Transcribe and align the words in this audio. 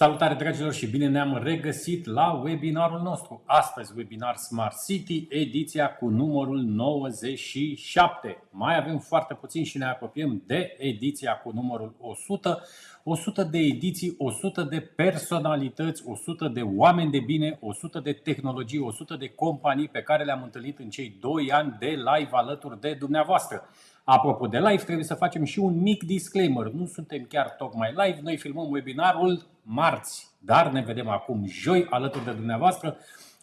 Salutare 0.00 0.34
dragilor 0.34 0.72
și 0.72 0.86
bine 0.86 1.08
ne-am 1.08 1.40
regăsit 1.42 2.06
la 2.06 2.32
webinarul 2.32 3.00
nostru. 3.00 3.42
Astăzi 3.46 3.92
webinar 3.96 4.36
Smart 4.36 4.84
City, 4.86 5.26
ediția 5.28 5.94
cu 5.94 6.08
numărul 6.08 6.58
97. 6.58 8.42
Mai 8.50 8.76
avem 8.76 8.98
foarte 8.98 9.34
puțin 9.34 9.64
și 9.64 9.78
ne 9.78 9.84
apropiem 9.84 10.42
de 10.46 10.76
ediția 10.78 11.32
cu 11.32 11.50
numărul 11.54 11.94
100. 12.00 12.62
100 13.04 13.42
de 13.42 13.58
ediții, 13.58 14.14
100 14.18 14.62
de 14.62 14.80
personalități, 14.80 16.02
100 16.06 16.48
de 16.48 16.62
oameni 16.62 17.10
de 17.10 17.20
bine, 17.20 17.58
100 17.60 18.00
de 18.00 18.12
tehnologii, 18.12 18.78
100 18.78 19.16
de 19.16 19.28
companii 19.28 19.88
pe 19.88 20.02
care 20.02 20.24
le-am 20.24 20.42
întâlnit 20.42 20.78
în 20.78 20.90
cei 20.90 21.16
2 21.20 21.52
ani 21.52 21.76
de 21.78 21.86
live 21.86 22.30
alături 22.30 22.80
de 22.80 22.94
dumneavoastră. 22.94 23.68
Apropo 24.10 24.46
de 24.46 24.58
live, 24.58 24.82
trebuie 24.82 25.04
să 25.04 25.14
facem 25.14 25.44
și 25.44 25.58
un 25.58 25.80
mic 25.80 26.02
disclaimer. 26.04 26.66
Nu 26.66 26.86
suntem 26.86 27.26
chiar 27.28 27.50
tocmai 27.50 27.94
live, 27.96 28.18
noi 28.22 28.36
filmăm 28.36 28.70
webinarul 28.70 29.46
marți, 29.62 30.28
dar 30.38 30.70
ne 30.72 30.80
vedem 30.80 31.08
acum 31.08 31.46
joi 31.46 31.86
alături 31.90 32.24
de 32.24 32.30
dumneavoastră 32.30 32.96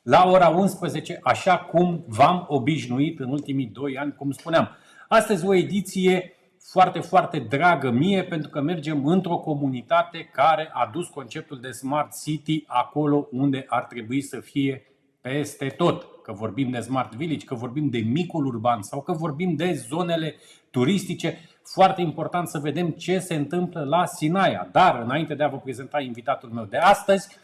la 0.03 0.27
ora 0.27 0.49
11, 0.49 1.19
așa 1.23 1.57
cum 1.57 2.03
v-am 2.07 2.45
obișnuit 2.47 3.19
în 3.19 3.29
ultimii 3.29 3.65
2 3.65 3.97
ani, 3.97 4.13
cum 4.13 4.31
spuneam. 4.31 4.69
Astăzi 5.07 5.45
o 5.45 5.53
ediție 5.53 6.33
foarte, 6.59 6.99
foarte 6.99 7.39
dragă 7.39 7.91
mie 7.91 8.23
pentru 8.23 8.49
că 8.49 8.61
mergem 8.61 9.05
într-o 9.05 9.37
comunitate 9.37 10.29
care 10.33 10.69
a 10.73 10.89
dus 10.93 11.07
conceptul 11.07 11.59
de 11.59 11.71
Smart 11.71 12.21
City 12.23 12.63
acolo 12.67 13.27
unde 13.31 13.65
ar 13.67 13.83
trebui 13.83 14.21
să 14.21 14.39
fie 14.39 14.83
peste 15.29 15.67
tot. 15.67 16.07
Că 16.23 16.31
vorbim 16.31 16.69
de 16.69 16.79
Smart 16.79 17.15
Village, 17.15 17.45
că 17.45 17.55
vorbim 17.55 17.89
de 17.89 17.97
micul 17.97 18.45
urban 18.45 18.81
sau 18.81 19.01
că 19.01 19.11
vorbim 19.11 19.55
de 19.55 19.73
zonele 19.87 20.35
turistice. 20.69 21.39
Foarte 21.63 22.01
important 22.01 22.47
să 22.47 22.59
vedem 22.59 22.89
ce 22.89 23.19
se 23.19 23.35
întâmplă 23.35 23.83
la 23.83 24.05
Sinaia. 24.05 24.69
Dar 24.71 25.01
înainte 25.03 25.35
de 25.35 25.43
a 25.43 25.47
vă 25.47 25.57
prezenta 25.57 26.01
invitatul 26.01 26.49
meu 26.49 26.63
de 26.63 26.77
astăzi, 26.77 27.37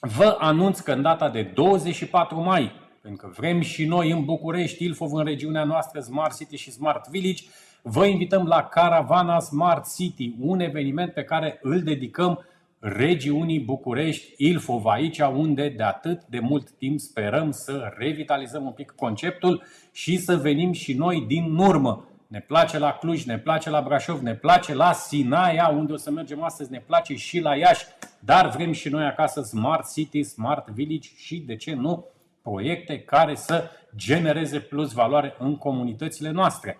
vă 0.00 0.36
anunț 0.38 0.80
că 0.80 0.92
în 0.92 1.02
data 1.02 1.28
de 1.28 1.42
24 1.42 2.40
mai, 2.40 2.72
pentru 3.00 3.26
că 3.26 3.32
vrem 3.36 3.60
și 3.60 3.86
noi 3.86 4.10
în 4.10 4.24
București, 4.24 4.84
Ilfov, 4.84 5.12
în 5.12 5.24
regiunea 5.24 5.64
noastră, 5.64 6.00
Smart 6.00 6.36
City 6.36 6.56
și 6.56 6.70
Smart 6.70 7.08
Village, 7.08 7.42
vă 7.82 8.06
invităm 8.06 8.46
la 8.46 8.62
Caravana 8.62 9.38
Smart 9.38 9.94
City, 9.94 10.34
un 10.40 10.60
eveniment 10.60 11.12
pe 11.12 11.24
care 11.24 11.58
îl 11.62 11.82
dedicăm 11.82 12.44
regiunii 12.86 13.60
București, 13.60 14.34
Ilfov, 14.36 14.86
aici 14.86 15.18
unde 15.18 15.68
de 15.68 15.82
atât 15.82 16.24
de 16.24 16.38
mult 16.38 16.70
timp 16.70 17.00
sperăm 17.00 17.50
să 17.50 17.92
revitalizăm 17.96 18.64
un 18.64 18.72
pic 18.72 18.90
conceptul 18.90 19.62
și 19.92 20.18
să 20.18 20.36
venim 20.36 20.72
și 20.72 20.92
noi 20.92 21.24
din 21.26 21.56
urmă. 21.56 22.08
Ne 22.26 22.40
place 22.40 22.78
la 22.78 22.92
Cluj, 22.92 23.24
ne 23.24 23.38
place 23.38 23.70
la 23.70 23.80
Brașov, 23.80 24.20
ne 24.20 24.34
place 24.34 24.74
la 24.74 24.92
Sinaia, 24.92 25.68
unde 25.68 25.92
o 25.92 25.96
să 25.96 26.10
mergem 26.10 26.42
astăzi, 26.42 26.70
ne 26.70 26.82
place 26.86 27.14
și 27.14 27.40
la 27.40 27.56
Iași, 27.56 27.84
dar 28.20 28.48
vrem 28.48 28.72
și 28.72 28.88
noi 28.88 29.04
acasă 29.04 29.42
Smart 29.42 29.92
City, 29.92 30.22
Smart 30.22 30.68
Village 30.68 31.08
și, 31.16 31.36
de 31.36 31.56
ce 31.56 31.74
nu, 31.74 32.06
proiecte 32.42 33.00
care 33.00 33.34
să 33.34 33.70
genereze 33.96 34.58
plus 34.58 34.92
valoare 34.92 35.34
în 35.38 35.56
comunitățile 35.56 36.30
noastre. 36.30 36.78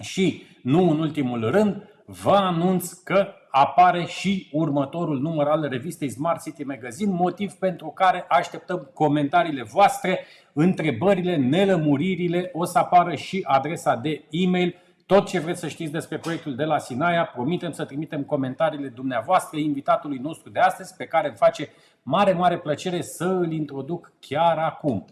Și, 0.00 0.42
nu 0.62 0.90
în 0.90 0.98
ultimul 0.98 1.50
rând, 1.50 1.82
vă 2.10 2.34
anunț 2.34 2.92
că 2.92 3.26
apare 3.50 4.04
și 4.04 4.48
următorul 4.52 5.20
număr 5.20 5.46
al 5.46 5.68
revistei 5.70 6.10
Smart 6.10 6.42
City 6.42 6.64
Magazine, 6.64 7.12
motiv 7.12 7.52
pentru 7.52 7.86
care 7.86 8.24
așteptăm 8.28 8.90
comentariile 8.94 9.62
voastre, 9.62 10.24
întrebările, 10.52 11.36
nelămuririle, 11.36 12.50
o 12.52 12.64
să 12.64 12.78
apară 12.78 13.14
și 13.14 13.44
adresa 13.46 13.96
de 13.96 14.24
e-mail, 14.30 14.74
tot 15.06 15.26
ce 15.26 15.38
vreți 15.38 15.60
să 15.60 15.68
știți 15.68 15.92
despre 15.92 16.18
proiectul 16.18 16.54
de 16.54 16.64
la 16.64 16.78
Sinaia, 16.78 17.24
promitem 17.24 17.72
să 17.72 17.84
trimitem 17.84 18.22
comentariile 18.22 18.88
dumneavoastră 18.88 19.58
invitatului 19.58 20.18
nostru 20.18 20.50
de 20.50 20.60
astăzi, 20.60 20.94
pe 20.96 21.04
care 21.04 21.28
îmi 21.28 21.36
face 21.36 21.68
mare, 22.02 22.32
mare 22.32 22.58
plăcere 22.58 23.02
să 23.02 23.24
îl 23.24 23.52
introduc 23.52 24.12
chiar 24.20 24.58
acum. 24.58 25.04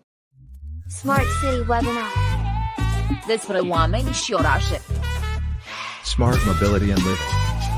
Smart 0.87 1.21
City 1.21 1.59
Webinar. 1.59 2.13
despre 3.27 3.59
oameni 3.59 4.11
și 4.11 4.33
orașe. 4.33 4.81
Smart 6.07 6.39
Mobility 6.47 6.93
and 6.93 7.03
Living. 7.03 7.33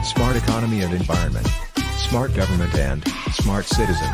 Smart 0.05 0.37
Economy 0.37 0.83
and 0.83 0.93
Environment. 0.93 1.47
Smart 2.09 2.31
Government 2.35 2.75
and 2.91 3.03
Smart 3.33 3.67
Citizen. 3.67 4.13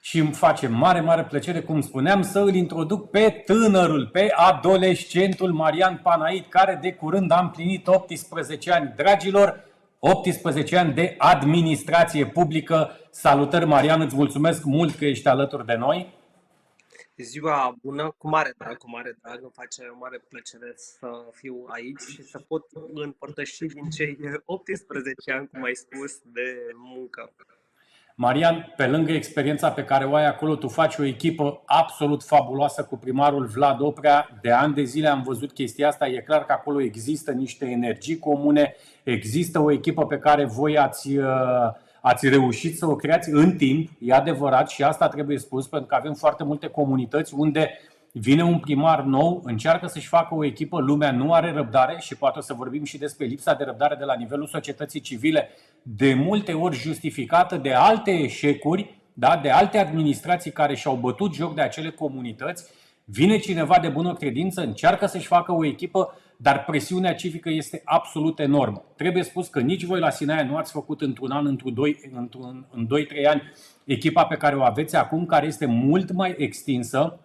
Și 0.00 0.18
îmi 0.18 0.32
face 0.32 0.66
mare, 0.66 1.00
mare 1.00 1.24
plăcere, 1.24 1.60
cum 1.60 1.80
spuneam, 1.80 2.22
să 2.22 2.38
îl 2.38 2.54
introduc 2.54 3.10
pe 3.10 3.42
tânărul, 3.46 4.08
pe 4.12 4.32
adolescentul 4.36 5.52
Marian 5.52 6.00
Panait, 6.02 6.48
care 6.48 6.78
de 6.82 6.92
curând 6.92 7.30
a 7.30 7.40
împlinit 7.40 7.86
18 7.86 8.72
ani. 8.72 8.92
Dragilor, 8.96 9.64
18 9.98 10.76
ani 10.76 10.94
de 10.94 11.14
administrație 11.18 12.26
publică. 12.26 12.90
Salutări, 13.10 13.66
Marian, 13.66 14.00
îți 14.00 14.16
mulțumesc 14.16 14.64
mult 14.64 14.94
că 14.94 15.04
ești 15.04 15.28
alături 15.28 15.66
de 15.66 15.74
noi. 15.74 16.12
Ziua 17.16 17.76
bună, 17.82 18.14
cu 18.18 18.28
mare 18.28 18.54
drag, 18.58 18.76
cu 18.76 18.90
mare 18.90 19.18
drag, 19.22 19.38
îmi 19.42 19.50
face 19.54 19.82
o 19.94 19.98
mare 19.98 20.24
plăcere 20.28 20.72
să 20.76 21.08
fiu 21.32 21.64
aici 21.68 22.00
și 22.00 22.22
să 22.22 22.38
pot 22.38 22.64
împărtăși 22.94 23.64
din 23.64 23.90
cei 23.90 24.18
18 24.44 25.32
ani, 25.32 25.48
cum 25.48 25.62
ai 25.62 25.74
spus, 25.74 26.18
de 26.24 26.56
muncă. 26.74 27.32
Marian, 28.16 28.72
pe 28.76 28.86
lângă 28.86 29.12
experiența 29.12 29.72
pe 29.72 29.84
care 29.84 30.04
o 30.04 30.14
ai 30.14 30.26
acolo, 30.26 30.56
tu 30.56 30.68
faci 30.68 30.96
o 30.96 31.04
echipă 31.04 31.62
absolut 31.66 32.22
fabuloasă 32.22 32.84
cu 32.84 32.96
primarul 32.96 33.46
Vlad 33.46 33.80
Oprea. 33.80 34.38
De 34.40 34.50
ani 34.50 34.74
de 34.74 34.82
zile 34.82 35.08
am 35.08 35.22
văzut 35.22 35.52
chestia 35.52 35.88
asta. 35.88 36.06
E 36.06 36.20
clar 36.20 36.44
că 36.44 36.52
acolo 36.52 36.80
există 36.80 37.30
niște 37.32 37.66
energii 37.66 38.18
comune, 38.18 38.74
există 39.02 39.58
o 39.58 39.70
echipă 39.70 40.06
pe 40.06 40.18
care 40.18 40.44
voi 40.44 40.78
ați, 40.78 41.16
uh, 41.16 41.70
ați 42.06 42.28
reușit 42.28 42.76
să 42.76 42.86
o 42.86 42.96
creați 42.96 43.30
în 43.30 43.56
timp, 43.56 43.90
e 43.98 44.12
adevărat 44.12 44.68
și 44.68 44.82
asta 44.82 45.08
trebuie 45.08 45.38
spus, 45.38 45.66
pentru 45.66 45.88
că 45.88 45.94
avem 45.94 46.12
foarte 46.12 46.44
multe 46.44 46.66
comunități 46.66 47.34
unde 47.36 47.70
vine 48.12 48.44
un 48.44 48.58
primar 48.58 49.02
nou, 49.02 49.42
încearcă 49.44 49.86
să-și 49.86 50.08
facă 50.08 50.34
o 50.34 50.44
echipă, 50.44 50.80
lumea 50.80 51.12
nu 51.12 51.32
are 51.32 51.52
răbdare 51.52 51.96
și 52.00 52.16
poate 52.16 52.38
o 52.38 52.40
să 52.40 52.54
vorbim 52.54 52.84
și 52.84 52.98
despre 52.98 53.26
lipsa 53.26 53.54
de 53.54 53.64
răbdare 53.64 53.94
de 53.94 54.04
la 54.04 54.14
nivelul 54.14 54.46
societății 54.46 55.00
civile, 55.00 55.48
de 55.82 56.14
multe 56.14 56.52
ori 56.52 56.76
justificată 56.76 57.56
de 57.56 57.72
alte 57.72 58.10
eșecuri, 58.10 59.00
da, 59.12 59.38
de 59.42 59.50
alte 59.50 59.78
administrații 59.78 60.50
care 60.50 60.74
și-au 60.74 60.94
bătut 60.94 61.34
joc 61.34 61.54
de 61.54 61.60
acele 61.60 61.90
comunități. 61.90 62.64
Vine 63.04 63.38
cineva 63.38 63.78
de 63.78 63.88
bună 63.88 64.14
credință, 64.14 64.60
încearcă 64.60 65.06
să-și 65.06 65.26
facă 65.26 65.52
o 65.52 65.64
echipă, 65.64 66.18
dar 66.36 66.64
presiunea 66.64 67.14
civică 67.14 67.50
este 67.50 67.82
absolut 67.84 68.38
enormă. 68.38 68.84
Trebuie 68.96 69.22
spus 69.22 69.48
că 69.48 69.60
nici 69.60 69.84
voi 69.84 70.00
la 70.00 70.10
Sinaia 70.10 70.44
nu 70.44 70.56
ați 70.56 70.72
făcut 70.72 71.00
într-un 71.00 71.30
an, 71.30 71.46
într-un 71.46 71.74
doi, 71.74 72.00
într-un, 72.14 72.66
în 72.70 72.86
2-3 72.86 73.26
ani 73.28 73.42
echipa 73.84 74.24
pe 74.24 74.36
care 74.36 74.56
o 74.56 74.62
aveți 74.62 74.96
acum, 74.96 75.26
care 75.26 75.46
este 75.46 75.66
mult 75.66 76.12
mai 76.12 76.34
extinsă, 76.38 77.18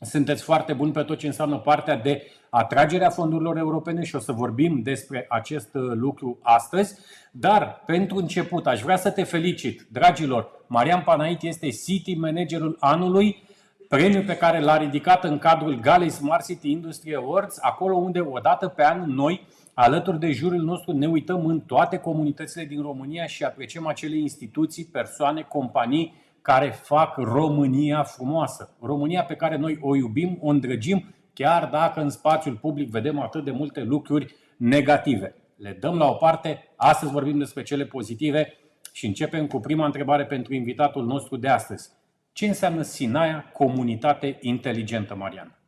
sunteți 0.00 0.42
foarte 0.42 0.72
buni 0.72 0.92
pe 0.92 1.02
tot 1.02 1.18
ce 1.18 1.26
înseamnă 1.26 1.58
partea 1.58 1.96
de 1.96 2.22
atragerea 2.50 3.10
fondurilor 3.10 3.56
europene 3.56 4.04
și 4.04 4.16
o 4.16 4.18
să 4.18 4.32
vorbim 4.32 4.82
despre 4.82 5.26
acest 5.28 5.74
uh, 5.74 5.82
lucru 5.94 6.38
astăzi. 6.42 6.98
Dar, 7.32 7.82
pentru 7.86 8.16
început, 8.16 8.66
aș 8.66 8.82
vrea 8.82 8.96
să 8.96 9.10
te 9.10 9.22
felicit, 9.22 9.86
dragilor. 9.92 10.48
Marian 10.66 11.02
Panait 11.02 11.42
este 11.42 11.68
City 11.68 12.14
Managerul 12.14 12.76
anului, 12.80 13.45
premiu 13.88 14.22
pe 14.22 14.36
care 14.36 14.60
l-a 14.60 14.76
ridicat 14.76 15.24
în 15.24 15.38
cadrul 15.38 15.80
Galei 15.80 16.10
Smart 16.10 16.46
City 16.46 16.70
Industry 16.70 17.14
Awards, 17.14 17.58
acolo 17.60 17.96
unde 17.96 18.20
odată 18.20 18.68
pe 18.68 18.84
an 18.84 19.10
noi, 19.10 19.46
alături 19.74 20.18
de 20.18 20.32
jurul 20.32 20.60
nostru, 20.60 20.92
ne 20.92 21.06
uităm 21.06 21.46
în 21.46 21.60
toate 21.60 21.96
comunitățile 21.96 22.64
din 22.64 22.82
România 22.82 23.26
și 23.26 23.44
apreciem 23.44 23.86
acele 23.86 24.16
instituții, 24.16 24.84
persoane, 24.84 25.42
companii 25.42 26.14
care 26.42 26.70
fac 26.70 27.16
România 27.16 28.02
frumoasă. 28.02 28.76
România 28.80 29.24
pe 29.24 29.34
care 29.34 29.56
noi 29.56 29.78
o 29.80 29.96
iubim, 29.96 30.38
o 30.40 30.48
îndrăgim, 30.48 31.14
chiar 31.32 31.68
dacă 31.72 32.00
în 32.00 32.10
spațiul 32.10 32.54
public 32.54 32.90
vedem 32.90 33.20
atât 33.20 33.44
de 33.44 33.50
multe 33.50 33.82
lucruri 33.82 34.34
negative. 34.56 35.34
Le 35.56 35.76
dăm 35.80 35.96
la 35.96 36.06
o 36.06 36.12
parte, 36.12 36.72
astăzi 36.76 37.12
vorbim 37.12 37.38
despre 37.38 37.62
cele 37.62 37.84
pozitive 37.84 38.52
și 38.92 39.06
începem 39.06 39.46
cu 39.46 39.60
prima 39.60 39.84
întrebare 39.84 40.24
pentru 40.24 40.54
invitatul 40.54 41.04
nostru 41.04 41.36
de 41.36 41.48
astăzi. 41.48 41.95
Ce 42.36 42.46
înseamnă 42.46 42.82
Sinaia 42.82 43.50
comunitate 43.52 44.36
inteligentă, 44.40 45.14
Marian? 45.14 45.58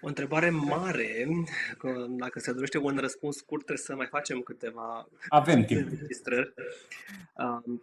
O 0.00 0.06
întrebare 0.06 0.50
mare, 0.50 1.26
că 1.78 2.06
dacă 2.08 2.38
se 2.38 2.52
dorește 2.52 2.78
un 2.78 2.96
răspuns 2.96 3.36
scurt, 3.36 3.64
trebuie 3.64 3.84
să 3.86 3.94
mai 3.94 4.06
facem 4.06 4.40
câteva 4.40 5.08
Avem 5.28 5.64
timp. 5.64 5.86
înregistrări. 5.90 6.54
Um, 7.36 7.82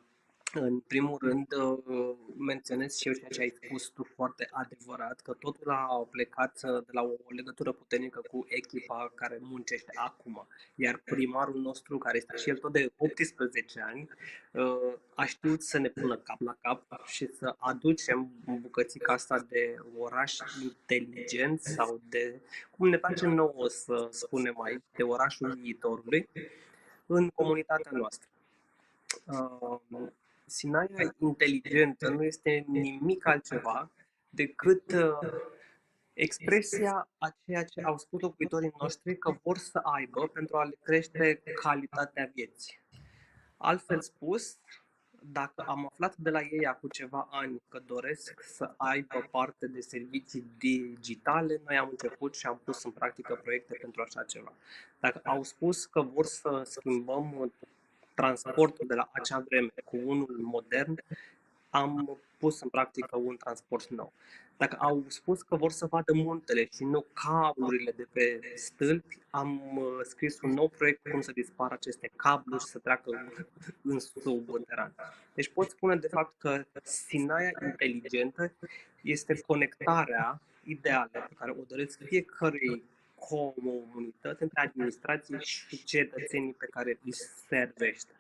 În 0.60 0.80
primul 0.80 1.18
rând, 1.22 1.48
uh, 1.54 2.16
menționez 2.38 2.96
și 2.98 3.08
eu 3.08 3.14
ceea 3.14 3.30
ce 3.30 3.42
ai 3.42 3.54
spus 3.64 3.88
tu 3.88 4.04
foarte 4.16 4.50
adevărat, 4.52 5.20
că 5.20 5.34
totul 5.34 5.72
a 5.72 6.08
plecat 6.12 6.60
uh, 6.64 6.84
de 6.86 6.92
la 6.92 7.02
o 7.02 7.16
legătură 7.28 7.72
puternică 7.72 8.22
cu 8.32 8.46
echipa 8.48 9.12
care 9.16 9.38
muncește 9.42 9.92
acum. 9.96 10.48
Iar 10.76 11.02
primarul 11.06 11.62
nostru, 11.62 11.98
care 11.98 12.18
este 12.18 12.36
și 12.38 12.50
el 12.50 12.58
tot 12.58 12.72
de 12.72 12.92
18 12.98 13.82
ani, 13.82 14.10
uh, 14.52 14.94
a 15.16 15.26
știut 15.26 15.62
să 15.62 15.78
ne 15.78 15.90
pună 15.90 16.18
cap 16.18 16.42
la 16.42 16.58
cap 16.62 17.06
și 17.06 17.34
să 17.34 17.56
aducem 17.58 18.32
bucățica 18.62 19.14
asta 19.14 19.46
de 19.50 19.76
oraș 19.98 20.38
inteligent 20.64 21.62
sau 21.62 22.02
de, 22.10 22.42
cum 22.78 22.90
ne 22.90 22.98
place 22.98 23.26
nouă 23.26 23.68
să 23.68 24.08
spunem 24.12 24.62
aici, 24.62 24.84
de 24.96 25.04
orașul 25.04 25.58
viitorului 25.62 26.30
în 27.06 27.30
comunitatea 27.30 27.92
noastră. 27.94 28.30
Uh, 29.26 30.10
Sinaia 30.46 31.16
inteligentă 31.18 32.10
nu 32.10 32.24
este 32.24 32.66
nimic 32.68 33.28
altceva 33.28 33.92
decât 34.30 34.92
uh, 34.92 35.34
expresia 36.14 37.10
a 37.18 37.36
ceea 37.46 37.64
ce 37.64 37.82
au 37.82 37.98
spus 37.98 38.22
locuitorii 38.22 38.74
noștri 38.80 39.18
că 39.18 39.36
vor 39.44 39.58
să 39.58 39.80
aibă 39.84 40.28
pentru 40.28 40.58
a 40.58 40.64
le 40.64 40.78
crește 40.84 41.42
calitatea 41.62 42.32
vieții. 42.34 42.80
Altfel 43.58 44.02
spus, 44.02 44.58
dacă 45.32 45.64
am 45.68 45.86
aflat 45.86 46.18
de 46.18 46.30
la 46.30 46.42
ei 46.42 46.66
acum 46.66 46.90
ceva 46.90 47.28
ani 47.32 47.62
că 47.68 47.80
doresc 47.86 48.42
să 48.44 48.74
aibă 48.78 49.28
parte 49.32 49.68
de 49.68 49.82
servicii 49.82 50.46
digitale, 50.58 51.62
noi 51.66 51.78
am 51.78 51.88
început 51.90 52.36
și 52.36 52.46
am 52.46 52.62
pus 52.64 52.84
în 52.84 52.92
practică 52.92 53.40
proiecte 53.44 53.78
pentru 53.82 54.02
așa 54.02 54.24
ceva. 54.24 54.54
Dacă 55.00 55.22
au 55.24 55.44
spus 55.44 55.86
că 55.86 56.02
vor 56.02 56.26
să 56.26 56.62
schimbăm 56.66 57.52
transportul 58.16 58.88
de 58.88 58.94
la 58.94 59.10
acea 59.12 59.40
vreme 59.40 59.74
cu 59.84 59.98
unul 60.04 60.38
modern, 60.42 61.04
am 61.70 62.18
pus 62.38 62.62
în 62.62 62.70
practică 62.70 63.18
un 63.18 63.38
transport 63.38 63.90
nou. 63.90 64.14
Dacă 64.58 64.76
au 64.80 65.04
spus 65.08 65.42
că 65.42 65.56
vor 65.56 65.72
să 65.72 65.86
vadă 65.86 66.14
muntele 66.14 66.68
și 66.76 66.84
nu 66.84 67.06
cablurile 67.14 67.92
de 67.92 68.08
pe 68.12 68.40
stâlpi, 68.56 69.18
am 69.30 69.78
uh, 69.78 69.86
scris 70.04 70.42
un 70.42 70.50
nou 70.50 70.68
proiect 70.68 71.08
cum 71.12 71.22
să 71.22 71.32
dispară 71.32 71.74
aceste 71.74 72.12
cabluri 72.16 72.64
și 72.64 72.70
să 72.70 72.80
treacă 72.80 73.32
în 73.82 74.00
subteran. 74.00 74.94
Deci 75.34 75.50
pot 75.50 75.70
spune 75.70 75.96
de 75.96 76.08
fapt 76.08 76.34
că 76.38 76.66
Sinaia 76.84 77.52
inteligentă 77.62 78.52
este 79.02 79.42
conectarea 79.48 80.42
ideală 80.64 81.10
pe 81.12 81.36
care 81.38 81.52
o 81.52 81.64
doresc 81.68 82.00
fiecărui 82.04 82.84
comunități 83.20 84.42
între 84.44 84.62
administrație 84.62 85.38
și 85.40 85.84
cetățenii 85.84 86.56
pe 86.58 86.68
care 86.72 87.00
îi 87.04 87.14
servește. 87.48 88.12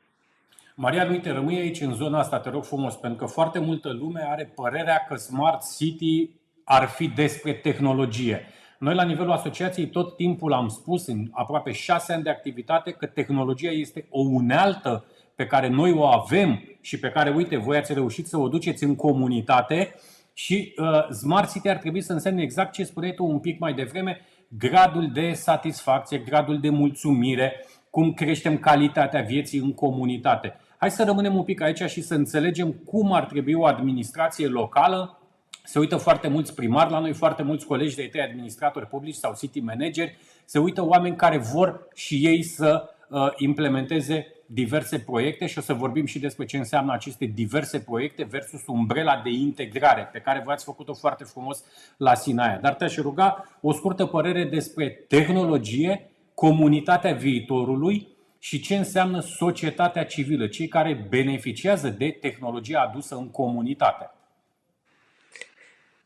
Maria, 0.75 1.07
uite, 1.09 1.31
rămâi 1.31 1.59
aici 1.59 1.81
în 1.81 1.93
zona 1.93 2.19
asta, 2.19 2.39
te 2.39 2.49
rog 2.49 2.63
frumos, 2.63 2.95
pentru 2.95 3.25
că 3.25 3.31
foarte 3.31 3.59
multă 3.59 3.91
lume 3.91 4.21
are 4.27 4.51
părerea 4.55 5.05
că 5.07 5.15
Smart 5.15 5.75
City 5.77 6.29
ar 6.63 6.87
fi 6.87 7.07
despre 7.07 7.53
tehnologie. 7.53 8.45
Noi, 8.79 8.95
la 8.95 9.03
nivelul 9.03 9.31
asociației, 9.31 9.87
tot 9.89 10.15
timpul 10.15 10.53
am 10.53 10.67
spus, 10.67 11.07
în 11.07 11.27
aproape 11.31 11.71
șase 11.71 12.13
ani 12.13 12.23
de 12.23 12.29
activitate, 12.29 12.91
că 12.91 13.05
tehnologia 13.05 13.69
este 13.69 14.07
o 14.09 14.19
unealtă 14.19 15.05
pe 15.35 15.45
care 15.45 15.67
noi 15.67 15.91
o 15.91 16.03
avem 16.05 16.77
și 16.81 16.99
pe 16.99 17.09
care, 17.09 17.29
uite, 17.29 17.57
voi 17.57 17.77
ați 17.77 17.93
reușit 17.93 18.27
să 18.27 18.37
o 18.37 18.47
duceți 18.47 18.83
în 18.83 18.95
comunitate 18.95 19.95
și 20.33 20.73
uh, 20.77 21.09
Smart 21.09 21.51
City 21.51 21.69
ar 21.69 21.77
trebui 21.77 22.01
să 22.01 22.13
însemne 22.13 22.41
exact 22.41 22.71
ce 22.71 22.83
spuneai 22.83 23.13
tu 23.13 23.25
un 23.25 23.39
pic 23.39 23.59
mai 23.59 23.73
devreme, 23.73 24.19
gradul 24.47 25.11
de 25.13 25.31
satisfacție, 25.33 26.17
gradul 26.17 26.59
de 26.59 26.69
mulțumire, 26.69 27.65
cum 27.89 28.13
creștem 28.13 28.57
calitatea 28.57 29.21
vieții 29.21 29.59
în 29.59 29.73
comunitate. 29.73 30.55
Hai 30.77 30.91
să 30.91 31.03
rămânem 31.03 31.35
un 31.35 31.43
pic 31.43 31.61
aici 31.61 31.81
și 31.81 32.01
să 32.01 32.13
înțelegem 32.13 32.71
cum 32.71 33.13
ar 33.13 33.25
trebui 33.25 33.53
o 33.53 33.65
administrație 33.65 34.47
locală. 34.47 35.19
Se 35.63 35.79
uită 35.79 35.97
foarte 35.97 36.27
mulți 36.27 36.55
primari 36.55 36.91
la 36.91 36.99
noi, 36.99 37.13
foarte 37.13 37.43
mulți 37.43 37.65
colegi 37.65 37.95
de 37.95 38.09
tăi 38.11 38.21
administratori 38.21 38.87
publici 38.87 39.15
sau 39.15 39.33
city 39.37 39.59
manageri. 39.59 40.17
Se 40.45 40.59
uită 40.59 40.85
oameni 40.85 41.15
care 41.15 41.37
vor 41.37 41.87
și 41.93 42.25
ei 42.25 42.43
să 42.43 42.83
uh, 42.83 42.94
implementeze 43.37 44.27
diverse 44.45 44.99
proiecte 44.99 45.45
și 45.45 45.57
o 45.57 45.61
să 45.61 45.73
vorbim 45.73 46.05
și 46.05 46.19
despre 46.19 46.45
ce 46.45 46.57
înseamnă 46.57 46.93
aceste 46.93 47.25
diverse 47.25 47.79
proiecte 47.79 48.23
versus 48.23 48.61
umbrela 48.67 49.21
de 49.23 49.29
integrare 49.29 50.09
pe 50.11 50.19
care 50.19 50.41
v-ați 50.45 50.63
făcut-o 50.63 50.93
foarte 50.93 51.23
frumos 51.23 51.63
la 51.97 52.13
Sinaia. 52.13 52.59
Dar 52.61 52.73
te-aș 52.73 52.95
ruga 52.95 53.45
o 53.61 53.73
scurtă 53.73 54.05
părere 54.05 54.43
despre 54.43 54.87
tehnologie, 55.07 56.09
comunitatea 56.33 57.13
viitorului 57.13 58.07
și 58.39 58.59
ce 58.59 58.75
înseamnă 58.75 59.19
societatea 59.19 60.05
civilă, 60.05 60.47
cei 60.47 60.67
care 60.67 61.05
beneficiază 61.09 61.89
de 61.89 62.09
tehnologia 62.09 62.79
adusă 62.79 63.15
în 63.15 63.29
comunitate. 63.29 64.09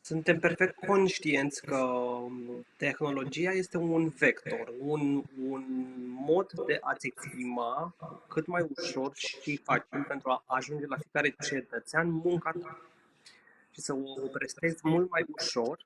Suntem 0.09 0.39
perfect 0.39 0.85
conștienți 0.85 1.65
că 1.65 1.87
tehnologia 2.77 3.51
este 3.51 3.77
un 3.77 4.09
vector, 4.09 4.73
un, 4.79 5.23
un 5.49 5.65
mod 6.25 6.51
de 6.65 6.77
a-ți 6.81 7.07
exprima 7.07 7.93
cât 8.27 8.45
mai 8.47 8.67
ușor 8.75 9.11
și 9.15 9.57
facil 9.57 10.05
pentru 10.07 10.29
a 10.29 10.43
ajunge 10.45 10.85
la 10.85 10.97
fiecare 10.97 11.35
cetățean 11.49 12.11
munca 12.11 12.51
ta 12.61 12.79
și 13.71 13.81
să 13.81 13.93
o 13.93 14.27
prestezi 14.27 14.79
mult 14.81 15.09
mai 15.09 15.25
ușor 15.37 15.79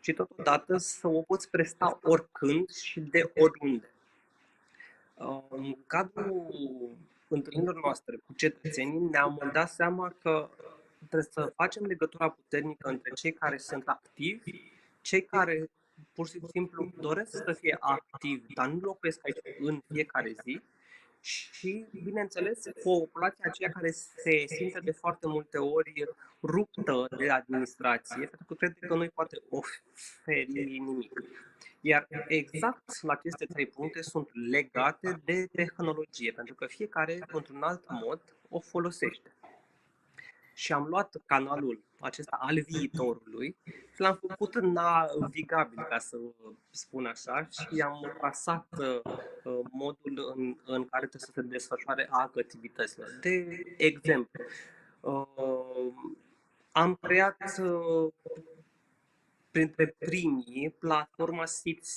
și 0.00 0.12
totodată 0.12 0.76
să 0.76 1.08
o 1.08 1.20
poți 1.22 1.50
presta 1.50 1.98
oricând 2.02 2.70
și 2.70 3.00
de 3.00 3.30
oriunde. 3.36 3.90
În 5.48 5.76
cadrul 5.86 6.46
întâlnirilor 7.28 7.82
noastre 7.82 8.16
cu 8.26 8.32
cetățenii 8.36 9.08
ne-am 9.10 9.50
dat 9.52 9.70
seama 9.70 10.14
că 10.22 10.48
trebuie 11.08 11.28
să 11.32 11.52
facem 11.56 11.84
legătura 11.84 12.30
puternică 12.30 12.88
între 12.88 13.12
cei 13.12 13.32
care 13.32 13.56
sunt 13.58 13.88
activi, 13.88 14.52
cei 15.00 15.24
care 15.24 15.70
pur 16.12 16.28
și 16.28 16.40
simplu 16.52 16.92
doresc 17.00 17.30
să 17.30 17.52
fie 17.52 17.76
activi, 17.80 18.52
dar 18.54 18.68
nu 18.68 18.78
locuiesc 18.80 19.20
aici 19.22 19.56
în 19.58 19.82
fiecare 19.88 20.34
zi, 20.44 20.62
și, 21.20 21.86
bineînțeles, 22.02 22.62
populația 22.82 23.44
aceea 23.48 23.70
care 23.70 23.90
se 23.90 24.44
simte 24.46 24.80
de 24.80 24.90
foarte 24.90 25.26
multe 25.26 25.58
ori 25.58 25.92
ruptă 26.42 27.06
de 27.16 27.30
administrație, 27.30 28.26
pentru 28.26 28.44
că 28.46 28.54
crede 28.54 28.86
că 28.86 28.94
nu 28.94 29.00
îi 29.00 29.08
poate 29.08 29.42
oferi 29.48 30.52
nimic. 30.52 31.12
Iar 31.80 32.06
exact 32.28 33.02
la 33.02 33.12
aceste 33.12 33.44
trei 33.44 33.66
puncte 33.66 34.02
sunt 34.02 34.28
legate 34.50 35.20
de 35.24 35.46
tehnologie, 35.52 36.32
pentru 36.32 36.54
că 36.54 36.66
fiecare, 36.66 37.18
într-un 37.32 37.62
alt 37.62 37.84
mod, 37.88 38.22
o 38.48 38.60
folosește 38.60 39.34
și 40.54 40.72
am 40.72 40.86
luat 40.86 41.16
canalul 41.26 41.82
acesta 42.00 42.38
al 42.40 42.60
viitorului 42.60 43.56
și 43.94 44.00
l-am 44.00 44.20
făcut 44.28 44.54
navigabil, 44.54 45.86
ca 45.88 45.98
să 45.98 46.16
spun 46.70 47.06
așa, 47.06 47.48
și 47.50 47.80
am 47.80 48.14
trasat 48.18 48.66
uh, 48.78 49.00
modul 49.70 50.32
în, 50.36 50.56
în 50.64 50.84
care 50.84 51.06
trebuie 51.06 51.20
să 51.20 51.30
se 51.34 51.42
desfășoare 51.42 52.08
activitățile. 52.10 53.06
De 53.20 53.62
exemplu, 53.76 54.44
uh, 55.00 55.92
am 56.72 56.98
creat 57.00 57.58
uh, 57.62 58.12
printre 59.50 59.96
primii 59.98 60.76
platforma 60.78 61.44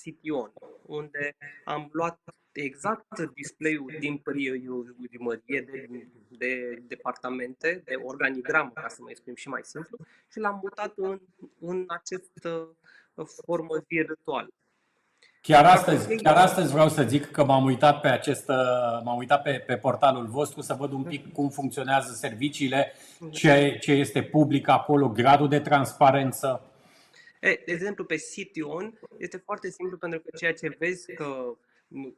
Cition, 0.01 0.51
unde 0.86 1.36
am 1.65 1.89
luat 1.91 2.19
exact 2.51 3.19
display-ul 3.33 3.95
din 4.00 4.17
primărie, 4.17 5.62
de, 5.62 5.88
de 6.29 6.83
departamente, 6.88 7.81
de 7.86 7.93
organigramă, 8.03 8.72
ca 8.74 8.88
să 8.88 8.98
mă 9.00 9.10
exprim 9.10 9.36
și 9.36 9.48
mai 9.48 9.62
simplu, 9.63 9.98
și 10.31 10.39
l-am 10.39 10.60
mutat 10.62 10.93
în, 10.95 11.19
în 11.60 11.86
această 11.88 12.77
formă 13.45 13.83
virtuală. 13.88 14.50
Chiar 15.41 15.65
astăzi, 15.65 16.15
chiar 16.15 16.36
astăzi 16.36 16.72
vreau 16.72 16.89
să 16.89 17.03
zic 17.03 17.31
că 17.31 17.43
m-am 17.43 17.65
uitat 17.65 18.01
pe 18.01 18.07
acest, 18.07 18.48
m-am 19.03 19.17
uitat 19.17 19.41
pe, 19.41 19.63
pe 19.65 19.77
portalul 19.77 20.25
vostru 20.25 20.62
să 20.62 20.74
văd 20.74 20.91
un 20.91 21.03
pic 21.03 21.33
cum 21.33 21.50
funcționează 21.50 22.13
serviciile, 22.13 22.91
ce, 23.31 23.77
ce 23.81 23.91
este 23.91 24.24
public 24.24 24.67
acolo, 24.67 25.10
gradul 25.10 25.48
de 25.48 25.60
transparență. 25.60 26.62
E, 27.43 27.62
de 27.65 27.71
exemplu, 27.71 28.05
pe 28.05 28.15
Cition 28.15 29.00
este 29.17 29.38
foarte 29.38 29.69
simplu 29.69 29.97
pentru 29.97 30.19
că 30.19 30.29
ceea 30.38 30.53
ce 30.53 30.75
vezi 30.79 31.13
că 31.13 31.57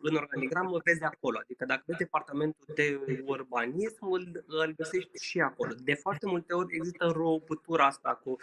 în 0.01 0.15
organigramă 0.15 0.81
vezi 0.83 1.03
acolo. 1.03 1.39
Adică 1.39 1.65
dacă 1.65 1.83
vezi 1.85 1.99
departamentul 1.99 2.73
de 2.75 2.99
urbanism, 3.25 4.11
îl, 4.11 4.43
îl 4.47 4.73
găsești 4.75 5.23
și 5.23 5.39
acolo. 5.39 5.73
De 5.83 5.93
foarte 5.93 6.25
multe 6.25 6.53
ori 6.53 6.75
există 6.75 7.05
ruptura 7.05 7.85
asta 7.85 8.19
cu 8.23 8.29
uh, 8.29 8.37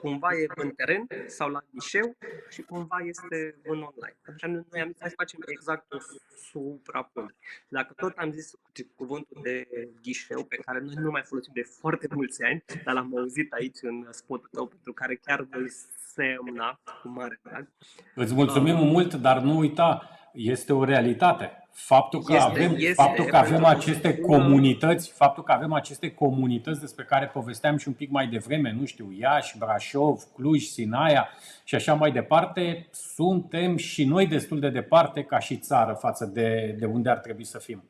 cumva 0.00 0.28
e 0.32 0.46
în 0.54 0.70
teren 0.70 1.06
sau 1.26 1.50
la 1.50 1.60
ghișeu 1.70 2.16
și 2.48 2.62
cumva 2.62 2.96
este 2.98 3.54
în 3.62 3.82
online. 3.82 4.16
Atunci 4.22 4.64
noi 4.70 4.80
am 4.80 4.88
zis 4.88 4.98
să 4.98 5.12
facem 5.16 5.40
exact 5.46 5.92
o 5.92 5.98
suprapunere. 6.36 7.34
Dacă 7.68 7.92
tot 7.96 8.16
am 8.16 8.30
zis 8.30 8.50
cuvântul 8.94 9.40
de 9.42 9.68
ghișeu, 10.02 10.44
pe 10.44 10.56
care 10.56 10.80
noi 10.80 10.94
nu 10.94 11.10
mai 11.10 11.22
folosim 11.24 11.52
de 11.54 11.62
foarte 11.62 12.06
mulți 12.14 12.42
ani, 12.42 12.64
dar 12.84 12.94
l-am 12.94 13.16
auzit 13.18 13.52
aici 13.52 13.78
în 13.82 14.06
spotul 14.10 14.48
tău, 14.52 14.66
pentru 14.66 14.92
care 14.92 15.14
chiar 15.14 15.42
voi 15.42 15.68
semnat 16.14 16.80
cu 17.02 17.08
mare 17.08 17.40
drag. 17.42 17.68
Îți 18.14 18.34
mulțumim 18.34 18.76
mult, 18.76 19.14
dar 19.14 19.40
nu 19.40 19.58
uita, 19.58 20.10
este 20.32 20.72
o 20.72 20.84
realitate. 20.84 21.65
Faptul 21.78 22.22
că 22.22 22.32
Este- 22.32 22.44
avem, 22.44 22.74
este, 22.76 22.92
faptul 22.92 23.24
că 23.24 23.36
avem 23.36 23.50
pentru 23.50 23.68
că 23.70 23.76
aceste 23.76 24.14
sună- 24.14 24.26
comunități, 24.26 25.10
faptul 25.12 25.42
că 25.42 25.52
avem 25.52 25.72
aceste 25.72 26.10
comunități 26.14 26.80
despre 26.80 27.04
care 27.04 27.26
povesteam 27.26 27.76
și 27.76 27.88
un 27.88 27.94
pic 27.94 28.10
mai 28.10 28.26
devreme, 28.26 28.72
nu 28.72 28.84
știu, 28.84 29.12
Iași, 29.18 29.58
Brașov, 29.58 30.22
Cluj, 30.34 30.64
Sinaia 30.64 31.28
și 31.64 31.74
așa 31.74 31.94
mai 31.94 32.12
departe, 32.12 32.88
suntem 32.92 33.76
și 33.76 34.04
noi 34.04 34.26
destul 34.26 34.60
de 34.60 34.68
departe 34.70 35.22
ca 35.22 35.38
și 35.38 35.56
țară 35.56 35.92
față 35.92 36.24
de, 36.24 36.76
de 36.78 36.86
unde 36.86 37.10
ar 37.10 37.18
trebui 37.18 37.44
să 37.44 37.58
fim. 37.58 37.84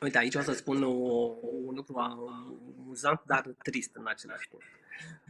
Uite, 0.00 0.18
aici 0.18 0.34
o 0.34 0.40
să 0.40 0.52
spun 0.52 0.82
o, 0.82 0.88
un 1.66 1.74
lucru 1.74 1.98
amuzant, 1.98 3.20
dar 3.26 3.44
trist 3.62 3.90
în 3.94 4.04
același 4.08 4.48
timp. 4.48 4.62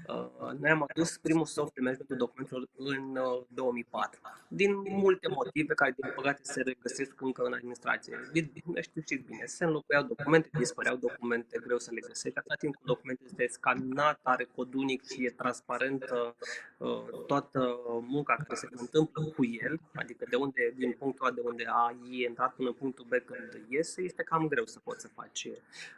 Uh, 0.09 0.51
Noi 0.59 0.71
am 0.71 0.87
adus 0.89 1.17
primul 1.17 1.45
soft 1.45 1.75
de 1.75 1.81
management 1.81 2.19
documentelor 2.21 2.69
în 2.77 3.17
uh, 3.17 3.43
2004, 3.49 4.21
din 4.49 4.75
multe 4.89 5.29
motive 5.29 5.75
care, 5.75 5.95
din 6.01 6.13
păcate, 6.15 6.41
se 6.43 6.63
regăsesc 6.63 7.21
încă 7.21 7.43
în 7.43 7.53
administrație. 7.53 8.17
Bine, 8.33 8.81
Știți 8.81 9.15
bine, 9.15 9.45
se 9.45 9.65
înlocuiau 9.65 10.03
documente, 10.03 10.49
dispăreau 10.59 10.97
documente, 10.97 11.59
greu 11.63 11.79
să 11.79 11.91
le 11.93 12.01
găsești. 12.01 12.39
Atâta 12.39 12.55
timp 12.55 12.75
cât 12.75 12.85
documentul 12.85 13.27
este 13.27 13.47
scanat, 13.47 14.21
are 14.23 14.49
cod 14.55 14.75
unic 14.75 15.11
și 15.11 15.25
e 15.25 15.31
transparentă 15.31 16.37
uh, 16.77 17.25
toată 17.27 17.77
munca 18.07 18.35
care 18.35 18.55
se 18.55 18.69
întâmplă 18.71 19.25
cu 19.25 19.45
el, 19.45 19.81
adică 19.95 20.25
de 20.31 20.37
unde, 20.37 20.73
din 20.77 20.93
punctul 20.93 21.27
A 21.27 21.31
de 21.31 21.41
unde 21.45 21.65
A 21.69 21.97
e 22.11 22.27
intrat 22.27 22.55
până 22.55 22.69
în 22.69 22.75
punctul 22.75 23.05
B 23.09 23.13
când 23.25 23.65
iese, 23.69 24.03
este 24.03 24.23
cam 24.23 24.49
greu 24.49 24.67
să 24.67 24.79
poți 24.79 25.01
să 25.01 25.09
faci 25.09 25.45
uh, 25.45 25.57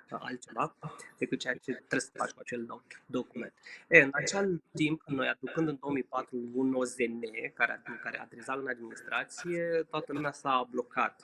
altceva 0.09 0.75
decât 1.19 1.39
ceea 1.39 1.55
ce 1.55 1.73
trebuie 1.73 2.01
să 2.01 2.11
faci 2.15 2.31
cu 2.31 2.41
acel 2.41 2.65
doc- 2.65 3.03
document. 3.07 3.54
E, 3.89 3.99
în 4.03 4.11
acel 4.13 4.63
timp, 4.75 5.03
noi 5.07 5.29
aducând 5.29 5.69
în 5.69 5.77
2004 5.81 6.37
un 6.55 6.75
OZN 6.75 7.21
care, 7.55 7.83
a- 7.85 7.93
care 8.03 8.19
a 8.19 8.23
aterizat 8.23 8.59
în 8.59 8.69
administrație, 8.69 9.87
toată 9.91 10.13
lumea 10.13 10.33
s-a 10.33 10.67
blocat 10.71 11.21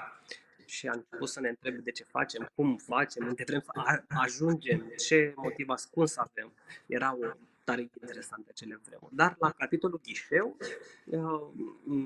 și 0.64 0.88
a 0.88 0.92
început 0.92 1.28
să 1.28 1.40
ne 1.40 1.48
întrebe 1.48 1.76
de 1.78 1.90
ce 1.90 2.04
facem, 2.04 2.50
cum 2.54 2.76
facem, 2.76 3.26
unde 3.26 3.44
vrem 3.46 3.60
să 3.60 3.70
a- 3.74 4.04
ajungem, 4.08 4.92
ce 4.96 5.32
motiv 5.36 5.68
ascuns 5.68 6.16
avem. 6.16 6.52
Era 6.86 7.16
o 7.16 7.26
tare 7.64 7.80
interesante 7.80 8.46
acele 8.50 8.80
vremuri. 8.84 9.14
Dar 9.14 9.36
la 9.38 9.50
capitolul 9.50 10.00
ghișeu, 10.02 10.56
uh, 11.04 11.40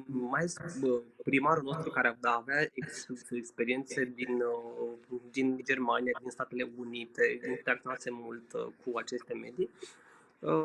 mai 0.06 0.40
ales 0.40 0.56
uh, 0.82 1.02
primarul 1.24 1.62
nostru 1.62 1.90
care 1.90 2.16
avea 2.20 2.68
ex- 2.72 3.06
experiențe 3.30 4.04
din, 4.04 4.40
uh, 4.42 5.18
din 5.30 5.60
Germania, 5.64 6.12
din 6.20 6.30
Statele 6.30 6.70
Unite, 6.76 7.40
interacționase 7.48 8.10
mult 8.10 8.52
uh, 8.52 8.66
cu 8.84 8.98
aceste 8.98 9.34
medii, 9.34 9.70
uh, 9.72 9.88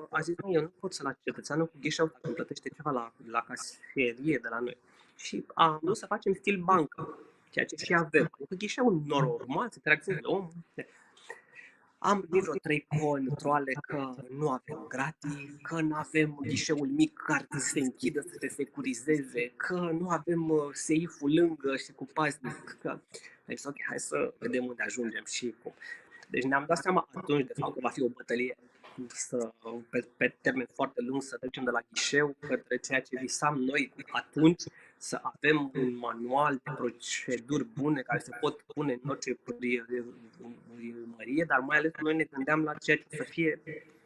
aș 0.09 0.23
zis, 0.23 0.35
"Nu, 0.37 0.51
eu 0.51 0.61
nu 0.61 0.71
pot 0.79 0.93
să 0.93 1.03
la 1.03 1.13
cetățeanul 1.23 1.65
cu 1.65 1.77
ghișeu 1.79 2.05
dacă 2.05 2.19
îmi 2.21 2.35
plătește 2.35 2.69
ceva 2.69 2.91
la, 2.91 3.13
la 3.25 3.41
caserie 3.47 4.39
de 4.41 4.47
la 4.49 4.59
noi. 4.59 4.77
Și 5.15 5.45
am 5.53 5.79
vrut 5.81 5.97
să 5.97 6.05
facem 6.05 6.33
stil 6.33 6.61
bancă, 6.63 7.17
ceea 7.49 7.65
ce 7.65 7.75
și 7.75 7.93
avem. 7.93 8.29
Adică 8.33 8.55
ghișeul 8.55 9.01
normal, 9.05 9.67
să 9.69 9.73
interacționezi 9.75 10.23
de 10.23 10.27
om. 10.27 10.49
Am 11.97 12.21
primit 12.21 12.43
vreo 12.43 12.55
trei 12.55 12.87
controle 12.99 13.73
că 13.81 14.15
nu 14.29 14.49
avem 14.49 14.85
gratis, 14.87 15.55
că 15.61 15.81
nu 15.81 15.95
avem 15.95 16.39
ghișeul 16.41 16.87
mic 16.87 17.17
care 17.17 17.47
să 17.49 17.59
se 17.59 17.79
închidă, 17.79 18.21
să 18.21 18.35
se 18.39 18.47
securizeze, 18.47 19.51
că 19.55 19.75
nu 19.99 20.09
avem 20.09 20.49
uh, 20.49 20.69
seiful 20.71 21.33
lângă 21.33 21.75
și 21.75 21.91
cu 21.91 22.05
paznic. 22.13 22.77
Că... 22.81 22.89
Am 22.89 23.55
zis, 23.55 23.63
ok, 23.63 23.75
hai 23.87 23.99
să 23.99 24.33
vedem 24.37 24.65
unde 24.65 24.83
ajungem 24.83 25.23
și 25.27 25.55
cum. 25.63 25.73
Deci 26.29 26.43
ne-am 26.43 26.65
dat 26.67 26.77
seama 26.77 27.07
atunci 27.13 27.47
de 27.47 27.53
fapt 27.57 27.73
că 27.73 27.79
va 27.81 27.89
fi 27.89 28.01
o 28.01 28.07
bătălie 28.07 28.57
să, 29.07 29.51
pe, 29.89 30.07
pe 30.17 30.35
termen 30.41 30.67
foarte 30.73 31.01
lung 31.01 31.21
să 31.21 31.37
trecem 31.37 31.63
de 31.63 31.69
la 31.69 31.79
ghișeu 31.93 32.35
către 32.39 32.77
ceea 32.77 33.01
ce 33.01 33.17
visam 33.21 33.61
noi 33.61 33.93
atunci, 34.11 34.63
să 34.97 35.19
avem 35.21 35.71
un 35.73 35.95
manual 35.95 36.61
de 36.63 36.71
proceduri 36.75 37.63
bune 37.63 38.01
care 38.01 38.19
se 38.19 38.37
pot 38.39 38.61
pune 38.61 38.99
în 39.03 39.09
orice 39.09 39.37
primărie, 39.43 41.43
dar 41.47 41.59
mai 41.59 41.77
ales 41.77 41.91
noi 42.01 42.15
ne 42.15 42.23
gândeam 42.23 42.63
la 42.63 42.73
ceea 42.73 42.97
ce 42.97 43.15
să 43.15 43.23
fie 43.23 43.61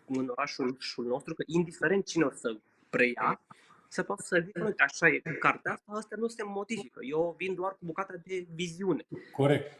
în 0.06 0.28
orașul 0.28 0.78
nostru, 0.96 1.34
că 1.34 1.44
indiferent 1.46 2.06
cine 2.06 2.24
o 2.24 2.32
să 2.32 2.58
preia, 2.90 3.42
să 3.88 4.04
poată 4.04 4.24
să 4.26 4.42
zică, 4.46 4.64
uite, 4.64 4.84
așa 4.84 5.08
e, 5.08 5.20
cu 5.20 5.36
cartea 5.40 5.72
asta, 5.72 5.92
asta 5.92 6.16
nu 6.20 6.28
se 6.28 6.44
modifică. 6.44 7.00
Eu 7.02 7.36
vin 7.38 7.56
doar 7.56 7.72
cu 7.72 7.86
bucata 7.86 8.14
de 8.26 8.46
viziune. 8.56 9.06
Corect. 9.32 9.80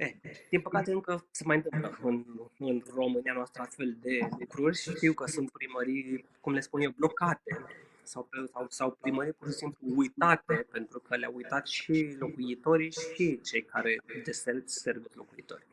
Eh, 0.00 0.14
din 0.50 0.60
păcate 0.60 0.92
încă 0.92 1.26
se 1.30 1.42
mai 1.46 1.56
întâmplă 1.56 1.98
în, 2.02 2.24
în 2.58 2.82
România 2.94 3.32
noastră 3.32 3.62
astfel 3.62 3.96
de 4.00 4.18
lucruri 4.38 4.76
și 4.76 4.90
știu 4.94 5.12
că 5.12 5.26
sunt 5.26 5.50
primării, 5.50 6.24
cum 6.40 6.52
le 6.52 6.60
spun 6.60 6.80
eu, 6.80 6.90
blocate 6.96 7.64
sau, 8.02 8.22
pe- 8.30 8.50
sau, 8.52 8.66
sau 8.68 8.96
primării 9.00 9.32
pur 9.32 9.46
și 9.46 9.52
simplu 9.52 9.86
uitate 9.96 10.66
pentru 10.70 10.98
că 10.98 11.16
le-au 11.16 11.34
uitat 11.34 11.66
și 11.66 12.16
locuitorii 12.18 12.92
și 12.92 13.40
cei 13.40 13.62
care 13.62 14.00
desel 14.24 14.62
servesc 14.66 15.14
locuitorii. 15.14 15.69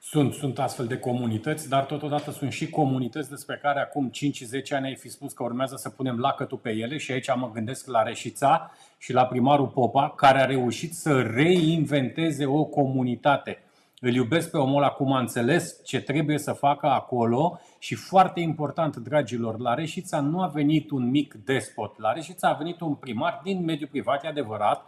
Sunt, 0.00 0.32
sunt 0.34 0.58
astfel 0.58 0.86
de 0.86 0.98
comunități, 0.98 1.68
dar 1.68 1.84
totodată 1.84 2.30
sunt 2.30 2.52
și 2.52 2.70
comunități 2.70 3.28
despre 3.28 3.58
care 3.62 3.80
acum 3.80 4.10
5-10 4.10 4.68
ani 4.70 4.86
ai 4.86 4.96
fi 4.96 5.08
spus 5.08 5.32
că 5.32 5.42
urmează 5.42 5.76
să 5.76 5.90
punem 5.90 6.18
lacătul 6.18 6.58
pe 6.58 6.70
ele 6.70 6.96
și 6.96 7.12
aici 7.12 7.34
mă 7.36 7.50
gândesc 7.50 7.86
la 7.86 8.02
Reșița 8.02 8.70
și 8.98 9.12
la 9.12 9.26
primarul 9.26 9.66
Popa, 9.66 10.10
care 10.16 10.40
a 10.40 10.44
reușit 10.44 10.94
să 10.94 11.20
reinventeze 11.20 12.46
o 12.46 12.64
comunitate. 12.64 13.62
Îl 14.00 14.14
iubesc 14.14 14.50
pe 14.50 14.56
omul 14.56 14.82
ăla 14.82 14.88
cum 14.88 15.12
a 15.12 15.18
înțeles 15.18 15.84
ce 15.84 16.00
trebuie 16.00 16.38
să 16.38 16.52
facă 16.52 16.86
acolo 16.86 17.60
și 17.78 17.94
foarte 17.94 18.40
important, 18.40 18.96
dragilor, 18.96 19.58
la 19.58 19.74
Reșița 19.74 20.20
nu 20.20 20.40
a 20.40 20.46
venit 20.46 20.90
un 20.90 21.10
mic 21.10 21.34
despot. 21.44 21.98
La 21.98 22.12
Reșița 22.12 22.48
a 22.48 22.56
venit 22.56 22.80
un 22.80 22.94
primar 22.94 23.40
din 23.44 23.64
mediul 23.64 23.88
privat, 23.88 24.24
e 24.24 24.26
adevărat, 24.26 24.84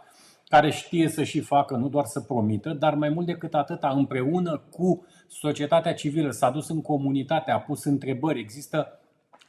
care 0.51 0.71
știe 0.71 1.07
să 1.07 1.23
și 1.23 1.39
facă, 1.39 1.75
nu 1.75 1.89
doar 1.89 2.05
să 2.05 2.19
promită, 2.19 2.73
dar 2.73 2.95
mai 2.95 3.09
mult 3.09 3.25
decât 3.25 3.53
atâta, 3.53 3.89
împreună 3.89 4.61
cu 4.69 5.05
societatea 5.27 5.93
civilă, 5.93 6.31
s-a 6.31 6.49
dus 6.49 6.69
în 6.69 6.81
comunitate, 6.81 7.51
a 7.51 7.59
pus 7.59 7.83
întrebări. 7.83 8.39
Există 8.39 9.01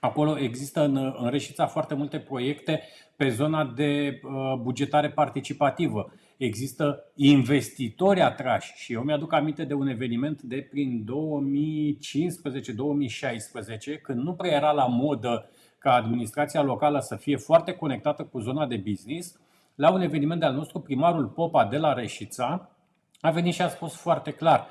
Acolo 0.05 0.39
există 0.39 0.85
în, 0.85 0.97
în 0.97 1.29
Reșița 1.31 1.67
foarte 1.67 1.95
multe 1.95 2.19
proiecte 2.19 2.83
pe 3.17 3.29
zona 3.29 3.65
de 3.65 4.21
uh, 4.23 4.55
bugetare 4.63 5.11
participativă. 5.11 6.13
Există 6.37 7.05
investitori 7.15 8.21
atrași 8.21 8.73
și 8.77 8.93
eu 8.93 9.03
mi-aduc 9.03 9.33
aminte 9.33 9.65
de 9.65 9.75
un 9.75 9.87
eveniment 9.87 10.43
de 10.43 10.69
prin 10.71 11.05
2015-2016, 11.05 11.07
când 14.03 14.23
nu 14.23 14.33
prea 14.33 14.53
era 14.53 14.71
la 14.71 14.87
modă 14.87 15.51
ca 15.79 15.93
administrația 15.93 16.63
locală 16.63 17.01
să 17.01 17.17
fie 17.17 17.37
foarte 17.37 17.73
conectată 17.73 18.25
cu 18.25 18.39
zona 18.39 18.67
de 18.67 18.77
business. 18.77 19.41
La 19.83 19.91
un 19.91 20.01
eveniment 20.01 20.39
de 20.39 20.45
al 20.47 20.55
nostru, 20.55 20.81
primarul 20.81 21.27
Popa 21.27 21.65
de 21.65 21.77
la 21.77 21.93
Reșița 21.93 22.71
a 23.21 23.31
venit 23.31 23.55
și 23.55 23.63
a 23.63 23.69
spus 23.69 23.95
foarte 23.95 24.31
clar 24.31 24.67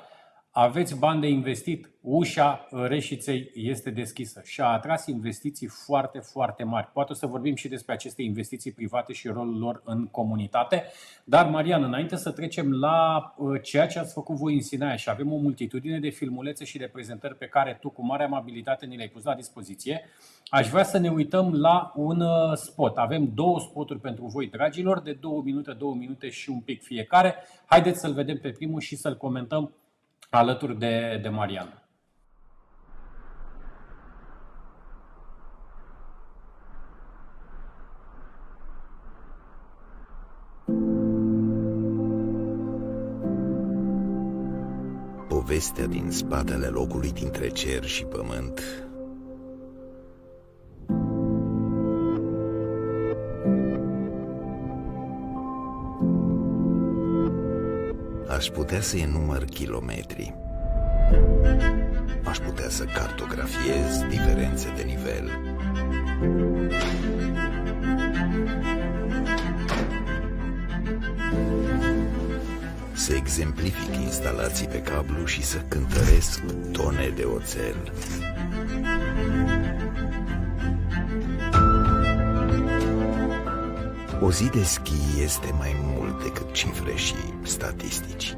aveți 0.54 0.98
bani 0.98 1.20
de 1.20 1.28
investit, 1.28 1.90
ușa 2.00 2.68
Reșiței 2.70 3.50
este 3.54 3.90
deschisă 3.90 4.40
și 4.44 4.60
a 4.60 4.66
atras 4.66 5.06
investiții 5.06 5.66
foarte, 5.66 6.18
foarte 6.18 6.64
mari. 6.64 6.90
Poate 6.92 7.12
o 7.12 7.14
să 7.14 7.26
vorbim 7.26 7.54
și 7.54 7.68
despre 7.68 7.92
aceste 7.92 8.22
investiții 8.22 8.72
private 8.72 9.12
și 9.12 9.28
rolul 9.28 9.58
lor 9.58 9.82
în 9.84 10.06
comunitate. 10.06 10.84
Dar, 11.24 11.46
Marian, 11.46 11.82
înainte 11.82 12.16
să 12.16 12.30
trecem 12.30 12.72
la 12.72 13.34
uh, 13.36 13.62
ceea 13.62 13.86
ce 13.86 13.98
ați 13.98 14.12
făcut 14.12 14.36
voi 14.36 14.54
în 14.54 14.62
Sinaia 14.62 14.96
și 14.96 15.10
avem 15.10 15.32
o 15.32 15.36
multitudine 15.36 15.98
de 15.98 16.08
filmulețe 16.08 16.64
și 16.64 16.78
de 16.78 16.90
prezentări 16.92 17.36
pe 17.36 17.46
care 17.46 17.78
tu 17.80 17.90
cu 17.90 18.04
mare 18.04 18.24
amabilitate 18.24 18.86
ni 18.86 18.96
le-ai 18.96 19.08
pus 19.08 19.24
la 19.24 19.34
dispoziție, 19.34 20.04
aș 20.48 20.68
vrea 20.68 20.84
să 20.84 20.98
ne 20.98 21.08
uităm 21.08 21.52
la 21.52 21.92
un 21.96 22.20
uh, 22.20 22.52
spot. 22.54 22.96
Avem 22.96 23.30
două 23.34 23.60
spoturi 23.60 24.00
pentru 24.00 24.26
voi, 24.26 24.46
dragilor, 24.46 25.00
de 25.00 25.12
două 25.12 25.42
minute, 25.44 25.72
două 25.72 25.94
minute 25.94 26.28
și 26.28 26.50
un 26.50 26.60
pic 26.60 26.82
fiecare. 26.82 27.34
Haideți 27.66 28.00
să-l 28.00 28.12
vedem 28.12 28.38
pe 28.38 28.50
primul 28.50 28.80
și 28.80 28.96
să-l 28.96 29.16
comentăm 29.16 29.72
alături 30.34 30.78
de, 30.78 31.18
de 31.22 31.28
Marian. 31.28 31.82
Povestea 45.28 45.86
din 45.86 46.10
spatele 46.10 46.66
locului 46.66 47.12
dintre 47.12 47.48
cer 47.48 47.84
și 47.84 48.04
pământ 48.04 48.60
Aș 58.42 58.48
putea 58.48 58.80
să 58.80 58.96
enumăr 58.96 59.44
kilometri. 59.44 60.34
Aș 62.24 62.38
putea 62.38 62.68
să 62.68 62.84
cartografiez 62.84 64.04
diferențe 64.08 64.72
de 64.76 64.82
nivel. 64.82 65.30
Să 72.92 73.14
exemplific 73.14 73.94
instalații 73.94 74.66
pe 74.66 74.82
cablu 74.82 75.24
și 75.24 75.42
să 75.42 75.58
cântăresc 75.68 76.42
tone 76.72 77.12
de 77.16 77.24
oțel. 77.24 77.92
O 84.24 84.30
zi 84.30 84.48
de 84.50 84.62
schi 84.62 85.22
este 85.22 85.54
mai 85.58 85.76
mult 85.82 86.22
decât 86.22 86.52
cifre 86.52 86.94
și 86.94 87.14
statistici. 87.42 88.36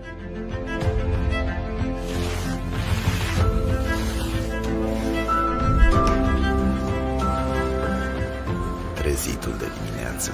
Trezitul 8.95 9.55
de 9.59 9.67
dimineață. 9.85 10.33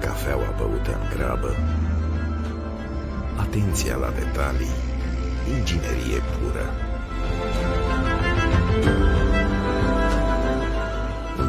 Cafeaua 0.00 0.54
băută 0.56 0.98
în 1.02 1.16
grabă. 1.16 1.54
Atenția 3.36 3.96
la 3.96 4.10
detalii. 4.10 4.74
Inginerie 5.58 6.18
pură. 6.38 6.87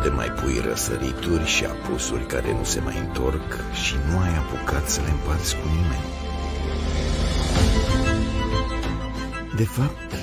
Unde 0.10 0.22
mai 0.22 0.32
pui 0.32 0.60
răsărituri 0.60 1.46
și 1.46 1.66
apusuri 1.66 2.26
care 2.26 2.54
nu 2.54 2.64
se 2.64 2.80
mai 2.80 2.98
întorc 2.98 3.74
și 3.84 3.96
nu 4.10 4.20
ai 4.20 4.38
apucat 4.38 4.90
să 4.90 5.02
le 5.02 5.10
împarți 5.10 5.56
cu 5.56 5.68
nimeni. 5.68 6.08
De 9.56 9.64
fapt, 9.64 10.14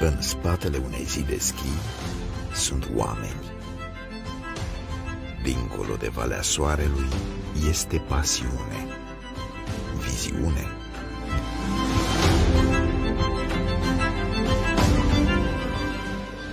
în 0.00 0.22
spatele 0.22 0.78
unei 0.86 1.04
zi 1.04 1.22
de 1.22 1.36
schi 1.38 1.74
sunt 2.54 2.88
oameni. 2.94 3.40
Dincolo 5.42 5.94
de 5.98 6.08
Valea 6.08 6.42
Soarelui 6.42 7.08
este 7.68 7.96
pasiune, 8.08 8.86
viziune. 9.98 10.66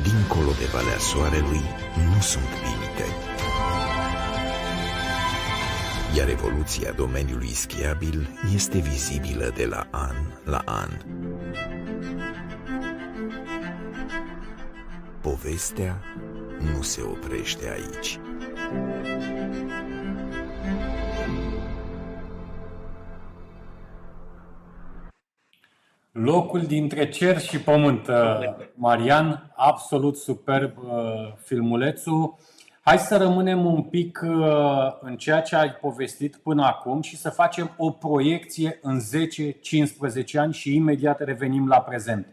Dincolo 0.04 0.51
de 0.60 0.65
Valea 0.71 0.97
Soarelui 0.97 1.62
nu 2.13 2.21
sunt 2.21 2.43
limite. 2.43 2.70
Iar 6.17 6.30
evoluția 6.30 6.91
domeniului 6.91 7.47
schiabil 7.47 8.28
este 8.54 8.78
vizibilă 8.78 9.52
de 9.56 9.65
la 9.65 9.88
an 9.91 10.15
la 10.45 10.62
an. 10.65 10.89
Povestea 15.21 16.04
nu 16.76 16.82
se 16.82 17.02
oprește 17.02 17.69
aici. 17.69 18.19
Locul 26.12 26.62
dintre 26.62 27.10
cer 27.10 27.39
și 27.39 27.60
pământ, 27.60 28.08
uh, 28.08 28.15
Marian, 28.76 29.54
absolut 29.56 30.17
superb 30.17 30.78
uh, 30.78 30.93
filmulețul. 31.43 32.38
Hai 32.83 32.99
să 32.99 33.17
rămânem 33.17 33.65
un 33.65 33.83
pic 33.83 34.19
uh, 34.23 34.97
în 35.01 35.17
ceea 35.17 35.41
ce 35.41 35.55
ai 35.55 35.71
povestit 35.71 36.35
până 36.35 36.65
acum 36.65 37.01
și 37.01 37.17
să 37.17 37.29
facem 37.29 37.73
o 37.77 37.91
proiecție 37.91 38.79
în 38.81 38.99
10-15 38.99 39.03
ani 40.33 40.53
și 40.53 40.75
imediat 40.75 41.19
revenim 41.19 41.67
la 41.67 41.81
prezent. 41.81 42.27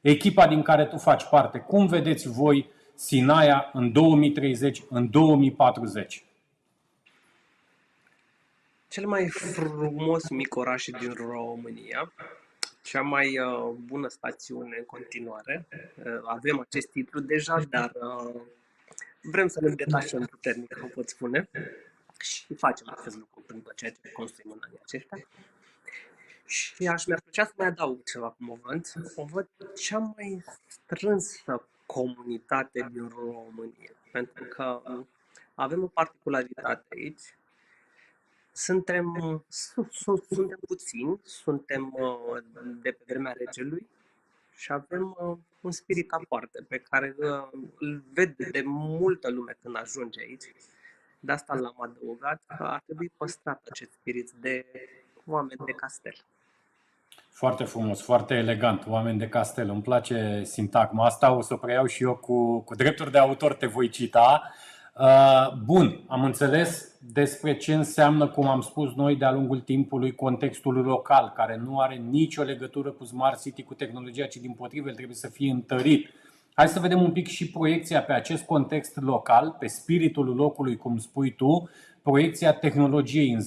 Echipa 0.00 0.46
din 0.46 0.62
care 0.62 0.86
tu 0.86 0.96
faci 0.96 1.24
parte, 1.24 1.58
cum 1.58 1.86
vedeți 1.86 2.28
voi 2.28 2.68
Sinaia 2.94 3.70
în 3.72 3.92
2030, 3.92 4.82
în 4.90 5.10
2040? 5.10 6.24
Cel 8.88 9.06
mai 9.06 9.28
frumos 9.28 10.28
mic 10.28 10.56
oraș 10.56 10.84
din 11.00 11.12
România, 11.12 12.12
cea 12.82 13.00
mai 13.00 13.38
uh, 13.38 13.74
bună 13.86 14.08
stațiune 14.08 14.76
în 14.78 14.84
continuare. 14.84 15.66
Uh, 15.70 16.04
avem 16.24 16.60
acest 16.60 16.90
titlu 16.90 17.20
deja, 17.20 17.62
dar 17.70 17.92
uh, 17.94 18.40
vrem 19.24 19.48
să 19.48 19.60
ne 19.60 19.74
detașăm 19.74 20.24
puternic, 20.24 20.78
cum 20.78 20.88
pot 20.88 21.08
spune, 21.08 21.48
și 22.18 22.54
facem 22.54 22.86
acest 22.98 23.16
lucru 23.16 23.40
prin 23.40 23.60
tot 23.60 23.74
ceea 23.74 23.90
ce 23.90 24.12
construim 24.12 24.52
în 24.52 24.58
anii 24.64 24.78
aceștia. 24.82 25.26
Și 26.46 26.86
aș 26.86 27.04
mi-ar 27.04 27.20
plăcea 27.20 27.44
să 27.44 27.52
mai 27.56 27.66
adaug 27.66 28.02
ceva 28.04 28.30
cum 28.30 28.48
o 28.48 28.58
văd. 28.62 28.92
O 29.16 29.24
văd 29.24 29.48
cea 29.74 29.98
mai 29.98 30.44
strânsă 30.66 31.66
comunitate 31.86 32.88
din 32.92 33.08
România. 33.08 33.90
Pentru 34.12 34.44
că 34.44 34.82
um, 34.84 35.08
avem 35.54 35.82
o 35.82 35.86
particularitate 35.86 36.84
aici, 36.90 37.36
suntem, 38.52 39.44
su- 39.48 39.88
su- 39.90 40.26
suntem 40.30 40.58
puțini, 40.66 41.20
suntem 41.22 41.92
uh, 41.92 42.42
de 42.82 42.90
pe 42.90 43.02
vremea 43.06 43.32
regelui 43.32 43.86
și 44.56 44.72
avem 44.72 45.16
uh, 45.20 45.38
un 45.64 45.70
spirit 45.70 46.10
aparte 46.12 46.58
pe 46.68 46.78
care 46.90 47.14
uh, 47.18 47.48
îl 47.78 48.02
vede 48.12 48.48
de 48.50 48.62
multă 48.64 49.30
lume 49.30 49.56
când 49.62 49.76
ajunge 49.76 50.20
aici. 50.20 50.44
De 51.20 51.32
asta 51.32 51.54
l-am 51.54 51.78
adăugat 51.86 52.42
că 52.56 52.64
ar 52.64 52.82
trebui 52.86 53.12
păstrat 53.16 53.60
acest 53.70 53.92
spirit 53.92 54.30
de 54.30 54.66
oameni 55.26 55.60
de 55.66 55.72
castel. 55.72 56.16
Foarte 57.30 57.64
frumos, 57.64 58.02
foarte 58.02 58.34
elegant, 58.34 58.86
oameni 58.86 59.18
de 59.18 59.28
castel. 59.28 59.68
Îmi 59.68 59.82
place 59.82 60.42
sintagma 60.44 61.04
asta, 61.04 61.36
o 61.36 61.40
să 61.40 61.54
o 61.54 61.56
preiau 61.56 61.86
și 61.86 62.02
eu 62.02 62.16
cu, 62.16 62.60
cu 62.60 62.74
drepturi 62.74 63.10
de 63.10 63.18
autor, 63.18 63.54
te 63.54 63.66
voi 63.66 63.88
cita. 63.88 64.54
Uh, 65.00 65.52
bun, 65.64 66.00
am 66.06 66.24
înțeles 66.24 66.96
despre 67.12 67.56
ce 67.56 67.74
înseamnă, 67.74 68.28
cum 68.28 68.46
am 68.46 68.60
spus 68.60 68.94
noi, 68.94 69.16
de-a 69.16 69.32
lungul 69.32 69.60
timpului, 69.60 70.14
contextul 70.14 70.74
local, 70.74 71.32
care 71.36 71.62
nu 71.64 71.78
are 71.78 71.94
nicio 71.94 72.42
legătură 72.42 72.90
cu 72.90 73.04
Smart 73.04 73.40
City, 73.42 73.62
cu 73.62 73.74
tehnologia, 73.74 74.26
ci 74.26 74.36
din 74.36 74.52
potrivă, 74.52 74.88
el 74.88 74.94
trebuie 74.94 75.16
să 75.16 75.28
fie 75.28 75.50
întărit. 75.50 76.08
Hai 76.54 76.68
să 76.68 76.80
vedem 76.80 77.02
un 77.02 77.12
pic 77.12 77.26
și 77.26 77.50
proiecția 77.50 78.02
pe 78.02 78.12
acest 78.12 78.44
context 78.44 79.00
local, 79.00 79.56
pe 79.58 79.66
spiritul 79.66 80.34
locului, 80.34 80.76
cum 80.76 80.98
spui 80.98 81.30
tu, 81.30 81.68
proiecția 82.02 82.52
tehnologiei 82.52 83.32
în 83.32 83.40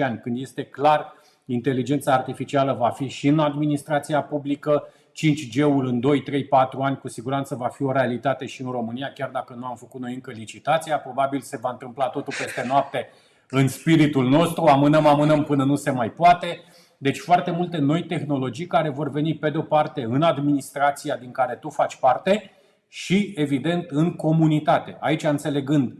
10-15 0.00 0.02
ani, 0.02 0.20
când 0.22 0.38
este 0.40 0.62
clar 0.64 1.12
inteligența 1.44 2.12
artificială 2.12 2.72
va 2.72 2.90
fi 2.90 3.06
și 3.06 3.28
în 3.28 3.38
administrația 3.38 4.22
publică, 4.22 4.84
5G-ul 5.20 5.86
în 5.86 6.00
2, 6.00 6.22
3, 6.22 6.44
4 6.44 6.80
ani 6.80 6.98
cu 6.98 7.08
siguranță 7.08 7.54
va 7.54 7.68
fi 7.68 7.82
o 7.82 7.92
realitate 7.92 8.46
și 8.46 8.62
în 8.62 8.70
România, 8.70 9.12
chiar 9.12 9.30
dacă 9.30 9.54
nu 9.54 9.66
am 9.66 9.76
făcut 9.76 10.00
noi 10.00 10.14
încă 10.14 10.30
licitația, 10.30 10.98
probabil 10.98 11.40
se 11.40 11.58
va 11.62 11.70
întâmpla 11.70 12.08
totul 12.08 12.34
peste 12.38 12.64
noapte 12.66 13.08
în 13.50 13.68
spiritul 13.68 14.28
nostru, 14.28 14.64
amânăm, 14.64 15.06
amânăm 15.06 15.44
până 15.44 15.64
nu 15.64 15.76
se 15.76 15.90
mai 15.90 16.10
poate. 16.10 16.60
Deci 16.98 17.18
foarte 17.18 17.50
multe 17.50 17.78
noi 17.78 18.04
tehnologii 18.04 18.66
care 18.66 18.88
vor 18.88 19.10
veni 19.10 19.34
pe 19.34 19.50
de-o 19.50 19.62
parte 19.62 20.02
în 20.02 20.22
administrația 20.22 21.16
din 21.16 21.30
care 21.30 21.54
tu 21.54 21.68
faci 21.68 21.96
parte 21.96 22.50
și 22.88 23.32
evident 23.36 23.90
în 23.90 24.14
comunitate. 24.14 24.96
Aici 25.00 25.22
înțelegând 25.22 25.94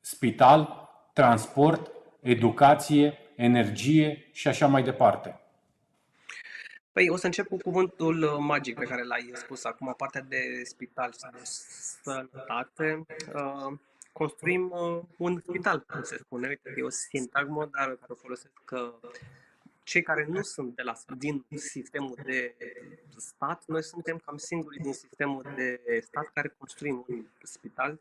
spital, 0.00 0.88
transport, 1.12 1.90
educație, 2.20 3.18
energie 3.36 4.30
și 4.32 4.48
așa 4.48 4.66
mai 4.66 4.82
departe. 4.82 5.40
Păi 6.94 7.08
o 7.08 7.16
să 7.16 7.26
încep 7.26 7.48
cu 7.48 7.56
cuvântul 7.56 8.22
uh, 8.22 8.36
magic 8.38 8.78
pe 8.78 8.84
care 8.84 9.04
l-ai 9.04 9.30
spus 9.32 9.64
acum, 9.64 9.94
partea 9.96 10.20
de 10.20 10.62
spital 10.64 11.12
și 11.12 11.18
de 11.32 11.40
sănătate. 12.02 13.06
Uh, 13.34 13.78
construim 14.12 14.70
uh, 14.70 15.02
un 15.16 15.40
spital, 15.40 15.84
cum 15.88 16.02
se 16.02 16.16
spune. 16.16 16.48
Uite, 16.48 16.74
e 16.76 16.82
o 16.82 16.88
sintagmă, 16.88 17.68
dar 17.72 17.86
care 17.86 18.12
o 18.12 18.14
folosesc 18.14 18.52
că 18.64 18.94
cei 19.82 20.02
care 20.02 20.26
nu 20.28 20.42
sunt 20.42 20.76
de 20.76 20.82
la, 20.82 20.94
din 21.18 21.44
sistemul 21.54 22.18
de 22.24 22.54
stat, 23.16 23.62
noi 23.66 23.82
suntem 23.82 24.22
cam 24.24 24.36
singurii 24.36 24.80
din 24.80 24.92
sistemul 24.92 25.46
de 25.54 25.80
stat 26.06 26.30
care 26.34 26.54
construim 26.58 27.04
un 27.08 27.24
spital. 27.42 27.98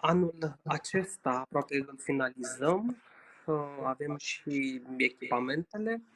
Anul 0.00 0.58
acesta 0.62 1.30
aproape 1.30 1.76
îl 1.76 1.94
finalizăm, 1.98 2.96
avem 3.82 4.16
și 4.16 4.82
echipamentele 4.96 5.92
Uh, 5.92 6.13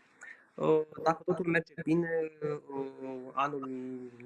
dacă 1.03 1.23
totul 1.25 1.47
merge 1.47 1.75
bine, 1.85 2.31
uh, 2.43 3.31
anul 3.33 3.69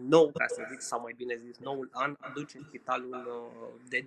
nou, 0.09 0.31
ca 0.35 0.47
să 0.47 0.67
zic, 0.71 0.81
sau 0.81 1.01
mai 1.01 1.15
bine 1.17 1.37
zis, 1.37 1.59
noul 1.59 1.89
an, 1.93 2.17
aduce 2.19 2.59
spitalul 2.59 3.11
uh, 3.11 3.81
de, 3.89 4.05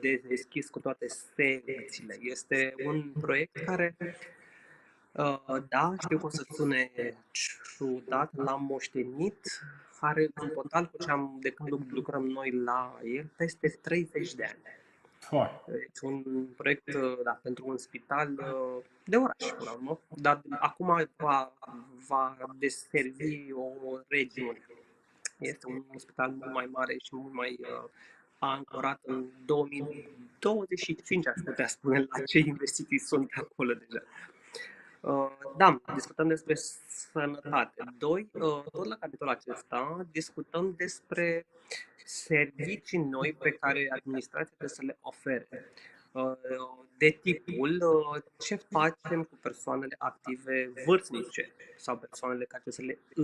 de 0.00 0.22
deschis 0.28 0.68
cu 0.68 0.78
toate 0.80 1.06
secțiile. 1.06 2.18
Este 2.20 2.74
un 2.84 3.12
proiect 3.20 3.56
care, 3.64 3.96
da, 5.68 5.94
știu 6.00 6.18
că 6.18 6.26
o 6.26 6.28
să 6.28 6.44
sune 6.52 6.90
ciudat, 7.30 8.30
l-am 8.36 8.64
moștenit, 8.64 9.46
are 10.00 10.30
în 10.34 10.48
total, 10.48 10.90
cu 10.90 11.02
ce 11.02 11.10
am, 11.10 11.38
de 11.40 11.50
când 11.50 11.92
lucrăm 11.92 12.26
noi 12.26 12.50
la 12.50 12.98
el, 13.04 13.30
peste 13.36 13.68
30 13.68 14.34
de 14.34 14.44
ani. 14.44 14.80
Deci 15.66 16.00
un 16.00 16.46
proiect 16.56 16.94
da, 17.24 17.40
pentru 17.42 17.66
un 17.66 17.76
spital 17.76 18.34
de 19.04 19.16
oraș, 19.16 19.50
până 19.56 19.70
la 19.70 19.72
urmă, 19.72 19.98
dar 20.08 20.40
acum 20.58 21.08
va, 21.16 21.52
va 22.06 22.36
deservi 22.58 23.52
o 23.52 23.98
regiune. 24.08 24.66
Este 25.38 25.66
un 25.66 25.84
spital 25.96 26.30
mult 26.30 26.52
mai 26.52 26.68
mare 26.72 26.96
și 27.02 27.16
mult 27.16 27.32
mai 27.32 27.58
uh, 27.60 27.88
ancorat 28.38 29.00
în 29.04 29.24
2025, 29.44 31.26
aș 31.26 31.34
putea 31.44 31.66
spune, 31.66 31.98
la 31.98 32.22
ce 32.24 32.38
investiții 32.38 32.98
sunt 32.98 33.30
acolo 33.34 33.72
deja. 33.72 34.02
Uh, 35.00 35.30
da, 35.56 35.80
discutăm 35.94 36.28
despre 36.28 36.54
sănătate. 36.86 37.84
Doi, 37.98 38.28
uh, 38.32 38.62
tot 38.72 38.84
la 38.84 38.96
capitolul 38.96 39.32
acesta, 39.32 40.06
discutăm 40.12 40.74
despre 40.76 41.46
servicii 42.04 42.98
noi 42.98 43.32
pe 43.32 43.50
care 43.50 43.86
administrația 43.90 44.54
trebuie 44.56 44.68
să 44.68 44.82
le 44.84 44.98
ofere. 45.00 45.48
Uh, 46.12 46.32
de 46.98 47.18
tipul 47.22 47.82
ce 48.38 48.54
facem 48.54 49.22
cu 49.22 49.38
persoanele 49.40 49.94
active 49.98 50.72
vârstnice 50.84 51.52
sau 51.76 51.98
persoanele 51.98 52.44
care 52.44 52.62
trebuie 52.62 52.96
să 52.96 52.98
le 53.12 53.22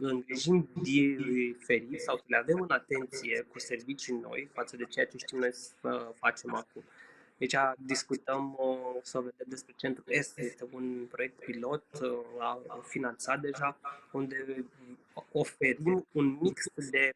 îngrijim 0.00 0.68
diferit 0.82 2.00
sau 2.00 2.16
să 2.16 2.24
le 2.26 2.36
avem 2.36 2.60
în 2.60 2.70
atenție 2.70 3.46
cu 3.52 3.58
servicii 3.58 4.14
noi 4.14 4.48
față 4.52 4.76
de 4.76 4.84
ceea 4.84 5.06
ce 5.06 5.16
știm 5.16 5.38
noi 5.38 5.52
să 5.52 6.12
facem 6.14 6.54
acum. 6.54 6.82
Deci 7.36 7.54
discutăm, 7.78 8.58
să 9.02 9.18
vedem 9.18 9.46
despre 9.46 9.74
Centrul 9.76 10.04
Est, 10.08 10.38
este 10.38 10.68
un 10.72 11.06
proiect 11.10 11.44
pilot 11.44 11.84
finanțat 12.82 13.40
deja, 13.40 13.78
unde 14.12 14.64
oferim 15.32 16.06
un 16.12 16.38
mix 16.40 16.64
de 16.90 17.12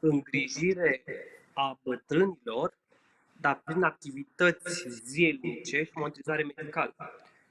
îngrijire 0.00 1.04
a 1.52 1.78
bătrânilor, 1.82 2.74
dar 3.40 3.60
prin 3.64 3.82
activități 3.82 4.88
zilnice 4.88 5.82
și 5.82 5.90
monitorizare 5.94 6.52
medicală. 6.56 6.94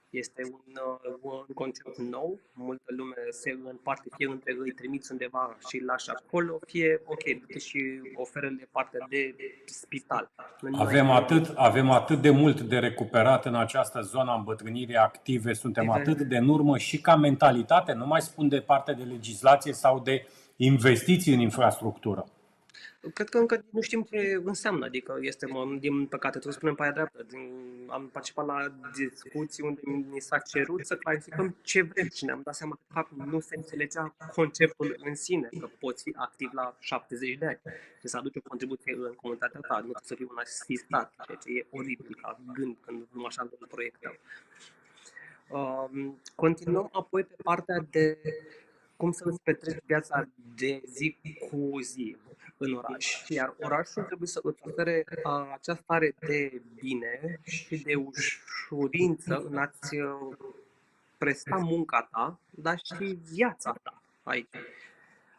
Este 0.10 0.42
un, 0.52 0.74
uh, 1.22 1.40
un 1.48 1.54
concept 1.54 1.98
nou, 1.98 2.40
multă 2.54 2.84
lume 2.98 3.16
se 3.30 3.58
împarte, 3.70 4.08
fie 4.18 4.28
între 4.28 4.56
îi 4.60 4.72
trimiți 4.72 5.12
undeva 5.12 5.58
și 5.68 5.78
îl 5.78 5.86
lași 5.86 6.10
acolo, 6.10 6.60
fie, 6.68 7.02
ok, 7.06 7.24
du 7.24 7.58
și 7.58 8.02
oferă-le 8.16 8.68
partea 8.72 9.06
de 9.10 9.36
spital. 9.66 10.32
Avem 10.72 11.10
atât, 11.10 11.52
avem 11.56 11.90
atât 11.90 12.22
de 12.22 12.30
mult 12.30 12.62
de 12.62 12.78
recuperat 12.78 13.46
în 13.46 13.56
această 13.56 14.02
zonă 14.02 14.32
a 14.32 14.36
îmbătrânirii 14.36 14.96
active, 14.96 15.54
suntem 15.54 15.90
atât 15.90 16.22
de 16.22 16.38
în 16.38 16.50
urmă 16.50 16.78
și 16.78 17.02
ca 17.02 17.16
mentalitate, 17.16 17.94
nu 17.94 18.06
mai 18.06 18.22
spun 18.22 18.48
de 18.48 18.60
parte 18.60 18.94
de 18.94 19.04
legislație 19.04 19.74
sau 19.74 20.00
de 20.00 20.28
investiții 20.56 21.34
în 21.34 21.40
infrastructură. 21.40 22.26
Cred 23.14 23.30
că 23.30 23.38
încă 23.38 23.64
nu 23.70 23.82
știm 23.82 24.02
ce 24.02 24.42
înseamnă, 24.44 24.86
adică 24.86 25.18
este, 25.22 25.46
mă, 25.46 25.76
din 25.80 26.06
păcate, 26.06 26.40
trebuie 26.40 26.54
să 26.54 26.58
spunem 26.60 26.76
pe 26.76 26.84
aia 26.84 26.92
dreaptă. 26.92 27.24
Din, 27.30 27.52
am 27.90 28.10
participat 28.10 28.46
la 28.46 28.74
discuții 28.96 29.64
unde 29.64 29.82
mi 29.86 30.20
s-a 30.20 30.38
cerut 30.38 30.86
să 30.86 30.96
clarificăm 30.98 31.56
ce 31.62 31.82
vrem 31.82 32.08
și 32.14 32.26
ne-am 32.26 32.42
dat 32.44 32.56
seama 32.56 32.74
că, 32.74 32.82
de 32.88 32.94
fapt, 32.94 33.12
nu 33.32 33.40
se 33.40 33.56
înțelegea 33.56 34.16
conceptul 34.34 34.96
în 35.04 35.16
sine, 35.16 35.50
că 35.60 35.70
poți 35.80 36.04
fi 36.04 36.14
activ 36.16 36.50
la 36.54 36.76
70 36.80 37.38
de 37.38 37.46
ani 37.46 37.60
și 38.00 38.08
să 38.08 38.18
aduci 38.18 38.36
o 38.36 38.42
contribuție 38.48 38.94
în 38.94 39.14
comunitatea 39.14 39.60
ta, 39.60 39.84
nu 39.86 39.92
să 40.04 40.16
fii 40.16 40.28
un 40.30 40.38
asistat, 40.38 41.14
ceea 41.26 41.38
ce 41.38 41.50
e 41.52 41.66
oribil 41.70 42.18
ca 42.22 42.40
gând 42.54 42.78
când 42.86 43.08
nu 43.12 43.26
așa 43.26 43.42
îl 43.42 43.68
proiectăm. 43.68 44.18
Um, 45.50 46.20
continuăm 46.36 46.90
apoi 46.92 47.24
pe 47.24 47.36
partea 47.44 47.86
de 47.90 48.18
cum 48.98 49.12
să 49.12 49.24
îți 49.26 49.42
petreci 49.44 49.84
viața 49.86 50.28
de 50.56 50.82
zi 50.86 51.18
cu 51.50 51.80
zi 51.82 52.18
în 52.58 52.74
oraș. 52.74 53.28
Iar 53.28 53.56
orașul 53.60 54.04
trebuie 54.04 54.28
să 54.28 54.40
îți 54.44 54.62
ofere 54.68 55.04
această 55.54 55.82
stare 55.84 56.16
de 56.20 56.62
bine 56.76 57.40
și 57.44 57.78
de 57.78 57.96
ușurință 57.96 59.46
în 59.50 59.58
a-ți 59.58 59.98
presta 61.18 61.56
munca 61.56 62.08
ta, 62.12 62.40
dar 62.50 62.80
și 62.84 63.20
viața 63.32 63.80
ta 63.84 64.02
aici. 64.24 64.50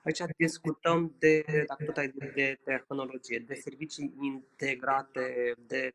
Aici 0.03 0.23
discutăm 0.37 1.15
de, 1.19 1.65
dacă 1.67 1.85
tot 1.85 1.97
ai 1.97 2.09
de, 2.09 2.33
de 2.35 2.59
tehnologie, 2.65 3.45
de 3.47 3.55
servicii 3.55 4.13
integrate, 4.21 5.55
de 5.67 5.95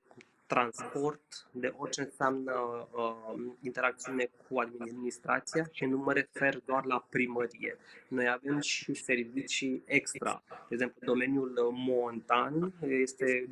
transport, 0.54 1.48
de 1.52 1.74
orice 1.78 2.02
înseamnă 2.02 2.88
uh, 2.92 3.42
interacțiune 3.62 4.30
cu 4.48 4.60
administrația 4.60 5.70
și 5.72 5.86
nu 5.86 5.98
mă 5.98 6.14
refer 6.14 6.62
doar 6.66 6.86
la 6.86 7.06
primărie. 7.10 7.78
Noi 8.08 8.30
avem 8.30 8.60
și 8.60 8.94
servicii 8.94 9.84
extra. 9.86 10.44
De 10.48 10.74
exemplu, 10.74 11.06
domeniul 11.06 11.70
montan 11.72 12.74
este 12.88 13.48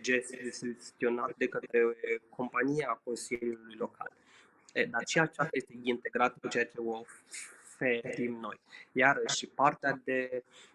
gestionat 0.00 1.34
de 1.36 1.48
către 1.48 1.96
compania 2.28 3.00
Consiliului 3.04 3.74
Local. 3.78 4.12
E, 4.72 4.84
dar 4.84 5.02
și 5.06 5.18
aceasta 5.18 5.48
este 5.52 5.74
integrată 5.82 6.36
cu 6.40 6.48
ceea 6.48 6.64
ce 6.64 6.78
o 6.78 7.00
oferim 7.80 8.38
noi. 8.40 8.60
Iarăși, 8.92 9.46
partea 9.46 10.00
de 10.04 10.42
Uh, 10.42 10.69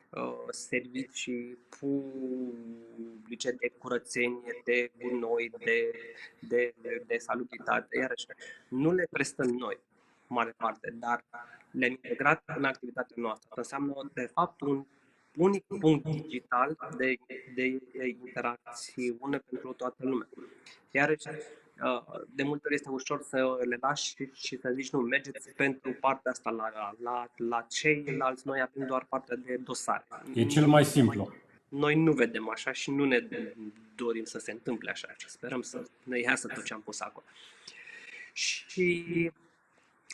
servicii 0.50 1.58
publice 1.80 3.52
de 3.52 3.72
curățenie, 3.78 4.62
de 4.64 4.92
gunoi, 4.98 5.52
de, 5.58 5.92
de, 6.40 6.74
de 7.08 7.18
salubritate, 7.18 7.98
iarăși 7.98 8.26
nu 8.68 8.92
le 8.92 9.08
prestăm 9.10 9.48
noi, 9.50 9.80
mare 10.28 10.54
parte, 10.58 10.94
dar 11.00 11.24
le-am 11.72 11.92
integrat 11.92 12.44
în 12.46 12.64
activitatea 12.64 13.16
noastră. 13.20 13.48
Asta 13.50 13.62
înseamnă, 13.62 14.12
de 14.14 14.30
fapt, 14.34 14.62
un 14.62 14.86
unic 15.36 15.64
punct 15.80 16.06
digital 16.06 16.78
de, 16.98 17.16
de 17.56 17.80
interacțiune 18.08 19.38
pentru 19.38 19.74
toată 19.74 20.06
lumea. 20.06 20.28
Iarăși, 20.92 21.28
de 22.30 22.44
multe 22.44 22.62
ori 22.66 22.76
este 22.76 22.90
ușor 22.90 23.22
să 23.22 23.58
le 23.68 23.78
lași 23.82 24.16
și 24.34 24.58
să 24.58 24.72
zici 24.74 24.90
nu, 24.90 25.00
mergeți 25.00 25.50
pentru 25.50 25.98
partea 26.00 26.32
asta 26.32 26.50
la, 26.50 26.94
la, 27.04 27.28
la 27.36 27.66
ceilalți, 27.70 28.48
noi 28.48 28.62
avem 28.62 28.88
doar 28.88 29.06
partea 29.10 29.36
de 29.36 29.56
dosare. 29.56 30.06
E 30.34 30.46
cel 30.46 30.68
mai 30.68 30.86
simplu. 30.86 31.34
Noi 31.70 31.96
nu 31.96 32.12
vedem 32.12 32.50
așa 32.50 32.72
și 32.72 32.92
nu 32.92 33.06
ne 33.06 33.28
dorim 33.96 34.24
să 34.24 34.40
se 34.40 34.52
întâmple 34.52 34.90
așa 34.92 35.14
și 35.18 35.30
sperăm 35.30 35.62
să 35.62 35.86
ne 36.04 36.20
iasă 36.20 36.48
tot 36.48 36.64
ce 36.64 36.74
am 36.74 36.82
pus 36.82 37.00
acolo. 37.00 37.26
Și 38.34 39.32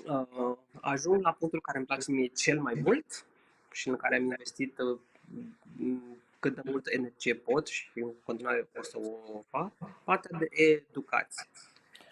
uh, 0.05 0.57
ajung 0.81 1.21
la 1.21 1.31
punctul 1.31 1.61
care 1.61 1.77
îmi 1.77 1.87
place 1.87 2.11
mie 2.11 2.27
cel 2.27 2.59
mai 2.59 2.81
mult 2.83 3.25
și 3.71 3.87
în 3.87 3.95
care 3.95 4.15
am 4.15 4.21
investit 4.21 4.77
uh, 4.77 4.99
cât 6.41 6.55
de 6.55 6.61
multă 6.71 6.89
energie 6.93 7.35
pot 7.35 7.67
și 7.67 7.89
în 7.95 8.11
continuare 8.23 8.69
o 8.79 8.83
să 8.83 8.97
o 8.97 9.41
fac, 9.49 9.71
partea 10.03 10.37
de 10.39 10.47
educație. 10.73 11.43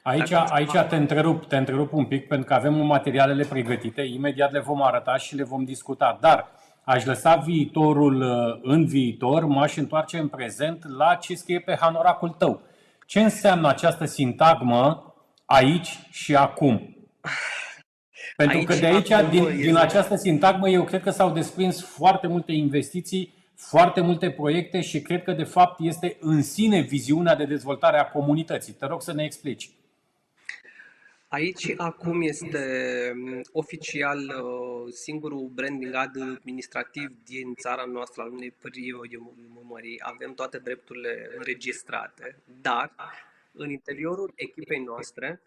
Aici, 0.03 0.31
aici 0.31 0.71
te, 0.89 0.95
întrerup, 0.95 1.45
te 1.45 1.57
întrerup 1.57 1.93
un 1.93 2.05
pic 2.05 2.27
pentru 2.27 2.47
că 2.47 2.53
avem 2.53 2.73
materialele 2.73 3.45
pregătite, 3.45 4.01
imediat 4.01 4.51
le 4.51 4.59
vom 4.59 4.81
arăta 4.81 5.17
și 5.17 5.35
le 5.35 5.43
vom 5.43 5.63
discuta, 5.63 6.17
dar 6.21 6.51
aș 6.83 7.05
lăsa 7.05 7.35
viitorul 7.35 8.21
uh, 8.21 8.59
în 8.61 8.85
viitor, 8.85 9.45
m-aș 9.45 9.75
întoarce 9.75 10.17
în 10.17 10.27
prezent 10.27 10.87
la 10.97 11.15
ce 11.15 11.35
scrie 11.35 11.59
pe 11.59 11.77
hanoracul 11.79 12.29
tău. 12.29 12.61
Ce 13.05 13.19
înseamnă 13.19 13.67
această 13.67 14.05
sintagmă 14.05 15.13
aici 15.45 15.99
și 16.11 16.35
acum? 16.35 16.97
Pentru 18.35 18.57
aici, 18.57 18.67
că 18.67 18.75
de 18.75 18.85
aici, 18.85 19.29
din, 19.29 19.57
din 19.57 19.75
această 19.75 20.15
sintagmă, 20.15 20.69
eu 20.69 20.83
cred 20.83 21.01
că 21.01 21.09
s-au 21.09 21.31
desprins 21.31 21.81
foarte 21.81 22.27
multe 22.27 22.51
investiții 22.51 23.38
foarte 23.59 24.01
multe 24.01 24.31
proiecte 24.31 24.81
și 24.81 25.01
cred 25.01 25.23
că 25.23 25.31
de 25.31 25.43
fapt 25.43 25.79
este 25.79 26.17
în 26.19 26.43
sine 26.43 26.81
viziunea 26.81 27.35
de 27.35 27.45
dezvoltare 27.45 27.97
a 27.97 28.09
comunității. 28.09 28.73
Te 28.73 28.85
rog 28.85 29.01
să 29.01 29.13
ne 29.13 29.23
explici. 29.23 29.69
Aici 31.27 31.73
acum 31.77 32.21
este 32.21 32.61
mm, 33.15 33.41
oficial 33.51 34.19
uh, 34.19 34.93
singurul 34.93 35.51
branding 35.53 35.95
administrativ 35.95 37.11
din 37.25 37.53
țara 37.53 37.83
noastră 37.83 38.21
al 38.21 38.31
unei 38.31 38.51
primării. 38.51 39.99
Avem 39.99 40.33
toate 40.33 40.57
drepturile 40.57 41.29
înregistrate, 41.37 42.35
dar 42.61 42.93
în 43.51 43.69
interiorul 43.69 44.31
echipei 44.35 44.79
noastre 44.79 45.41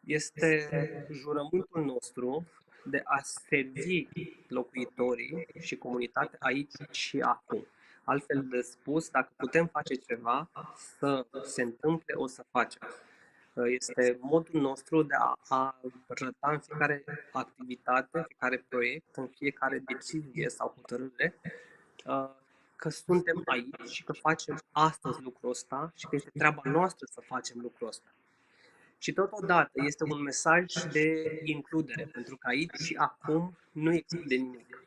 este 0.00 0.68
jurământul 1.12 1.84
nostru 1.84 2.46
de 2.84 3.02
a 3.04 3.20
servi 3.22 4.08
locuitorii 4.48 5.46
și 5.60 5.76
comunitatea 5.76 6.38
aici 6.40 6.74
și 6.90 7.20
acum. 7.20 7.66
Altfel 8.04 8.46
de 8.50 8.60
spus, 8.60 9.10
dacă 9.10 9.32
putem 9.36 9.66
face 9.66 9.94
ceva 9.94 10.50
să 10.98 11.26
se 11.44 11.62
întâmple, 11.62 12.14
o 12.14 12.26
să 12.26 12.44
facem. 12.50 12.88
Este 13.64 14.18
modul 14.20 14.60
nostru 14.60 15.02
de 15.02 15.14
a 15.18 15.74
arăta 16.06 16.50
în 16.50 16.58
fiecare 16.58 17.04
activitate, 17.32 18.08
în 18.18 18.24
fiecare 18.28 18.64
proiect, 18.68 19.16
în 19.16 19.28
fiecare 19.28 19.78
decizie 19.78 20.48
sau 20.48 20.74
hotărâre 20.76 21.34
că 22.76 22.88
suntem 22.88 23.42
aici 23.44 23.88
și 23.90 24.04
că 24.04 24.12
facem 24.12 24.58
astăzi 24.72 25.22
lucrul 25.22 25.50
ăsta 25.50 25.92
și 25.94 26.06
că 26.06 26.16
este 26.16 26.30
treaba 26.38 26.60
noastră 26.64 27.06
să 27.10 27.20
facem 27.20 27.60
lucrul 27.60 27.88
ăsta. 27.88 28.13
Și 29.04 29.12
totodată 29.12 29.70
este 29.74 30.04
un 30.04 30.22
mesaj 30.22 30.64
de 30.92 31.40
includere, 31.44 32.08
pentru 32.12 32.36
că 32.36 32.46
aici 32.48 32.74
și 32.74 32.94
acum 32.94 33.56
nu 33.72 33.94
exclude 33.94 34.34
nimic. 34.34 34.86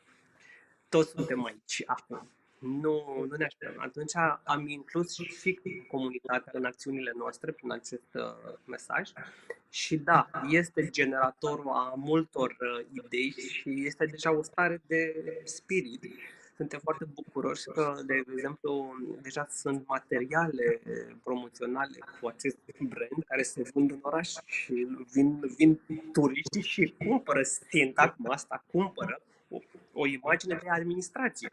Toți 0.89 1.09
suntem 1.09 1.45
aici 1.45 1.69
și 1.69 1.83
acum. 1.85 2.29
Nu, 2.59 3.25
nu 3.29 3.35
ne 3.35 3.45
așteptăm. 3.45 3.81
Atunci 3.81 4.15
am 4.43 4.67
inclus 4.67 5.13
și 5.13 5.59
comunitatea 5.87 6.51
în 6.55 6.65
acțiunile 6.65 7.13
noastre 7.17 7.51
prin 7.51 7.71
acest 7.71 8.13
uh, 8.13 8.53
mesaj. 8.65 9.09
Și 9.69 9.97
da, 9.97 10.29
este 10.49 10.89
generatorul 10.89 11.69
a 11.69 11.93
multor 11.95 12.57
uh, 12.59 12.85
idei 13.05 13.31
și 13.31 13.85
este 13.85 14.05
deja 14.05 14.37
o 14.37 14.41
stare 14.41 14.81
de 14.87 15.13
spirit 15.43 16.03
suntem 16.57 16.79
foarte 16.83 17.05
bucuroși 17.13 17.63
că, 17.63 17.93
de 18.05 18.23
exemplu, 18.33 18.95
deja 19.21 19.47
sunt 19.49 19.87
materiale 19.87 20.81
promoționale 21.23 21.97
cu 22.21 22.27
acest 22.27 22.57
brand 22.79 23.23
care 23.27 23.41
se 23.41 23.69
vând 23.73 23.91
în 23.91 23.99
oraș 24.01 24.29
și 24.45 24.87
vin, 25.13 25.39
vin 25.57 25.79
turiștii 26.13 26.61
și 26.61 26.95
cumpără 26.97 27.41
sintagma 27.69 28.33
asta, 28.33 28.65
cumpără 28.71 29.21
o, 29.49 29.57
o 29.93 30.07
imagine 30.07 30.59
de 30.63 30.69
administrație. 30.69 31.49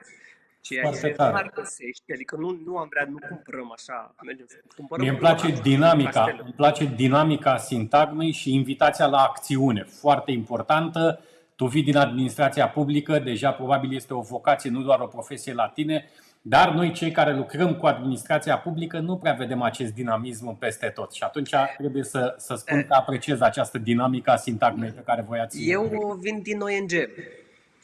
Ceea 0.61 0.83
Foarte 0.83 1.09
ce 1.09 1.15
tare. 1.15 1.33
rar 1.33 1.51
găsești, 1.55 2.13
adică 2.13 2.37
nu, 2.37 2.61
nu 2.65 2.77
am 2.77 2.89
vrea, 2.89 3.07
nu 3.11 3.19
cumpărăm 3.29 3.73
așa, 3.73 4.15
mergem 4.23 4.47
să 4.49 4.57
cumpărăm. 4.77 5.03
Mie 5.03 5.11
îmi 5.11 5.21
place 5.21 5.47
oraș, 5.47 5.61
dinamica, 5.61 6.11
castelul. 6.11 6.43
îmi 6.45 6.55
place 6.55 6.85
dinamica 6.85 7.57
sintagmei 7.57 8.31
și 8.31 8.55
invitația 8.55 9.07
la 9.07 9.19
acțiune, 9.19 9.85
foarte 9.85 10.31
importantă. 10.31 11.21
Tu 11.57 11.67
vii 11.67 11.83
din 11.83 11.97
administrația 11.97 12.69
publică, 12.69 13.19
deja 13.19 13.53
probabil 13.53 13.95
este 13.95 14.15
o 14.15 14.21
vocație, 14.21 14.71
nu 14.71 14.83
doar 14.83 15.01
o 15.01 15.07
profesie 15.07 15.53
la 15.53 15.69
tine, 15.69 16.09
dar 16.43 16.73
noi 16.73 16.93
cei 16.93 17.11
care 17.11 17.35
lucrăm 17.35 17.77
cu 17.77 17.87
administrația 17.87 18.59
publică 18.59 18.99
nu 18.99 19.17
prea 19.17 19.33
vedem 19.33 19.63
acest 19.63 19.93
dinamism 19.93 20.59
peste 20.59 20.89
tot 20.89 21.13
și 21.13 21.23
atunci 21.23 21.55
trebuie 21.79 22.03
să, 22.03 22.35
să 22.39 22.55
spun 22.55 22.87
că 22.87 22.95
apreciez 22.95 23.41
această 23.41 23.79
dinamică 23.79 24.31
a 24.31 24.37
sintagmei 24.37 24.91
pe 24.91 25.03
care 25.05 25.23
voiați. 25.23 25.69
Eu 25.69 26.19
vin 26.21 26.43
din 26.43 26.61
ONG. 26.61 26.93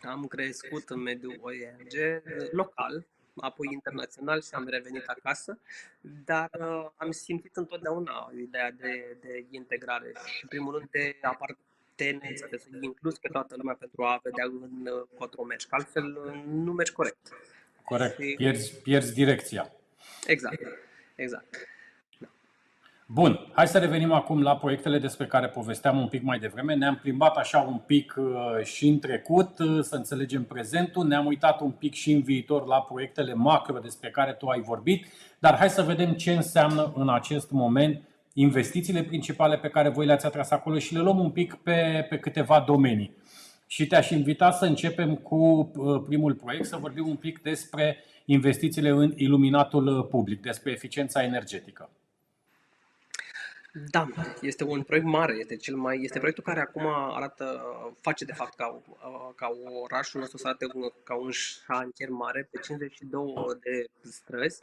Am 0.02 0.24
crescut 0.24 0.88
în 0.88 1.00
mediul 1.00 1.40
ONG 1.40 2.22
local, 2.50 3.06
apoi 3.36 3.68
internațional 3.72 4.40
și 4.42 4.48
am 4.52 4.66
revenit 4.68 5.04
acasă, 5.06 5.58
dar 6.24 6.50
uh, 6.58 6.86
am 6.96 7.10
simțit 7.10 7.56
întotdeauna 7.56 8.30
ideea 8.42 8.70
de, 8.70 9.16
de 9.20 9.46
integrare 9.50 10.12
și, 10.26 10.38
în 10.42 10.48
primul 10.48 10.72
rând, 10.76 10.88
de 10.90 11.16
apartenență, 12.00 12.46
de 12.50 12.56
să 12.56 12.68
inclus 12.80 13.18
pe 13.18 13.28
toată 13.32 13.54
lumea 13.58 13.76
pentru 13.78 14.02
a 14.04 14.20
vedea 14.22 14.44
în 14.44 14.86
uh, 14.86 15.18
cotro 15.18 15.42
mergi, 15.42 15.66
că 15.66 15.74
altfel 15.74 16.04
uh, 16.04 16.42
nu 16.46 16.72
mergi 16.72 16.92
corect. 16.92 17.28
Corect, 17.84 18.20
Și- 18.20 18.34
pierzi, 18.36 18.80
pierzi 18.82 19.14
direcția. 19.14 19.72
Exact, 20.26 20.60
exact. 21.14 21.56
Bun, 23.06 23.50
hai 23.52 23.68
să 23.68 23.78
revenim 23.78 24.12
acum 24.12 24.42
la 24.42 24.56
proiectele 24.56 24.98
despre 24.98 25.26
care 25.26 25.48
povesteam 25.48 25.98
un 25.98 26.08
pic 26.08 26.22
mai 26.22 26.38
devreme. 26.38 26.74
Ne-am 26.74 26.96
plimbat 26.96 27.36
așa 27.36 27.58
un 27.58 27.78
pic 27.78 28.14
uh, 28.16 28.64
și 28.64 28.88
în 28.88 28.98
trecut, 28.98 29.58
uh, 29.58 29.82
să 29.82 29.96
înțelegem 29.96 30.44
prezentul, 30.44 31.06
ne-am 31.06 31.26
uitat 31.26 31.60
un 31.60 31.70
pic 31.70 31.94
și 31.94 32.12
în 32.12 32.22
viitor 32.22 32.66
la 32.66 32.82
proiectele 32.82 33.34
macro 33.34 33.78
despre 33.78 34.10
care 34.10 34.32
tu 34.32 34.46
ai 34.46 34.60
vorbit, 34.60 35.06
dar 35.38 35.56
hai 35.56 35.70
să 35.70 35.82
vedem 35.82 36.12
ce 36.12 36.32
înseamnă 36.32 36.92
în 36.96 37.08
acest 37.08 37.50
moment 37.50 38.02
investițiile 38.40 39.02
principale 39.04 39.58
pe 39.58 39.68
care 39.68 39.88
voi 39.88 40.06
le-ați 40.06 40.26
atras 40.26 40.50
acolo 40.50 40.78
și 40.78 40.94
le 40.94 41.00
luăm 41.00 41.18
un 41.18 41.30
pic 41.30 41.54
pe, 41.54 42.06
pe 42.08 42.18
câteva 42.18 42.64
domenii. 42.66 43.16
Și 43.66 43.86
te-aș 43.86 44.10
invita 44.10 44.50
să 44.50 44.64
începem 44.64 45.16
cu 45.16 45.70
uh, 45.74 46.02
primul 46.06 46.34
proiect, 46.34 46.66
să 46.66 46.76
vorbim 46.76 47.08
un 47.08 47.16
pic 47.16 47.42
despre 47.42 48.04
investițiile 48.24 48.88
în 48.88 49.12
iluminatul 49.16 49.86
uh, 49.86 50.06
public, 50.10 50.40
despre 50.40 50.70
eficiența 50.70 51.22
energetică. 51.22 51.90
Da, 53.90 54.06
este 54.40 54.64
un 54.64 54.82
proiect 54.82 55.06
mare, 55.06 55.34
este 55.38 55.56
cel 55.56 55.76
mai 55.76 56.00
este 56.02 56.18
proiectul 56.18 56.44
care 56.44 56.60
acum 56.60 56.86
arată 57.14 57.62
face 58.00 58.24
de 58.24 58.32
fapt 58.32 58.54
ca 58.54 58.82
ca 59.36 59.50
orașul 59.82 60.20
nostru 60.20 60.38
să 60.38 60.46
arate 60.46 60.66
un- 60.74 60.92
ca 61.04 61.14
un 61.14 61.30
șantier 61.30 62.08
mare 62.08 62.48
pe 62.50 62.58
52 62.62 63.34
de 63.60 63.84
străzi. 64.02 64.58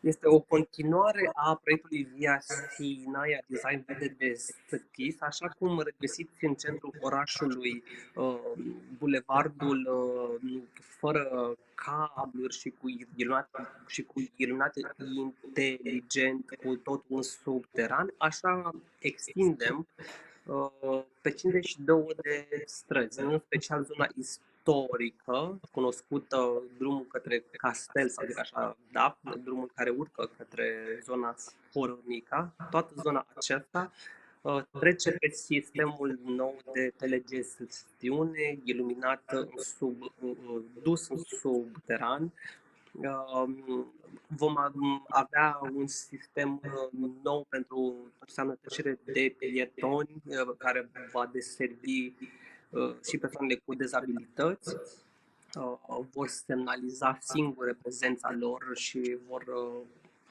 Este 0.00 0.28
o 0.28 0.40
continuare 0.40 1.30
a 1.32 1.60
proiectului 1.62 2.08
Via 2.16 2.40
Sinaia 2.76 3.38
Design 3.46 3.84
Vede 3.86 4.14
de 4.18 4.34
Stătis, 4.34 5.20
așa 5.20 5.48
cum 5.48 5.80
regăsiți 5.80 6.44
în 6.44 6.54
centrul 6.54 6.94
orașului 7.00 7.84
uh, 8.14 8.40
bulevardul 8.98 9.88
uh, 10.42 10.62
fără 10.78 11.56
cabluri 11.74 12.56
și 12.56 12.70
cu 12.80 12.88
iluminat, 12.88 13.50
și 13.86 14.02
cu 14.02 14.30
iluminat 14.36 14.74
inteligent, 15.44 16.56
cu 16.64 16.76
tot 16.76 17.04
un 17.06 17.22
subteran, 17.22 18.14
așa 18.16 18.70
extindem 18.98 19.86
uh, 20.46 21.02
pe 21.20 21.30
52 21.30 22.06
de 22.22 22.62
străzi, 22.64 23.20
în 23.20 23.38
special 23.38 23.84
zona 23.84 24.06
istorică, 24.60 25.60
cunoscută 25.70 26.62
drumul 26.78 27.06
către 27.08 27.44
Castel, 27.50 28.08
sau 28.08 28.26
zic 28.26 28.38
așa, 28.38 28.76
da, 28.92 29.18
drumul 29.42 29.70
care 29.74 29.90
urcă 29.90 30.30
către 30.36 30.98
zona 31.02 31.34
Spornica, 31.36 32.54
toată 32.70 32.94
zona 33.02 33.26
aceasta 33.34 33.92
uh, 34.40 34.62
trece 34.78 35.10
pe 35.10 35.28
sistemul 35.28 36.18
nou 36.24 36.56
de 36.72 36.92
telegestiune, 36.96 38.58
iluminat 38.64 39.22
în 39.26 39.48
sub, 39.56 40.02
uh, 40.02 40.62
dus 40.82 41.08
în 41.08 41.18
subteran, 41.18 42.32
Um, 42.92 43.86
vom 44.26 44.56
am- 44.56 45.04
avea 45.08 45.58
un 45.74 45.86
sistem 45.86 46.60
uh, 46.64 47.10
nou 47.22 47.46
pentru 47.48 47.76
tot 47.76 48.10
ce 48.18 48.24
înseamnă 48.26 48.58
trecere 48.60 48.98
de 49.04 49.34
pietoni 49.38 50.22
uh, 50.24 50.54
care 50.58 50.90
va 51.12 51.26
deservi 51.32 52.06
uh, 52.06 52.28
și 53.08 53.18
persoanele 53.18 53.60
cu 53.64 53.74
dezabilități. 53.74 54.76
Uh, 55.54 56.04
Vor 56.12 56.28
semnaliza 56.28 57.18
singure 57.20 57.76
prezența 57.82 58.32
lor 58.38 58.70
și 58.74 59.18
vor, 59.28 59.42
uh, 59.42 59.80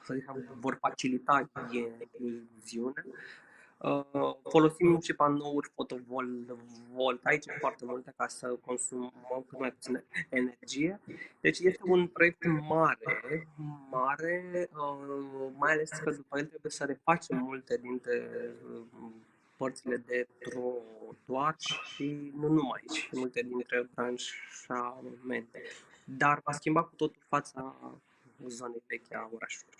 să 0.04 0.14
zic, 0.14 0.28
așa, 0.28 0.40
vor 0.60 0.78
facilita 0.80 1.50
incluziunea. 1.62 3.04
Uh, 3.82 4.34
Folosim 4.42 5.00
și 5.00 5.12
panouri 5.12 5.70
fotovoltaice 5.74 7.50
foarte 7.58 7.84
multe 7.84 8.12
ca 8.16 8.26
să 8.26 8.46
consumăm 8.46 9.44
cât 9.48 9.58
mai 9.58 9.72
puțină 9.72 10.02
energie. 10.28 11.00
Deci 11.40 11.58
este 11.58 11.82
un 11.84 12.06
proiect 12.06 12.44
mare, 12.68 13.48
mare, 13.90 14.68
uh, 14.72 15.50
mai 15.56 15.72
ales 15.72 15.90
că 15.90 16.10
după 16.10 16.38
el 16.38 16.44
trebuie 16.44 16.72
să 16.72 16.84
refacem 16.84 17.36
multe 17.36 17.76
dintre 17.76 18.30
uh, 18.72 18.80
părțile 19.62 19.96
de 20.06 20.26
trotuar 20.38 21.54
și 21.94 22.32
nu 22.40 22.48
numai, 22.48 22.82
și 22.94 23.08
multe 23.12 23.40
dintre 23.42 23.88
branșamente. 23.94 25.62
Dar 26.04 26.40
va 26.44 26.52
schimba 26.52 26.82
cu 26.82 26.94
totul 26.96 27.22
fața 27.28 27.76
zonei 28.48 28.82
vechi 28.86 29.14
a 29.14 29.30
orașului. 29.34 29.74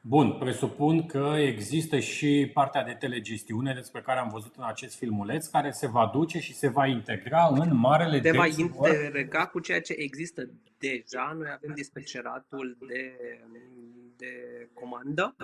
Bun, 0.00 0.38
presupun 0.38 1.06
că 1.06 1.34
există 1.38 1.98
și 1.98 2.50
partea 2.54 2.84
de 2.84 2.92
telegestiune 2.92 3.74
despre 3.74 4.00
care 4.00 4.18
am 4.18 4.28
văzut 4.28 4.54
în 4.56 4.64
acest 4.64 4.96
filmuleț, 4.96 5.46
care 5.46 5.70
se 5.70 5.86
va 5.86 6.10
duce 6.12 6.38
și 6.38 6.54
se 6.54 6.68
va 6.68 6.86
integra 6.86 7.46
în 7.46 7.76
marele 7.76 8.20
Te 8.20 8.30
va 8.30 8.42
dashboard. 8.42 9.04
integra 9.04 9.46
cu 9.46 9.60
ceea 9.60 9.80
ce 9.80 9.92
există 9.92 10.48
deja. 10.78 11.36
Noi 11.38 11.50
avem 11.54 11.74
dispeceratul 11.74 12.76
de, 12.88 13.14
de 14.16 14.32
comandă. 14.74 15.34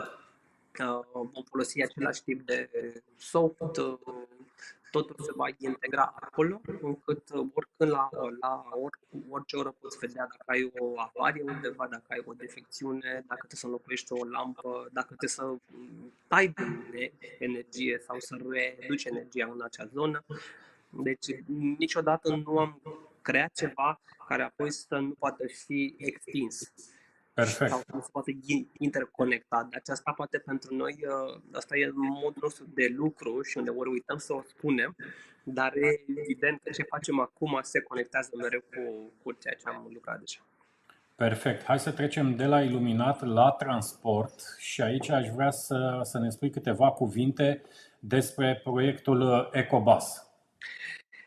Uh, 0.80 1.04
Vom 1.12 1.44
folosi 1.50 1.82
același 1.82 2.22
tip 2.22 2.42
de 2.46 2.70
soft. 3.16 3.76
uh, 3.76 3.98
Totul 4.90 5.16
se 5.24 5.32
va 5.34 5.48
integra 5.58 6.14
acolo, 6.20 6.60
încât 6.80 7.28
uh, 7.34 7.46
oricând 7.54 7.90
la, 7.90 8.08
la 8.40 8.68
or, 8.70 8.98
orice 9.28 9.56
oră 9.56 9.74
poți 9.80 9.98
vedea 9.98 10.26
dacă 10.30 10.42
ai 10.46 10.72
o 10.78 11.00
avarie 11.00 11.42
undeva, 11.42 11.86
dacă 11.90 12.04
ai 12.08 12.22
o 12.24 12.32
defecțiune, 12.32 13.24
dacă 13.26 13.46
trebuie 13.46 13.58
să 13.60 13.66
înlocuiești 13.66 14.12
o 14.12 14.24
lampă, 14.24 14.88
dacă 14.92 15.06
trebuie 15.06 15.28
să 15.28 15.44
mm, 15.44 16.12
tai 16.28 16.48
din 16.48 16.84
e- 16.94 17.12
energie 17.38 17.98
sau 18.06 18.16
să 18.18 18.36
reduci 18.48 19.04
energia 19.04 19.50
în 19.52 19.62
acea 19.62 19.86
zonă. 19.86 20.24
Deci 20.88 21.26
niciodată 21.78 22.34
nu 22.34 22.58
am 22.58 22.80
creat 23.22 23.52
ceva 23.52 24.00
care 24.26 24.42
apoi 24.42 24.70
să 24.72 24.98
nu 24.98 25.14
poată 25.18 25.46
fi 25.46 25.94
extins 25.98 26.72
Perfect. 27.34 27.70
sau 27.70 27.78
să 27.78 27.90
nu 27.92 28.00
se 28.00 28.08
poată 28.12 28.30
in- 28.30 28.68
interconecta. 28.78 29.66
De 29.70 29.76
aceasta 29.76 30.12
poate 30.12 30.38
pentru 30.38 30.74
noi, 30.74 30.98
uh, 31.00 31.40
asta 31.52 31.76
e 31.76 31.90
modul 31.94 32.38
nostru 32.40 32.64
de 32.74 32.92
lucru 32.96 33.42
și 33.42 33.58
unde 33.58 33.70
ori 33.70 33.90
uităm 33.90 34.18
să 34.18 34.32
o 34.32 34.42
spunem, 34.42 34.96
dar 35.42 35.76
e 35.76 36.00
evident 36.16 36.60
că 36.62 36.70
ce 36.70 36.82
facem 36.82 37.20
acum 37.20 37.58
se 37.62 37.80
conectează 37.80 38.30
mereu 38.36 38.60
cu, 38.60 39.12
cu 39.22 39.32
ceea 39.32 39.54
ce 39.54 39.68
am 39.68 39.90
lucrat 39.92 40.18
deja. 40.18 40.40
Perfect. 41.14 41.64
Hai 41.64 41.78
să 41.78 41.90
trecem 41.92 42.36
de 42.36 42.44
la 42.44 42.62
iluminat 42.62 43.22
la 43.26 43.50
transport 43.50 44.56
și 44.58 44.82
aici 44.82 45.10
aș 45.10 45.28
vrea 45.28 45.50
să, 45.50 46.00
să 46.02 46.18
ne 46.18 46.28
spui 46.28 46.50
câteva 46.50 46.90
cuvinte 46.90 47.62
despre 47.98 48.60
proiectul 48.62 49.20
uh, 49.20 49.48
Ecobus. 49.52 50.26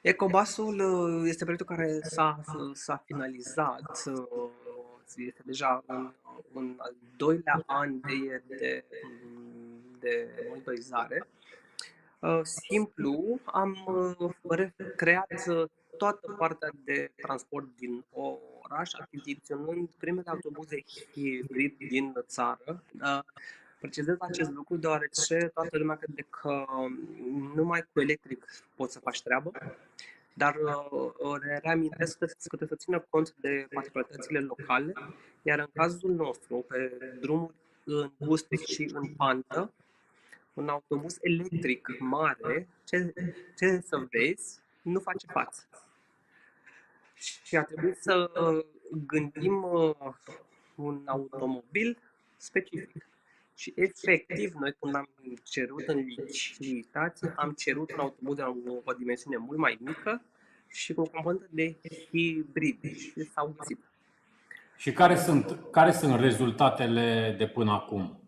Ecobasul 0.02 0.80
uh, 0.80 1.24
este 1.28 1.44
proiectul 1.44 1.76
care 1.76 2.00
s-a, 2.02 2.40
s-a 2.74 3.04
finalizat, 3.06 4.04
uh, 5.18 5.26
este 5.28 5.42
deja 5.46 5.84
în, 5.86 6.12
în 6.54 6.76
al 6.78 6.94
doilea 7.18 7.64
an 7.66 8.00
de, 8.00 8.42
de, 8.48 8.84
de 10.00 10.28
monitorizare. 10.50 11.28
Uh, 12.20 12.40
Simplu, 12.44 13.40
am 13.46 13.78
uh, 14.42 14.68
creat 14.96 15.48
uh, 15.48 15.64
toată 15.98 16.36
partea 16.38 16.70
de 16.84 17.12
transport 17.16 17.68
din 17.78 18.04
oraș, 18.12 18.92
achiziționând 18.94 19.90
primele 19.98 20.30
autobuze 20.30 20.84
hibrid 21.12 21.78
din 21.78 22.14
țară. 22.28 22.84
Uh, 23.02 23.20
Precizez 23.80 24.16
acest 24.20 24.52
lucru 24.52 24.78
deoarece 24.78 25.52
toată 25.54 25.78
lumea 25.78 25.96
crede 25.96 26.26
că 26.30 26.66
numai 27.56 27.88
cu 27.94 28.02
electric 28.02 28.46
poți 28.76 28.94
să 28.94 29.00
faci 29.00 29.22
treabă 29.22 29.52
dar 30.38 30.56
uh, 30.56 31.40
ne 31.42 31.60
reamintesc 31.64 32.18
că, 32.18 32.26
că 32.26 32.56
trebuie 32.56 32.70
să 32.70 32.76
țină 32.76 33.06
cont 33.10 33.36
de 33.40 33.68
particularitățile 33.74 34.40
locale, 34.40 34.94
iar 35.42 35.60
în 35.60 35.70
cazul 35.74 36.12
nostru, 36.12 36.66
pe 36.68 36.92
drumuri 37.20 37.54
înguste 38.20 38.56
și 38.56 38.90
în 38.94 39.08
pantă, 39.08 39.74
un 40.54 40.70
autobuz 40.70 41.18
electric 41.22 41.88
mare, 42.00 42.68
ce, 42.84 43.14
ce 43.58 43.80
să 43.80 44.08
vezi, 44.10 44.60
nu 44.82 45.00
face 45.00 45.26
față. 45.32 45.68
Și 47.14 47.56
a 47.56 47.64
trebuit 47.64 47.98
să 47.98 48.32
gândim 49.08 49.64
uh, 49.64 49.96
un 50.76 51.02
automobil 51.06 51.98
specific. 52.38 53.06
Și 53.56 53.74
efectiv, 53.76 54.54
noi 54.54 54.76
când 54.80 54.96
am 54.96 55.10
cerut 55.44 55.88
în 55.88 56.06
licitație, 56.58 57.34
am 57.36 57.52
cerut 57.52 57.92
un 57.92 58.00
autobuz 58.00 58.36
de 58.36 58.42
o, 58.42 58.74
o 58.84 58.94
dimensiune 58.94 59.38
mult 59.38 59.58
mai 59.58 59.78
mică 59.80 60.22
și 60.68 60.94
cu 60.94 61.02
o 61.02 61.06
componentă 61.06 61.48
de 61.50 61.76
hibrid 62.12 62.98
și 62.98 63.24
s-au 63.34 63.54
găsit. 63.58 63.80
Și 64.78 64.92
care 64.92 65.16
sunt, 65.16 65.58
care 65.72 65.92
sunt 65.92 66.20
rezultatele 66.20 67.36
de 67.38 67.48
până 67.48 67.72
acum? 67.72 68.20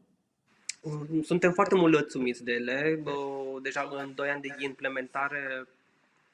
Suntem 1.24 1.52
foarte 1.52 1.76
mulțumiți 1.76 2.44
de 2.44 2.52
ele. 2.52 3.04
Deja 3.62 3.90
în 3.92 4.14
2 4.16 4.30
ani 4.30 4.42
de 4.42 4.56
implementare 4.60 5.68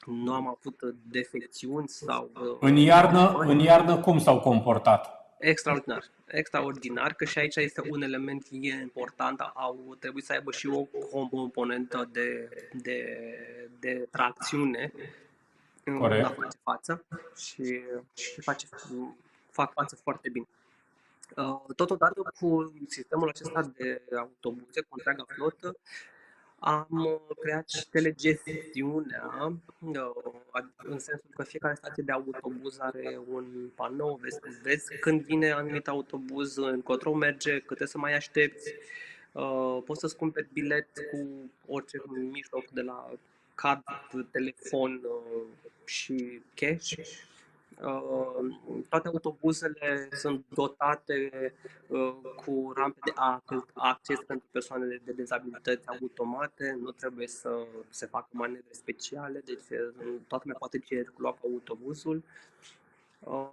nu 0.06 0.32
am 0.32 0.48
avut 0.48 0.94
defecțiuni 1.10 1.88
sau... 1.88 2.30
În 2.60 2.76
iarnă, 2.76 3.34
în 3.38 3.58
iarnă 3.58 3.98
cum 3.98 4.18
s-au 4.18 4.40
comportat? 4.40 5.23
Extraordinar. 5.44 6.04
Extraordinar, 6.26 7.14
că 7.14 7.24
și 7.24 7.38
aici 7.38 7.56
este 7.56 7.82
un 7.90 8.02
element 8.02 8.46
important. 8.82 9.40
Au 9.40 9.96
trebuit 9.98 10.24
să 10.24 10.32
aibă 10.32 10.52
și 10.52 10.66
o 10.66 11.26
componentă 11.26 12.08
de, 12.12 12.48
de, 12.72 13.18
de 13.78 14.08
tracțiune 14.10 14.92
Corect. 15.98 16.22
la 16.22 16.28
face 16.28 16.58
față 16.62 17.04
și, 17.36 17.82
și 18.14 18.40
face, 18.40 18.66
fac 19.50 19.72
față 19.72 19.96
foarte 19.96 20.28
bine. 20.28 20.46
Totodată 21.76 22.32
cu 22.40 22.74
sistemul 22.88 23.28
acesta 23.28 23.72
de 23.76 24.02
autobuze, 24.16 24.80
cu 24.80 24.88
întreaga 24.90 25.24
flotă, 25.28 25.76
am 26.64 26.86
uh, 26.90 27.36
creat 27.40 27.68
și 27.68 27.88
telegestiunea, 27.88 29.52
uh, 29.80 30.64
în 30.76 30.98
sensul 30.98 31.30
că 31.34 31.42
fiecare 31.42 31.74
stație 31.74 32.02
de 32.02 32.12
autobuz 32.12 32.76
are 32.78 33.20
un 33.32 33.44
panou, 33.74 34.18
vezi, 34.22 34.38
vezi. 34.62 34.98
Când 35.00 35.22
vine 35.22 35.50
anumit 35.50 35.88
autobuz, 35.88 36.56
încotro 36.56 37.14
merge, 37.14 37.60
câte 37.60 37.86
să 37.86 37.98
mai 37.98 38.14
aștepți, 38.14 38.74
uh, 39.32 39.78
poți 39.84 40.00
să-ți 40.00 40.16
cumperi 40.16 40.48
bilet 40.52 40.88
cu 41.10 41.50
orice 41.66 42.02
mijloc 42.32 42.70
de 42.70 42.80
la 42.80 43.10
card, 43.54 43.82
telefon 44.30 45.00
și 45.84 46.42
cash. 46.54 46.92
Uh, 46.98 47.33
toate 48.88 49.08
autobuzele 49.08 50.08
sunt 50.12 50.44
dotate 50.48 51.54
uh, 51.86 52.14
cu 52.44 52.72
rampe 52.76 52.98
de 53.04 53.12
acces 53.74 54.18
pentru 54.26 54.46
persoanele 54.50 55.00
de 55.04 55.12
dezabilități 55.12 55.88
automate, 55.88 56.78
nu 56.80 56.90
trebuie 56.90 57.26
să 57.26 57.66
se 57.88 58.06
facă 58.06 58.28
manevre 58.30 58.72
speciale, 58.72 59.42
deci 59.44 59.78
uh, 59.78 59.94
toată 60.26 60.42
lumea 60.44 60.58
poate 60.58 60.78
circula 60.78 61.30
cu 61.30 61.50
autobuzul. 61.52 62.22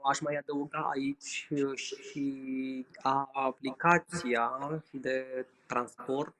Aș 0.03 0.19
mai 0.19 0.35
adăuga 0.35 0.89
aici 0.93 1.47
și 1.75 2.85
aplicația 3.33 4.51
de 4.91 5.45
transport 5.65 6.35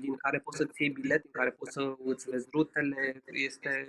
din 0.00 0.16
care 0.16 0.38
poți 0.38 0.56
să-ți 0.56 0.82
iei 0.82 0.90
bilet, 0.90 1.22
din 1.22 1.30
care 1.32 1.50
poți 1.50 1.72
să 1.72 1.94
îți 2.04 2.30
vezi 2.30 2.48
rutele. 2.52 3.22
Este 3.24 3.88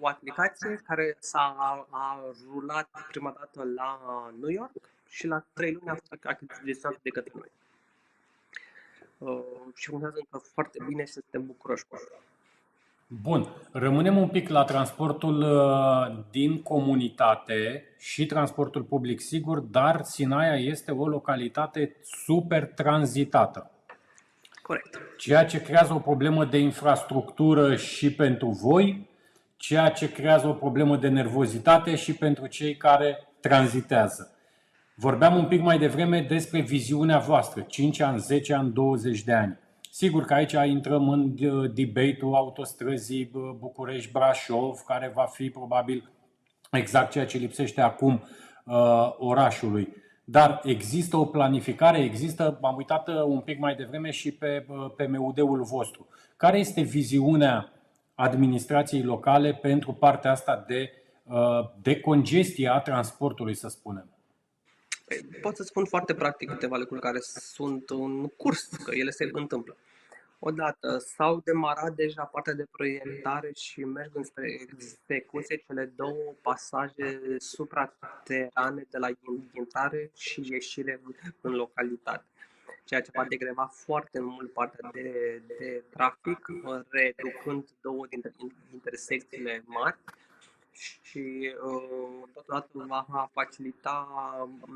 o 0.00 0.08
aplicație 0.08 0.80
care 0.86 1.16
s-a 1.18 1.86
a 1.90 2.20
rulat 2.52 2.88
prima 3.10 3.34
dată 3.38 3.68
la 3.74 3.98
New 4.40 4.50
York 4.50 4.72
și 5.08 5.26
la 5.26 5.44
trei 5.52 5.72
luni 5.72 5.88
a 5.88 5.94
fost 5.94 6.24
achiziționată 6.24 7.00
de 7.02 7.10
către 7.10 7.32
noi. 7.34 7.50
Uh, 9.18 9.42
și 9.74 9.88
funcționează 9.88 10.16
încă 10.18 10.46
foarte 10.52 10.78
bine 10.86 11.04
și 11.04 11.12
suntem 11.12 11.46
bucuroși 11.46 11.84
cu 11.88 11.94
asta. 11.94 12.14
Bun. 13.22 13.46
Rămânem 13.72 14.16
un 14.16 14.28
pic 14.28 14.48
la 14.48 14.64
transportul 14.64 15.40
uh, 15.40 16.24
din 16.30 16.62
comunitate 16.62 17.84
și 17.98 18.26
transportul 18.26 18.82
public 18.82 19.20
sigur, 19.20 19.58
dar 19.58 20.02
Sinaia 20.02 20.54
este 20.54 20.90
o 20.90 21.08
localitate 21.08 21.96
super 22.02 22.66
tranzitată. 22.66 23.69
Corect. 24.62 25.00
Ceea 25.16 25.44
ce 25.44 25.62
creează 25.62 25.92
o 25.92 25.98
problemă 25.98 26.44
de 26.44 26.58
infrastructură 26.58 27.76
și 27.76 28.14
pentru 28.14 28.48
voi, 28.48 29.08
ceea 29.56 29.88
ce 29.88 30.12
creează 30.12 30.46
o 30.48 30.52
problemă 30.52 30.96
de 30.96 31.08
nervozitate 31.08 31.96
și 31.96 32.14
pentru 32.14 32.46
cei 32.46 32.76
care 32.76 33.28
tranzitează. 33.40 34.34
Vorbeam 34.94 35.36
un 35.36 35.46
pic 35.46 35.60
mai 35.60 35.78
devreme 35.78 36.20
despre 36.20 36.60
viziunea 36.60 37.18
voastră, 37.18 37.60
5 37.60 38.00
ani, 38.00 38.18
10 38.18 38.54
ani, 38.54 38.72
20 38.72 39.22
de 39.22 39.32
ani. 39.32 39.58
Sigur 39.92 40.24
că 40.24 40.34
aici 40.34 40.52
intrăm 40.52 41.08
în 41.08 41.34
uh, 41.40 41.70
debate-ul 41.74 42.34
autostrăzii 42.34 43.30
uh, 43.32 43.50
București-Brașov, 43.58 44.78
care 44.86 45.12
va 45.14 45.24
fi 45.24 45.50
probabil 45.50 46.10
exact 46.70 47.10
ceea 47.10 47.26
ce 47.26 47.38
lipsește 47.38 47.80
acum 47.80 48.22
uh, 48.64 49.14
orașului. 49.18 49.88
Dar 50.24 50.60
există 50.64 51.16
o 51.16 51.24
planificare, 51.24 51.98
există, 51.98 52.58
m-am 52.60 52.76
uitat 52.76 53.08
uh, 53.08 53.22
un 53.22 53.40
pic 53.40 53.58
mai 53.58 53.74
devreme 53.74 54.10
și 54.10 54.32
pe 54.32 54.66
uh, 54.68 54.90
PMUD-ul 54.96 55.62
vostru. 55.62 56.08
Care 56.36 56.58
este 56.58 56.80
viziunea 56.80 57.72
administrației 58.14 59.02
locale 59.02 59.54
pentru 59.54 59.92
partea 59.92 60.30
asta 60.30 60.64
de, 60.66 60.92
uh, 61.24 61.70
de 61.82 62.00
congestie 62.00 62.68
a 62.68 62.78
transportului, 62.78 63.54
să 63.54 63.68
spunem? 63.68 64.08
Pot 65.40 65.56
să 65.56 65.62
spun 65.62 65.84
foarte 65.84 66.14
practic 66.14 66.48
câteva 66.48 66.76
lucruri 66.76 67.00
care 67.00 67.18
sunt 67.20 67.90
în 67.90 68.26
curs, 68.26 68.68
că 68.84 68.94
ele 68.94 69.10
se 69.10 69.28
întâmplă. 69.32 69.76
Odată 70.42 70.98
s-au 70.98 71.40
demarat 71.44 71.94
deja 71.94 72.24
partea 72.24 72.52
de 72.52 72.66
proiectare 72.70 73.50
și 73.52 73.84
merg 73.84 74.10
înspre 74.14 74.46
execuție 74.50 75.56
cele 75.66 75.84
două 75.96 76.34
pasaje 76.42 77.36
supraterane 77.38 78.86
de 78.90 78.98
la 78.98 79.08
intrare 79.52 80.10
și 80.14 80.46
ieșire 80.50 81.00
în 81.40 81.52
localitate 81.52 82.24
ceea 82.84 83.00
ce 83.00 83.10
va 83.14 83.24
degreva 83.24 83.66
foarte 83.66 84.20
mult 84.20 84.52
partea 84.52 84.90
de, 84.92 85.42
de 85.46 85.84
trafic, 85.90 86.46
reducând 86.88 87.68
două 87.80 88.06
dintre 88.06 88.32
intersecțiile 88.72 89.62
mari 89.66 89.96
și 90.80 91.54
uh, 91.64 92.28
totodată 92.32 92.68
va 92.72 93.30
facilita 93.32 94.08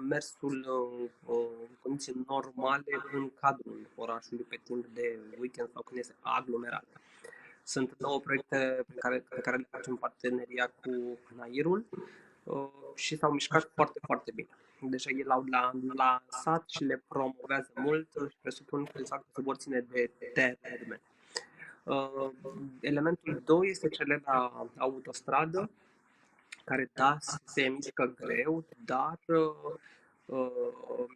mersul 0.09 0.67
uh, 0.69 1.37
în 1.37 1.77
condiții 1.83 2.25
normale 2.27 3.03
în 3.13 3.31
cadrul 3.41 3.87
orașului 3.95 4.45
pe 4.49 4.61
timp 4.65 4.87
de 4.87 5.19
weekend 5.39 5.71
sau 5.73 5.83
când 5.83 5.99
este 5.99 6.15
aglomerat. 6.21 6.85
Sunt 7.63 7.97
două 7.99 8.21
proiecte 8.21 8.85
pe 8.87 8.95
care, 8.99 9.25
pe 9.29 9.41
care 9.41 9.57
le 9.57 9.67
facem 9.71 9.97
parteneria 9.97 10.67
cu 10.67 11.19
Nairul 11.37 11.85
uh, 12.45 12.69
și 12.95 13.17
s-au 13.17 13.33
mișcat 13.33 13.71
foarte, 13.75 13.99
foarte 14.03 14.33
bine. 14.35 14.49
Deja 14.81 15.11
ei 15.11 15.23
l-au 15.23 15.45
lansat 15.95 16.65
și 16.69 16.85
le 16.85 17.03
promovează 17.09 17.71
mult 17.75 18.09
și 18.13 18.37
presupun 18.41 18.85
că 18.85 18.93
exact 18.99 19.25
se 19.35 19.43
vor 19.43 19.57
ține 19.57 19.81
de 19.91 20.11
termen. 20.35 21.01
Uh, 21.85 22.31
elementul 22.81 23.43
2 23.45 23.69
este 23.69 23.89
celebra 23.89 24.69
autostradă, 24.77 25.71
care 26.65 26.91
da, 26.93 27.17
se 27.45 27.69
mișcă 27.69 28.15
greu, 28.17 28.65
dar 28.85 29.19
uh, 29.27 31.07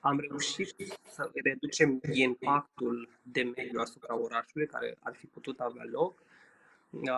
am 0.00 0.18
reușit 0.18 0.74
să 1.08 1.30
reducem 1.34 2.00
impactul 2.12 3.08
de 3.22 3.42
mediu 3.42 3.80
asupra 3.80 4.18
orașului 4.18 4.66
care 4.66 4.96
ar 5.02 5.14
fi 5.14 5.26
putut 5.26 5.60
avea 5.60 5.84
loc. 5.90 6.22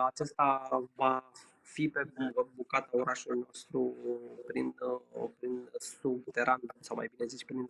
Acesta 0.05 0.67
va 0.95 1.31
fi 1.61 1.89
pe 1.89 2.07
bucata 2.55 2.89
orașului 2.91 3.43
nostru 3.45 3.95
prin, 4.47 4.75
uh, 5.13 5.29
prin 5.39 5.69
subteran, 5.79 6.61
sau 6.79 6.95
mai 6.95 7.09
bine 7.15 7.27
zis, 7.27 7.43
prin 7.43 7.69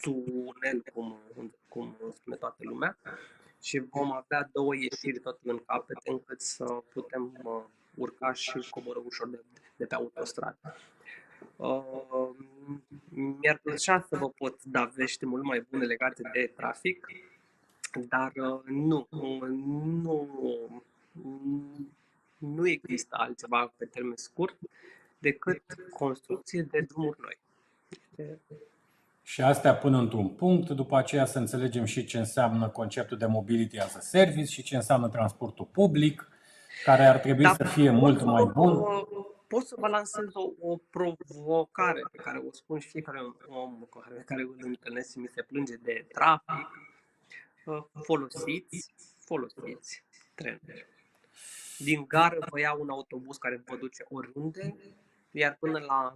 tunel, 0.00 0.82
cum, 0.92 1.18
cum 1.68 1.96
spune 2.14 2.36
toată 2.36 2.56
lumea, 2.58 2.96
și 3.62 3.78
vom 3.78 4.12
avea 4.12 4.48
două 4.52 4.74
ieșiri 4.74 5.18
tot 5.18 5.38
în 5.42 5.62
capăt 5.66 5.96
încât 6.04 6.40
să 6.40 6.64
putem 6.64 7.40
uh, 7.42 7.64
urca 7.94 8.32
și 8.32 8.70
coboră 8.70 9.02
ușor 9.04 9.28
de, 9.28 9.40
de 9.76 9.84
pe 9.84 9.94
autostradă. 9.94 10.76
Uh, 11.56 12.30
mi-ar 13.08 13.60
plăcea 13.62 14.06
să 14.08 14.16
vă 14.16 14.28
pot 14.28 14.64
da 14.64 14.84
vești 14.94 15.26
mult 15.26 15.42
mai 15.42 15.66
bune 15.70 15.84
legate 15.84 16.22
de 16.32 16.52
trafic, 16.56 17.06
dar 18.08 18.32
uh, 18.36 18.60
nu, 18.64 19.06
nu, 20.02 20.28
nu 22.38 22.68
există 22.68 23.16
altceva 23.18 23.72
pe 23.76 23.84
termen 23.84 24.16
scurt 24.16 24.56
decât 25.18 25.62
construcție 25.90 26.62
de 26.62 26.80
drumuri 26.80 27.18
noi. 27.20 27.38
Și 29.22 29.42
astea 29.42 29.74
până 29.76 29.98
într-un 29.98 30.28
punct, 30.28 30.70
după 30.70 30.96
aceea 30.96 31.24
să 31.24 31.38
înțelegem 31.38 31.84
și 31.84 32.04
ce 32.04 32.18
înseamnă 32.18 32.68
conceptul 32.68 33.18
de 33.18 33.26
mobility 33.26 33.78
as 33.78 33.94
a 33.94 34.00
service 34.00 34.52
și 34.52 34.62
ce 34.62 34.76
înseamnă 34.76 35.08
transportul 35.08 35.64
public 35.64 36.28
care 36.84 37.04
ar 37.06 37.18
trebui 37.18 37.42
Dar 37.42 37.54
să 37.54 37.64
fie 37.64 37.90
pot 37.90 38.00
mult 38.00 38.18
să 38.18 38.24
mai 38.24 38.42
vă- 38.44 38.52
bun. 38.52 38.82
pot 39.48 39.66
să 39.66 39.74
vă 39.78 39.86
lansez 39.88 40.24
o, 40.32 40.68
o 40.70 40.76
provocare 40.90 42.00
pe 42.12 42.16
care 42.22 42.38
o 42.38 42.52
spun 42.52 42.78
și 42.78 42.88
fiecare 42.88 43.18
om 43.48 43.86
cu 43.90 43.98
care, 43.98 44.22
care 44.26 44.40
îl 44.42 44.56
întâlnesc 44.60 45.10
și 45.10 45.18
mi 45.18 45.28
se 45.34 45.42
plânge 45.42 45.74
de 45.76 46.06
trafic. 46.12 46.68
Uh, 47.64 47.82
Folosiți, 48.02 48.94
folosiți 49.18 50.02
trenuri. 50.34 50.86
Din 51.78 52.04
gară 52.08 52.38
vă 52.50 52.60
ia 52.60 52.74
un 52.78 52.88
autobuz 52.90 53.36
care 53.36 53.62
vă 53.66 53.76
duce 53.76 54.04
oriunde, 54.08 54.74
iar 55.30 55.56
până 55.60 55.78
la, 55.78 56.12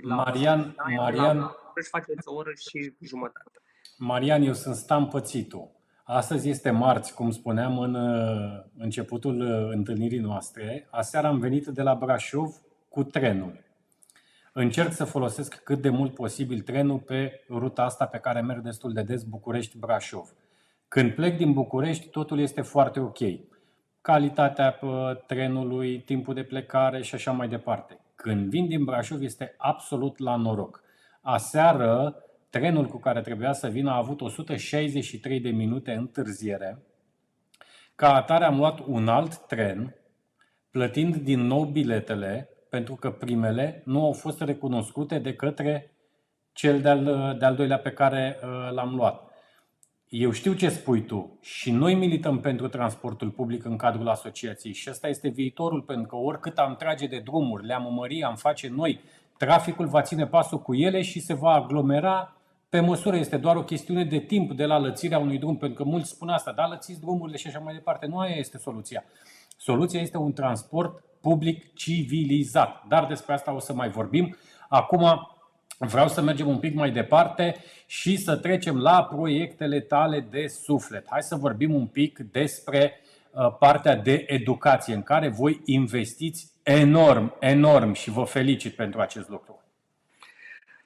la 0.00 0.24
Marian- 0.24 0.74
la- 0.76 0.84
Marian- 1.10 1.36
la, 1.36 1.72
își 1.74 1.88
faceți 1.88 2.28
o 2.28 2.34
oră 2.34 2.52
și 2.70 2.94
jumătate. 3.00 3.60
Marian, 3.98 4.42
eu 4.42 4.52
sunt 4.52 4.74
Stan 4.76 5.08
Pățitu. 5.08 5.70
Astăzi 6.08 6.48
este 6.48 6.70
marți, 6.70 7.14
cum 7.14 7.30
spuneam 7.30 7.78
în 7.78 7.94
uh, 7.94 8.62
începutul 8.78 9.40
uh, 9.40 9.68
întâlnirii 9.72 10.18
noastre. 10.18 10.86
Aseară 10.90 11.26
am 11.26 11.38
venit 11.38 11.66
de 11.66 11.82
la 11.82 11.94
Brașov 11.94 12.54
cu 12.88 13.04
trenul. 13.04 13.64
Încerc 14.52 14.92
să 14.92 15.04
folosesc 15.04 15.62
cât 15.62 15.80
de 15.80 15.88
mult 15.88 16.14
posibil 16.14 16.60
trenul 16.60 16.98
pe 16.98 17.44
ruta 17.48 17.82
asta 17.82 18.06
pe 18.06 18.18
care 18.18 18.40
merg 18.40 18.62
destul 18.62 18.92
de 18.92 19.02
des, 19.02 19.22
București-Brașov. 19.22 20.32
Când 20.88 21.14
plec 21.14 21.36
din 21.36 21.52
București, 21.52 22.08
totul 22.08 22.38
este 22.38 22.60
foarte 22.60 23.00
ok. 23.00 23.18
Calitatea 24.00 24.78
uh, 24.82 24.90
trenului, 25.26 26.00
timpul 26.00 26.34
de 26.34 26.42
plecare 26.42 27.02
și 27.02 27.14
așa 27.14 27.32
mai 27.32 27.48
departe. 27.48 27.98
Când 28.14 28.48
vin 28.50 28.66
din 28.68 28.84
Brașov 28.84 29.22
este 29.22 29.54
absolut 29.56 30.18
la 30.18 30.36
noroc. 30.36 30.82
Aseară, 31.20 32.16
trenul 32.50 32.86
cu 32.86 32.98
care 32.98 33.20
trebuia 33.20 33.52
să 33.52 33.68
vin 33.68 33.86
a 33.86 33.96
avut 33.96 34.20
163 34.20 35.40
de 35.40 35.50
minute 35.50 35.92
întârziere. 35.92 36.78
Ca 37.94 38.14
atare 38.14 38.44
am 38.44 38.56
luat 38.56 38.80
un 38.86 39.08
alt 39.08 39.36
tren, 39.36 39.94
plătind 40.70 41.16
din 41.16 41.40
nou 41.40 41.64
biletele, 41.64 42.48
pentru 42.70 42.94
că 42.94 43.10
primele 43.10 43.82
nu 43.84 44.04
au 44.04 44.12
fost 44.12 44.40
recunoscute 44.40 45.18
de 45.18 45.34
către 45.34 45.90
cel 46.52 46.80
de-al, 46.80 47.36
de-al 47.38 47.54
doilea 47.54 47.78
pe 47.78 47.90
care 47.90 48.36
uh, 48.42 48.72
l-am 48.72 48.94
luat. 48.94 49.26
Eu 50.08 50.30
știu 50.30 50.52
ce 50.52 50.68
spui 50.68 51.04
tu 51.04 51.38
și 51.40 51.70
noi 51.70 51.94
milităm 51.94 52.40
pentru 52.40 52.68
transportul 52.68 53.30
public 53.30 53.64
în 53.64 53.76
cadrul 53.76 54.08
asociației 54.08 54.72
și 54.72 54.90
ăsta 54.90 55.08
este 55.08 55.28
viitorul, 55.28 55.82
pentru 55.82 56.06
că 56.06 56.16
oricât 56.16 56.58
am 56.58 56.76
trage 56.76 57.06
de 57.06 57.18
drumuri, 57.18 57.66
le-am 57.66 57.94
mări, 57.94 58.22
am 58.22 58.36
face 58.36 58.68
noi, 58.68 59.00
traficul 59.36 59.86
va 59.86 60.02
ține 60.02 60.26
pasul 60.26 60.62
cu 60.62 60.74
ele 60.74 61.02
și 61.02 61.20
se 61.20 61.34
va 61.34 61.52
aglomera 61.52 62.35
pe 62.76 62.82
măsură. 62.82 63.16
Este 63.16 63.36
doar 63.36 63.56
o 63.56 63.64
chestiune 63.64 64.04
de 64.04 64.18
timp 64.18 64.52
de 64.52 64.64
la 64.64 64.78
lățirea 64.78 65.18
unui 65.18 65.38
drum, 65.38 65.56
pentru 65.56 65.82
că 65.82 65.88
mulți 65.88 66.10
spun 66.10 66.28
asta, 66.28 66.52
da, 66.52 66.66
lățiți 66.66 67.00
drumurile 67.00 67.36
și 67.36 67.46
așa 67.46 67.58
mai 67.58 67.74
departe. 67.74 68.06
Nu 68.06 68.18
aia 68.18 68.34
este 68.34 68.58
soluția. 68.58 69.04
Soluția 69.56 70.00
este 70.00 70.16
un 70.16 70.32
transport 70.32 71.04
public 71.20 71.74
civilizat. 71.74 72.84
Dar 72.88 73.06
despre 73.06 73.32
asta 73.32 73.54
o 73.54 73.58
să 73.58 73.72
mai 73.72 73.88
vorbim. 73.88 74.36
Acum 74.68 75.28
vreau 75.78 76.08
să 76.08 76.20
mergem 76.20 76.48
un 76.48 76.58
pic 76.58 76.74
mai 76.74 76.90
departe 76.90 77.56
și 77.86 78.16
să 78.16 78.36
trecem 78.36 78.78
la 78.78 79.04
proiectele 79.04 79.80
tale 79.80 80.26
de 80.30 80.46
suflet. 80.46 81.06
Hai 81.10 81.22
să 81.22 81.36
vorbim 81.36 81.74
un 81.74 81.86
pic 81.86 82.18
despre 82.18 83.00
uh, 83.30 83.56
partea 83.58 83.96
de 83.96 84.24
educație 84.26 84.94
în 84.94 85.02
care 85.02 85.28
voi 85.28 85.60
investiți 85.64 86.52
enorm, 86.62 87.36
enorm 87.40 87.92
și 87.92 88.10
vă 88.10 88.22
felicit 88.22 88.74
pentru 88.74 89.00
acest 89.00 89.28
lucru. 89.28 89.65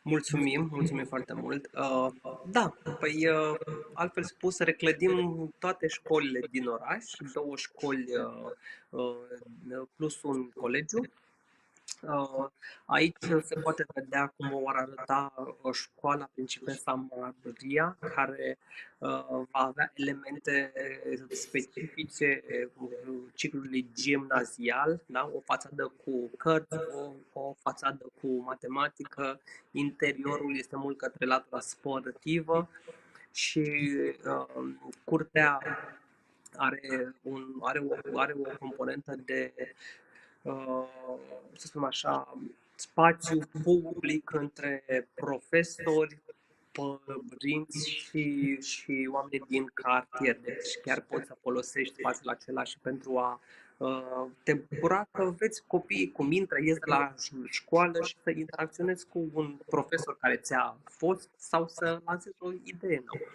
Mulțumim, 0.03 0.69
mulțumim 0.71 1.05
foarte 1.05 1.33
mult. 1.33 1.71
Uh, 1.75 2.07
da, 2.47 2.77
păi 2.99 3.29
uh, 3.29 3.59
altfel 3.93 4.25
spus, 4.25 4.59
reclădim 4.59 5.49
toate 5.59 5.87
școlile 5.87 6.41
din 6.51 6.67
oraș, 6.67 7.05
două 7.33 7.57
școli 7.57 8.07
uh, 8.17 9.01
uh, 9.71 9.87
plus 9.97 10.23
un 10.23 10.51
colegiu. 10.51 11.01
Uh, 12.03 12.47
Aici 12.85 13.17
se 13.43 13.61
poate 13.63 13.87
vedea 13.95 14.33
cum 14.37 14.53
o 14.53 14.69
ar 14.69 14.77
arăta 14.77 15.33
uh, 15.63 15.73
școala 15.73 16.29
Principesa 16.35 17.09
Maria, 17.45 17.97
care 18.15 18.59
uh, 18.99 19.25
va 19.29 19.49
avea 19.51 19.93
elemente 19.95 20.73
specifice 21.29 22.45
uh, 22.73 23.19
ciclului 23.35 23.91
gimnazial, 23.95 25.01
da? 25.07 25.31
o 25.35 25.41
fațadă 25.41 25.93
cu 26.05 26.31
cărți, 26.37 26.77
o, 27.33 27.41
o 27.41 27.55
fațadă 27.59 28.11
cu 28.21 28.27
matematică, 28.27 29.41
interiorul 29.71 30.57
este 30.57 30.77
mult 30.77 30.99
către 30.99 31.27
latura 31.27 31.61
sportivă 31.61 32.69
și 33.33 33.93
uh, 34.25 34.75
curtea 35.05 35.59
are, 36.57 37.15
un, 37.23 37.45
are, 37.61 37.79
o, 38.13 38.19
are 38.19 38.35
o 38.37 38.57
componentă 38.59 39.15
de 39.25 39.53
uh, 39.59 39.67
să 41.57 41.67
spunem 41.67 41.89
așa, 41.89 42.39
spațiu 42.75 43.39
public 43.63 44.31
între 44.33 44.85
profesori, 45.15 46.19
părinți 46.73 47.89
și, 47.89 48.57
și 48.61 49.09
oameni 49.13 49.45
din 49.49 49.71
cartier. 49.75 50.39
Deci 50.41 50.79
chiar 50.83 51.01
poți 51.01 51.27
să 51.27 51.37
folosești 51.41 51.95
spațiul 51.99 52.31
acela 52.31 52.65
și 52.65 52.79
pentru 52.79 53.19
a 53.19 53.41
uh, 53.77 54.27
te 54.43 54.55
bucura 54.55 55.09
că 55.11 55.35
vezi 55.39 55.63
copiii 55.67 56.13
cum 56.13 56.33
intră, 56.33 56.57
ies 56.63 56.79
de 56.79 56.85
la 56.85 57.15
școală 57.45 58.05
și 58.05 58.17
să 58.23 58.31
interacționezi 58.31 59.07
cu 59.07 59.31
un 59.33 59.57
profesor 59.67 60.17
care 60.21 60.37
ți-a 60.37 60.77
fost 60.85 61.29
sau 61.37 61.69
să 61.69 62.01
lansezi 62.05 62.37
o 62.39 62.53
idee 62.53 63.03
nouă. 63.07 63.27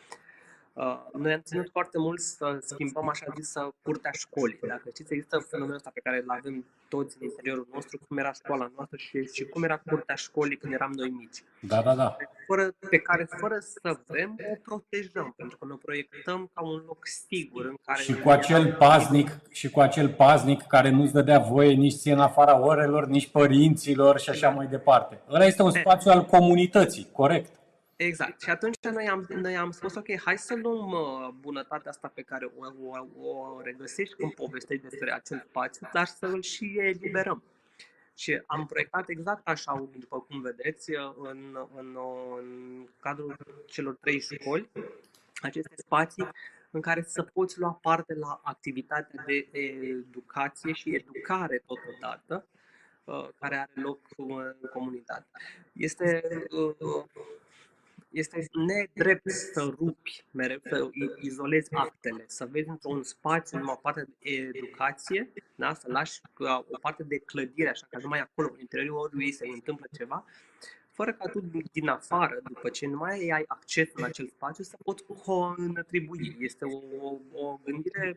Uh, 0.76 1.00
noi 1.14 1.34
am 1.34 1.42
ținut 1.44 1.70
foarte 1.72 1.98
mult 1.98 2.20
să 2.20 2.58
schimbăm 2.62 3.10
așa 3.10 3.26
zisă 3.36 3.74
curtea 3.84 4.12
școlii. 4.12 4.60
Dacă 4.68 4.82
știți, 4.94 5.14
există 5.14 5.38
fenomenul 5.50 5.76
ăsta 5.76 5.92
pe 5.94 6.00
care 6.04 6.22
îl 6.24 6.30
avem 6.30 6.66
toți 6.90 7.18
în 7.20 7.28
interiorul 7.28 7.68
nostru, 7.74 8.00
cum 8.08 8.18
era 8.18 8.34
școala 8.34 8.72
noastră 8.76 8.98
și, 8.98 9.18
și 9.34 9.44
cum 9.46 9.64
era 9.64 9.78
curtea 9.78 10.16
școlii 10.16 10.58
când 10.58 10.74
eram 10.74 10.92
noi 10.96 11.10
mici. 11.10 11.44
Da, 11.60 11.82
da, 11.82 11.96
da. 11.96 12.16
Fără, 12.48 12.74
pe 12.90 12.98
care, 12.98 13.28
fără 13.40 13.58
să 13.60 14.00
vrem, 14.08 14.36
o 14.52 14.56
protejăm, 14.64 15.34
pentru 15.38 15.58
că 15.58 15.66
ne 15.66 15.76
proiectăm 15.82 16.50
ca 16.54 16.62
un 16.64 16.84
loc 16.88 17.08
sigur 17.28 17.66
în 17.66 17.76
care... 17.86 18.02
Și 18.02 18.14
cu 18.14 18.30
acel 18.30 18.74
paznic, 18.74 19.30
și 19.52 19.70
cu 19.70 19.80
acel 19.80 20.10
paznic 20.10 20.62
care 20.62 20.90
nu-ți 20.90 21.14
dădea 21.14 21.40
voie 21.40 21.74
nici 21.74 21.96
ție 21.96 22.14
în 22.14 22.20
afara 22.20 22.60
orelor, 22.60 23.06
nici 23.06 23.30
părinților 23.30 24.20
și 24.20 24.30
așa 24.30 24.50
mai 24.50 24.68
departe. 24.68 25.22
Ăla 25.30 25.46
este 25.46 25.62
un 25.62 25.72
spațiu 25.72 26.12
al 26.12 26.26
comunității, 26.26 27.08
corect. 27.12 27.52
Exact. 27.96 28.42
Și 28.42 28.50
atunci 28.50 28.76
noi 28.82 29.08
am, 29.08 29.26
noi 29.30 29.58
am 29.58 29.72
spus, 29.72 29.96
ok, 29.96 30.20
hai 30.20 30.38
să 30.38 30.56
luăm 30.56 30.92
uh, 30.92 31.30
bunătatea 31.40 31.92
asta 31.92 32.12
pe 32.14 32.22
care 32.22 32.52
o, 32.58 32.66
o, 33.20 33.28
o 33.28 33.62
regăsești 33.62 34.16
când 34.16 34.34
povestești 34.34 34.88
despre 34.88 35.14
acel 35.14 35.46
spațiu, 35.50 35.90
dar 35.94 36.06
să 36.06 36.26
îl 36.26 36.42
și 36.42 36.76
eliberăm. 36.80 37.44
Și 38.16 38.42
am 38.46 38.66
proiectat 38.66 39.10
exact 39.10 39.48
așa, 39.48 39.90
după 39.98 40.20
cum 40.20 40.42
vedeți, 40.42 40.92
uh, 40.92 41.14
în, 41.18 41.58
în, 41.76 41.98
în 42.38 42.88
cadrul 43.00 43.36
celor 43.66 43.96
trei 43.96 44.20
școli, 44.20 44.70
aceste 45.42 45.74
spații 45.78 46.28
în 46.72 46.82
care 46.82 47.02
să 47.02 47.24
poți 47.24 47.60
lua 47.60 47.80
parte 47.82 48.14
la 48.14 48.42
activitatea 48.44 49.24
de 49.26 49.48
educație 49.52 50.74
și 50.74 50.96
educare 50.96 51.64
totodată, 51.66 52.48
uh, 53.04 53.30
care 53.40 53.56
are 53.56 53.82
loc 53.82 54.00
în 54.18 54.70
comunitate. 54.74 55.26
Este 55.74 56.24
este 58.16 58.46
nedrept 58.54 59.30
să 59.30 59.74
rupi 59.78 60.26
mereu, 60.32 60.60
să 60.64 60.90
izolezi 61.22 61.74
actele, 61.74 62.24
să 62.28 62.46
vezi 62.46 62.70
într-un 62.70 63.04
spațiu 63.04 63.58
numai 63.58 63.80
parte 63.82 64.02
de 64.20 64.30
educație, 64.30 65.32
da? 65.56 65.74
să 65.74 65.86
lași 65.92 66.22
o 66.72 66.78
parte 66.82 67.04
de 67.04 67.18
clădire, 67.18 67.70
așa 67.70 67.88
că 67.90 68.00
numai 68.02 68.20
acolo, 68.20 68.50
în 68.54 68.60
interiorul 68.60 69.22
ei 69.22 69.32
se 69.32 69.48
întâmplă 69.48 69.86
ceva, 69.98 70.26
fără 70.92 71.14
ca 71.14 71.30
tu 71.30 71.40
din 71.72 71.88
afară, 71.88 72.40
după 72.44 72.70
ce 72.70 72.88
nu 72.88 72.98
mai 72.98 73.30
ai 73.30 73.44
acces 73.48 73.90
în 73.94 74.04
acel 74.04 74.28
spațiu, 74.28 74.64
să 74.64 74.78
poți 74.84 75.04
contribui. 75.04 76.38
Este 76.40 76.66
o, 76.66 77.08
o, 77.08 77.20
o 77.32 77.60
gândire 77.64 78.16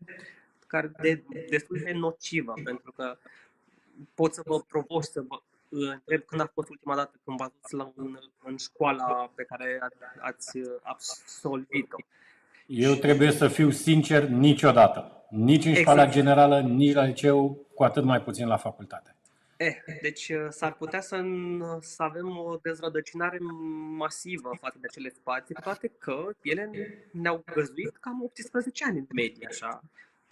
care 0.67 0.93
de, 1.01 1.25
destul 1.49 1.79
de 1.85 1.93
nocivă, 1.93 2.55
pentru 2.65 2.93
că 2.93 3.19
poți 4.15 4.35
să 4.35 4.43
vă 4.47 4.61
provoci 4.61 5.05
să 5.05 5.23
vă 5.29 5.43
întreb 5.69 6.23
când 6.23 6.41
a 6.41 6.51
fost 6.55 6.69
ultima 6.69 6.95
dată 6.95 7.21
când 7.25 7.37
v-ați 7.39 7.55
dus 7.61 7.71
la 7.71 7.93
un, 7.97 8.19
în 8.45 8.57
școala 8.57 9.31
pe 9.35 9.43
care 9.43 9.79
ați 10.21 10.59
absolvit-o. 10.83 11.97
Eu 12.67 12.95
trebuie 12.95 13.31
să 13.31 13.49
fiu 13.49 13.71
sincer, 13.71 14.29
niciodată. 14.29 15.27
Nici 15.31 15.65
în 15.65 15.75
școala 15.75 16.03
exact. 16.03 16.19
generală, 16.19 16.61
nici 16.61 16.95
la 16.95 17.05
liceu, 17.05 17.67
cu 17.75 17.85
atât 17.85 18.05
mai 18.05 18.23
puțin 18.23 18.47
la 18.47 18.57
facultate. 18.57 19.15
Eh, 19.57 19.77
deci 20.03 20.33
s-ar 20.49 20.73
putea 20.73 21.01
să, 21.01 21.21
să 21.81 22.03
avem 22.03 22.39
o 22.39 22.59
dezrădăcinare 22.63 23.39
masivă 23.97 24.57
față 24.61 24.77
de 24.81 24.87
acele 24.91 25.09
spații, 25.09 25.55
toate 25.63 25.93
că 25.99 26.31
ele 26.43 26.71
ne-au 27.13 27.45
găzuit 27.55 27.97
cam 27.97 28.23
18 28.23 28.85
ani 28.85 28.99
în 28.99 29.07
medie, 29.15 29.47
așa. 29.51 29.83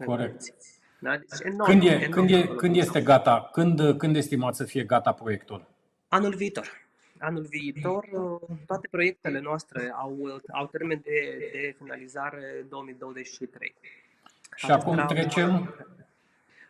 Corect. 0.05 0.55
Da? 0.99 1.17
Deci 1.17 1.41
enorm, 1.43 1.71
când, 1.71 1.83
e, 1.83 1.87
enorm, 1.87 2.11
când, 2.11 2.31
e, 2.31 2.47
când 2.47 2.77
este 2.77 3.01
gata? 3.01 3.49
Când, 3.53 3.99
când 3.99 4.17
estimați 4.17 4.57
să 4.57 4.65
fie 4.65 4.85
gata 4.85 5.13
proiectul? 5.13 5.67
Anul 6.09 6.35
viitor. 6.35 6.85
Anul 7.19 7.43
viitor, 7.43 8.09
toate 8.67 8.89
proiectele 8.91 9.41
noastre 9.41 9.93
au, 9.95 10.41
au 10.53 10.67
termen 10.67 11.01
de, 11.05 11.51
de 11.53 11.75
finalizare 11.79 12.67
2023. 12.69 13.75
Și 14.57 14.71
acum 14.71 15.05
trecem? 15.07 15.75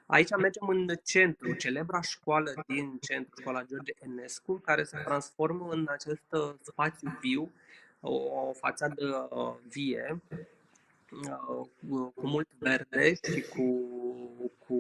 Aici 0.07 0.31
mergem 0.37 0.69
în 0.69 0.89
centru, 1.05 1.53
celebra 1.53 2.01
școală 2.01 2.65
din 2.67 2.99
centru, 3.01 3.41
școala 3.41 3.65
George 3.65 3.93
Enescu, 3.99 4.53
care 4.53 4.85
se 4.85 4.99
transformă 5.05 5.69
în 5.71 5.87
acest 5.89 6.25
uh, 6.31 6.55
spațiu 6.61 7.19
viu, 7.21 7.53
o, 8.01 8.15
o 8.15 8.53
fațadă 8.53 9.29
uh, 9.31 9.55
vie, 9.69 10.21
uh, 10.31 10.39
cu 11.89 12.13
cu 12.15 12.27
mult 12.27 12.49
verde 12.59 13.15
și 13.15 13.45
cu, 13.57 13.89
cu 14.67 14.77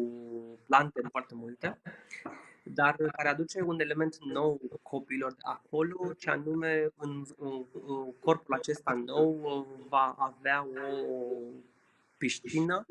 plante 0.66 1.00
foarte 1.10 1.34
multe, 1.34 1.78
dar 2.62 2.96
care 2.96 3.28
aduce 3.28 3.62
un 3.62 3.80
element 3.80 4.16
nou 4.24 4.60
copiilor 4.82 5.32
de 5.32 5.42
acolo, 5.42 6.12
ce 6.12 6.30
anume 6.30 6.90
în, 6.96 7.24
în, 7.38 7.64
în 7.86 8.12
corpul 8.20 8.54
acesta 8.54 8.92
nou 8.92 9.40
uh, 9.42 9.86
va 9.88 10.14
avea 10.18 10.66
o 10.66 11.36
piscină 12.16 12.86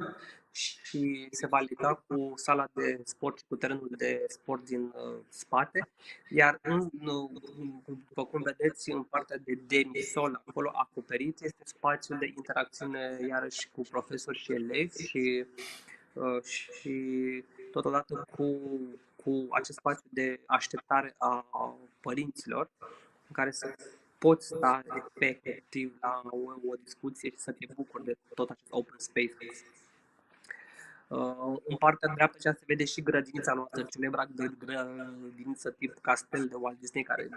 și 0.56 1.28
se 1.32 1.48
va 1.48 1.60
lega 1.60 2.04
cu 2.08 2.34
sala 2.36 2.68
de 2.74 3.02
sport 3.04 3.38
și 3.38 3.44
cu 3.48 3.56
terenul 3.56 3.92
de 3.98 4.26
sport 4.28 4.66
din 4.66 4.82
uh, 4.82 5.20
spate, 5.30 5.88
iar 6.30 6.60
în, 6.62 6.90
uh, 7.08 7.42
după 8.08 8.26
cum 8.26 8.42
vedeți, 8.42 8.92
în 8.92 9.04
partea 9.04 9.38
de 9.38 9.54
demisol, 9.68 10.42
acolo 10.46 10.72
acoperit, 10.74 11.42
este 11.42 11.64
spațiul 11.64 12.18
de 12.18 12.34
interacțiune 12.38 13.18
iarăși 13.28 13.70
cu 13.72 13.82
profesori 13.82 14.38
și 14.38 14.52
elevi 14.52 15.08
și, 15.08 15.46
uh, 16.14 16.44
și 16.44 16.94
totodată 17.72 18.28
cu, 18.36 18.60
cu 19.24 19.48
acest 19.50 19.78
spațiu 19.78 20.10
de 20.10 20.40
așteptare 20.46 21.16
a 21.18 21.46
părinților, 22.02 22.70
în 23.28 23.32
care 23.32 23.52
să 23.52 23.76
poți 24.18 24.46
sta 24.46 24.84
efectiv 25.20 25.98
la 26.02 26.22
o, 26.30 26.38
o 26.70 26.76
discuție 26.84 27.30
și 27.30 27.38
să 27.38 27.52
te 27.52 27.66
bucuri 27.76 28.04
de 28.04 28.16
tot 28.34 28.50
acest 28.50 28.72
open 28.72 28.98
space. 28.98 29.36
Uh, 31.08 31.58
în 31.68 31.76
partea 31.76 32.14
dreaptă 32.14 32.36
aceea 32.38 32.54
se 32.54 32.64
vede 32.68 32.86
și 32.86 33.02
grădinița 33.02 33.54
noastră, 33.54 33.84
celebra 33.84 34.26
grădiniță 34.58 35.70
tip 35.72 35.98
castel 36.02 36.48
de 36.48 36.56
Walt 36.56 36.80
Disney, 36.80 37.04
care 37.04 37.30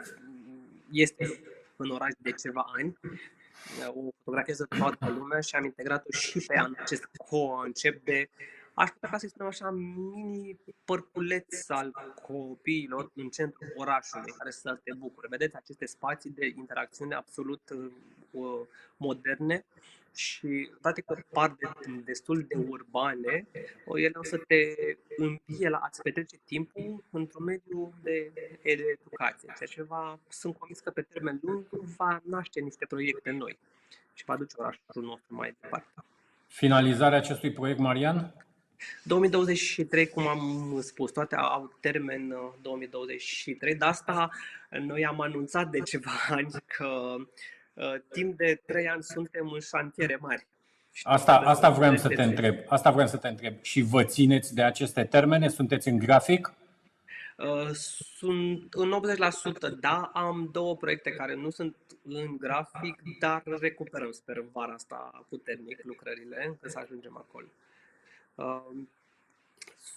este 0.91 1.41
în 1.77 1.91
oraș 1.91 2.13
de 2.19 2.33
ceva 2.33 2.67
ani. 2.77 2.99
Uh, 3.03 3.95
o 3.95 4.11
fotografiază 4.17 4.67
toată 4.79 5.11
lumea 5.11 5.41
și 5.41 5.55
am 5.55 5.65
integrat-o 5.65 6.11
și 6.11 6.45
pe 6.47 6.63
acest 6.81 7.09
concept 7.17 8.05
de 8.05 8.31
aș 8.75 8.91
putea 8.91 9.09
ca 9.09 9.19
să 9.19 9.27
spunem 9.29 9.49
așa, 9.49 9.71
mini 9.71 10.59
părculeț 10.85 11.69
al 11.69 12.15
copiilor 12.23 13.11
în 13.15 13.29
centrul 13.29 13.73
orașului, 13.77 14.33
care 14.33 14.51
să 14.51 14.81
te 14.85 14.93
bucure. 14.95 15.27
Vedeți 15.31 15.57
aceste 15.57 15.87
spații 15.87 16.31
de 16.31 16.53
interacțiune 16.57 17.15
absolut 17.15 17.63
uh, 18.31 18.67
moderne 18.97 19.65
și 20.15 20.71
toate 20.81 21.01
că 21.01 21.17
par 21.33 21.57
de, 21.59 21.69
destul 22.05 22.45
de 22.49 22.57
urbane, 22.69 23.47
ele 23.95 24.13
o 24.15 24.23
să 24.23 24.37
te 24.37 24.75
împie 25.17 25.69
la 25.69 25.77
a-ți 25.77 26.03
petrece 26.03 26.37
timpul 26.45 27.05
într-un 27.11 27.45
mediu 27.45 27.95
de, 28.03 28.31
de 28.63 28.99
educație, 29.01 29.53
ceea 29.57 29.69
ce 29.69 29.83
va, 29.83 30.19
sunt 30.29 30.57
convins 30.57 30.81
că 30.81 30.91
pe 30.91 31.03
termen 31.03 31.39
lung 31.43 31.67
va 31.97 32.23
naște 32.25 32.61
niște 32.61 32.87
proiecte 32.87 33.31
noi 33.31 33.59
și 34.15 34.25
va 34.25 34.37
duce 34.37 34.55
orașul 34.59 35.03
nostru 35.03 35.35
mai 35.35 35.57
departe. 35.61 35.89
Finalizarea 36.47 37.19
acestui 37.19 37.53
proiect, 37.53 37.79
Marian? 37.79 38.35
2023, 39.03 40.09
cum 40.09 40.27
am 40.27 40.77
spus, 40.81 41.11
toate 41.11 41.37
au 41.37 41.73
termen 41.81 42.35
2023, 42.63 43.73
uh, 43.73 43.79
de 43.79 43.85
asta 43.85 44.31
noi 44.81 45.07
am 45.07 45.21
anunțat 45.21 45.71
de 45.71 45.81
ceva 45.81 46.11
ani 46.29 46.51
că 46.67 47.15
uh, 47.19 47.27
timp 48.11 48.37
de 48.37 48.61
3 48.67 48.89
ani 48.89 49.03
suntem 49.03 49.51
în 49.53 49.61
șantiere 49.61 50.19
mari. 50.21 50.47
Asta, 51.03 51.37
asta 51.37 51.71
vreau 51.71 51.97
să 51.97 52.09
te 52.09 52.23
întreb. 52.23 52.57
Asta 52.69 52.91
vreau 52.91 53.07
să 53.09 53.17
te 53.17 53.29
întreb. 53.29 53.55
Și 53.63 53.81
vă 53.81 54.05
țineți 54.05 54.55
de 54.55 54.63
aceste 54.63 55.05
termene? 55.05 55.49
Sunteți 55.49 55.89
în 55.89 55.99
grafic? 55.99 56.53
Uh, 57.37 57.71
sunt 58.17 58.75
în 58.75 58.93
80%, 59.69 59.79
da, 59.81 60.11
am 60.15 60.49
două 60.53 60.77
proiecte 60.77 61.11
care 61.11 61.35
nu 61.35 61.51
sunt 61.51 61.77
în 62.09 62.37
grafic, 62.37 63.03
dar 63.19 63.43
recuperăm, 63.61 64.11
sper, 64.11 64.45
vara 64.53 64.73
asta 64.73 65.25
puternic 65.29 65.81
lucrările, 65.85 66.45
încât 66.47 66.71
să 66.71 66.79
ajungem 66.79 67.17
acolo. 67.17 67.47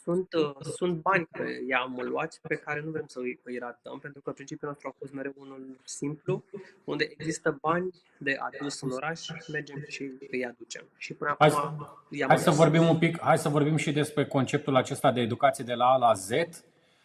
Sunt, 0.03 0.34
uh, 0.34 0.55
sunt 0.76 1.01
bani 1.01 1.28
pe 1.32 1.64
i-am 1.68 1.99
luat 2.01 2.39
pe 2.47 2.55
care 2.55 2.82
nu 2.82 2.91
vrem 2.91 3.05
să 3.07 3.20
îi, 3.20 3.39
îi 3.43 3.57
ratăm, 3.57 3.99
pentru 3.99 4.22
că 4.22 4.32
principiul 4.32 4.70
nostru 4.70 4.88
a 4.88 4.95
fost 4.99 5.14
mereu 5.14 5.34
unul 5.38 5.78
simplu, 5.84 6.43
unde 6.84 7.07
există 7.18 7.57
bani 7.62 7.89
de 8.18 8.38
adus 8.39 8.82
în 8.82 8.91
oraș, 8.91 9.28
mergem 9.51 9.84
și 9.88 10.12
îi 10.32 10.45
aducem. 10.45 10.84
Și 10.97 11.14
până 11.14 11.36
hai, 11.39 11.49
acum 11.49 11.88
hai 12.28 12.38
să 12.38 12.51
vorbim 12.51 12.88
un 12.88 12.97
pic, 12.97 13.20
hai 13.20 13.38
să 13.38 13.49
vorbim 13.49 13.76
și 13.76 13.91
despre 13.91 14.26
conceptul 14.26 14.76
acesta 14.76 15.12
de 15.12 15.22
educație 15.22 15.64
de 15.64 15.74
la 15.74 15.86
A 15.86 15.97
la 15.97 16.14
Z. 16.14 16.30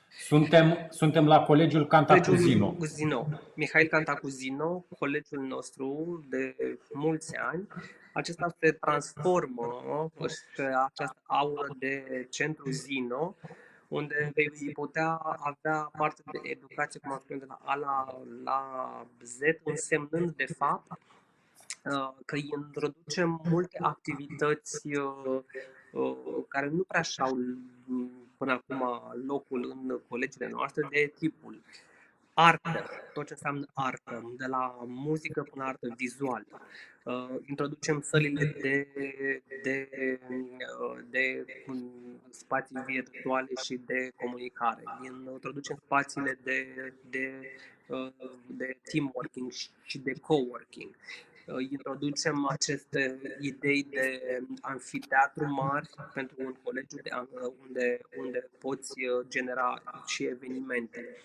Suntem, 0.09 0.87
suntem 0.91 1.27
la 1.27 1.43
Colegiul 1.43 1.87
Cantacuzino. 1.87 2.67
Cantacuzino. 2.67 3.29
Mihail 3.55 3.89
Cantacuzino, 3.89 4.85
colegiul 4.99 5.43
nostru 5.47 6.25
de 6.29 6.57
mulți 6.93 7.37
ani, 7.37 7.67
acesta 8.13 8.57
se 8.61 8.73
transformă 8.73 10.11
pe 10.57 10.63
această 10.63 11.17
aură 11.27 11.69
de 11.79 12.27
centru 12.31 12.71
Zino, 12.71 13.35
unde 13.89 14.33
vei 14.35 14.73
putea 14.73 15.11
avea 15.39 15.91
parte 15.99 16.23
de 16.33 16.39
educație, 16.43 17.01
cum 17.01 17.13
am 17.13 17.21
spus, 17.25 17.39
de 17.39 17.45
la 17.49 17.59
A 17.65 17.75
la, 17.75 18.23
la 18.45 18.61
Z, 19.23 19.39
însemnând 19.65 20.35
de 20.37 20.47
fapt 20.59 20.99
uh, 21.85 22.13
că 22.25 22.37
introducem 22.37 23.41
multe 23.49 23.79
activități 23.81 24.97
uh, 24.97 25.41
uh, 25.93 26.45
care 26.49 26.69
nu 26.69 26.83
prea 26.83 27.03
și-au 27.03 27.39
până 28.39 28.53
acum 28.53 28.83
locul 29.27 29.71
în 29.71 30.01
colegiile 30.09 30.49
noastre 30.49 30.87
de 30.91 31.13
tipul 31.19 31.63
artă, 32.39 32.85
tot 33.13 33.27
ce 33.27 33.33
înseamnă 33.33 33.67
artă, 33.75 34.35
de 34.37 34.47
la 34.47 34.85
muzică 34.87 35.43
până 35.51 35.63
la 35.63 35.69
artă 35.69 35.95
vizuală. 35.97 36.47
Uh, 37.05 37.37
introducem 37.47 38.01
sălile 38.01 38.57
de, 38.61 38.89
de, 39.63 39.89
uh, 40.81 40.99
de 41.11 41.45
spații 42.31 42.83
virtuale 42.87 43.51
și 43.65 43.81
de 43.87 44.11
comunicare. 44.17 44.83
Introducem 45.33 45.77
spațiile 45.85 46.39
de, 46.43 46.93
de, 47.11 47.51
uh, 47.89 48.13
de 48.47 48.79
team 48.83 49.11
working 49.15 49.51
și 49.83 49.99
de 49.99 50.13
coworking. 50.13 50.97
Introducem 51.71 52.47
aceste 52.47 53.21
idei 53.41 53.83
de 53.83 54.21
anfiteatru 54.61 55.47
mari 55.47 55.89
pentru 56.15 56.37
un 56.39 56.55
colegiu 56.63 56.97
de, 57.03 57.11
unde, 57.63 58.01
unde 58.17 58.51
poți 58.59 58.95
genera 59.29 59.83
și 60.07 60.25
evenimente 60.25 61.17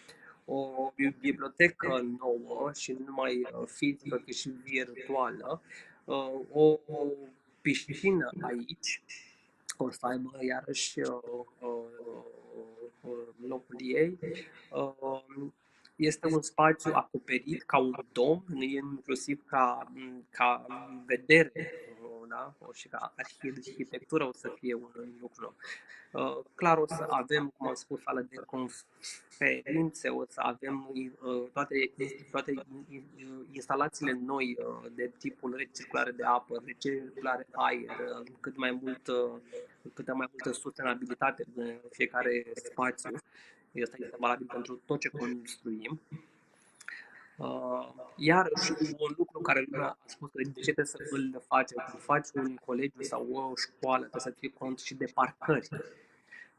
o 0.45 0.93
bibliotecă 1.19 2.01
nouă 2.19 2.71
și 2.73 2.91
nu 2.91 3.05
numai 3.05 3.41
uh, 3.41 3.67
fizică, 3.67 4.21
cât 4.25 4.35
și 4.35 4.49
virtuală, 4.63 5.61
uh, 6.05 6.39
o 6.51 6.79
piscină 7.61 8.29
aici, 8.41 9.03
o 9.77 9.89
să 9.89 10.05
aibă 10.05 10.37
iarăși 10.39 10.99
uh, 10.99 11.45
locul 13.47 13.75
ei. 13.77 14.19
Este 16.01 16.27
un 16.27 16.41
spațiu 16.41 16.91
acoperit 16.93 17.63
ca 17.63 17.77
un 17.77 17.93
dom, 18.11 18.43
inclusiv 18.59 19.43
ca, 19.45 19.91
ca 20.29 20.65
vedere 21.05 21.71
da? 22.31 22.55
și 22.73 22.87
ca 22.87 23.13
arhitectură 23.17 24.27
o 24.27 24.31
să 24.33 24.53
fie 24.59 24.73
un 24.73 24.91
lucru 25.21 25.41
nou. 25.41 25.55
Uh, 26.11 26.45
clar 26.55 26.77
o 26.77 26.87
să 26.87 27.05
avem, 27.09 27.53
cum 27.57 27.67
am 27.67 27.73
spus, 27.73 28.01
sală 28.01 28.27
de 28.29 28.35
conferințe, 28.45 30.09
o 30.09 30.25
să 30.29 30.39
avem 30.39 30.89
uh, 30.93 31.49
toate, 31.53 31.91
toate 32.31 32.53
instalațiile 33.51 34.19
noi 34.25 34.57
uh, 34.59 34.91
de 34.95 35.11
tipul 35.17 35.55
recirculare 35.55 36.11
de 36.11 36.23
apă, 36.23 36.63
recirculare 36.65 37.47
aer, 37.51 38.23
cât 38.39 38.57
mai 38.57 38.79
mult, 38.81 39.01
cât 39.93 40.13
mai 40.13 40.29
multă 40.31 40.51
sustenabilitate 40.51 41.43
în 41.55 41.75
fiecare 41.89 42.45
spațiu. 42.53 43.09
Asta 43.83 43.95
este 43.99 44.15
valabil 44.19 44.47
pentru 44.51 44.81
tot 44.85 44.99
ce 44.99 45.09
construim. 45.09 46.01
Uh, 47.37 47.89
iarăși, 48.15 48.71
un 48.97 49.13
lucru 49.17 49.39
care 49.39 49.65
lumea 49.69 49.87
a 49.87 49.97
spus 50.05 50.29
că 50.29 50.41
de 50.43 50.51
ce 50.51 50.61
trebuie 50.61 50.85
să 50.85 50.97
îl 51.09 51.41
faci, 51.47 51.71
când 51.71 52.03
faci 52.03 52.27
un 52.33 52.55
colegiu 52.55 53.01
sau 53.01 53.27
o 53.31 53.53
școală, 53.55 54.05
trebuie 54.05 54.21
să 54.21 54.39
ții 54.39 54.49
cont 54.49 54.79
și 54.79 54.93
de 54.93 55.05
parcări. 55.13 55.67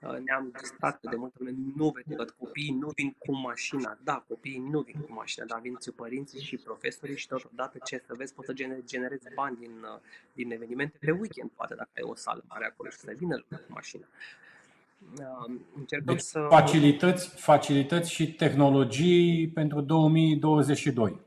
Uh, 0.00 0.18
ne-am 0.24 0.52
distrat 0.60 1.00
de 1.00 1.16
multe 1.16 1.36
lume, 1.38 1.54
nu 1.76 1.90
vede 1.90 2.14
că 2.14 2.24
copiii 2.38 2.70
nu 2.70 2.90
vin 2.94 3.14
cu 3.18 3.32
mașina. 3.36 3.98
Da, 4.04 4.24
copiii 4.28 4.58
nu 4.58 4.80
vin 4.80 5.00
cu 5.00 5.12
mașina, 5.12 5.44
dar 5.44 5.60
vin 5.60 5.76
și 5.82 5.90
părinții 5.90 6.42
și 6.42 6.56
profesorii 6.56 7.16
și 7.16 7.26
totodată 7.28 7.78
ce 7.84 8.02
să 8.06 8.14
vezi, 8.14 8.34
poți 8.34 8.46
să 8.46 8.80
generezi 8.84 9.34
bani 9.34 9.56
din, 9.56 9.82
uh, 9.82 10.00
din 10.32 10.52
evenimente 10.52 10.96
pe 11.00 11.10
weekend, 11.10 11.50
poate 11.50 11.74
dacă 11.74 11.90
ai 11.96 12.02
o 12.02 12.14
sală 12.14 12.44
mare 12.48 12.64
acolo 12.66 12.90
și 12.90 12.98
să 12.98 13.12
vină 13.16 13.34
lumea 13.34 13.64
cu 13.66 13.72
mașina. 13.72 14.06
Încercăm 15.74 16.14
deci, 16.14 16.24
să... 16.24 16.46
facilități, 16.50 17.28
facilități 17.28 18.12
și 18.12 18.32
tehnologii 18.32 19.48
pentru 19.48 19.80
2022. 19.80 21.20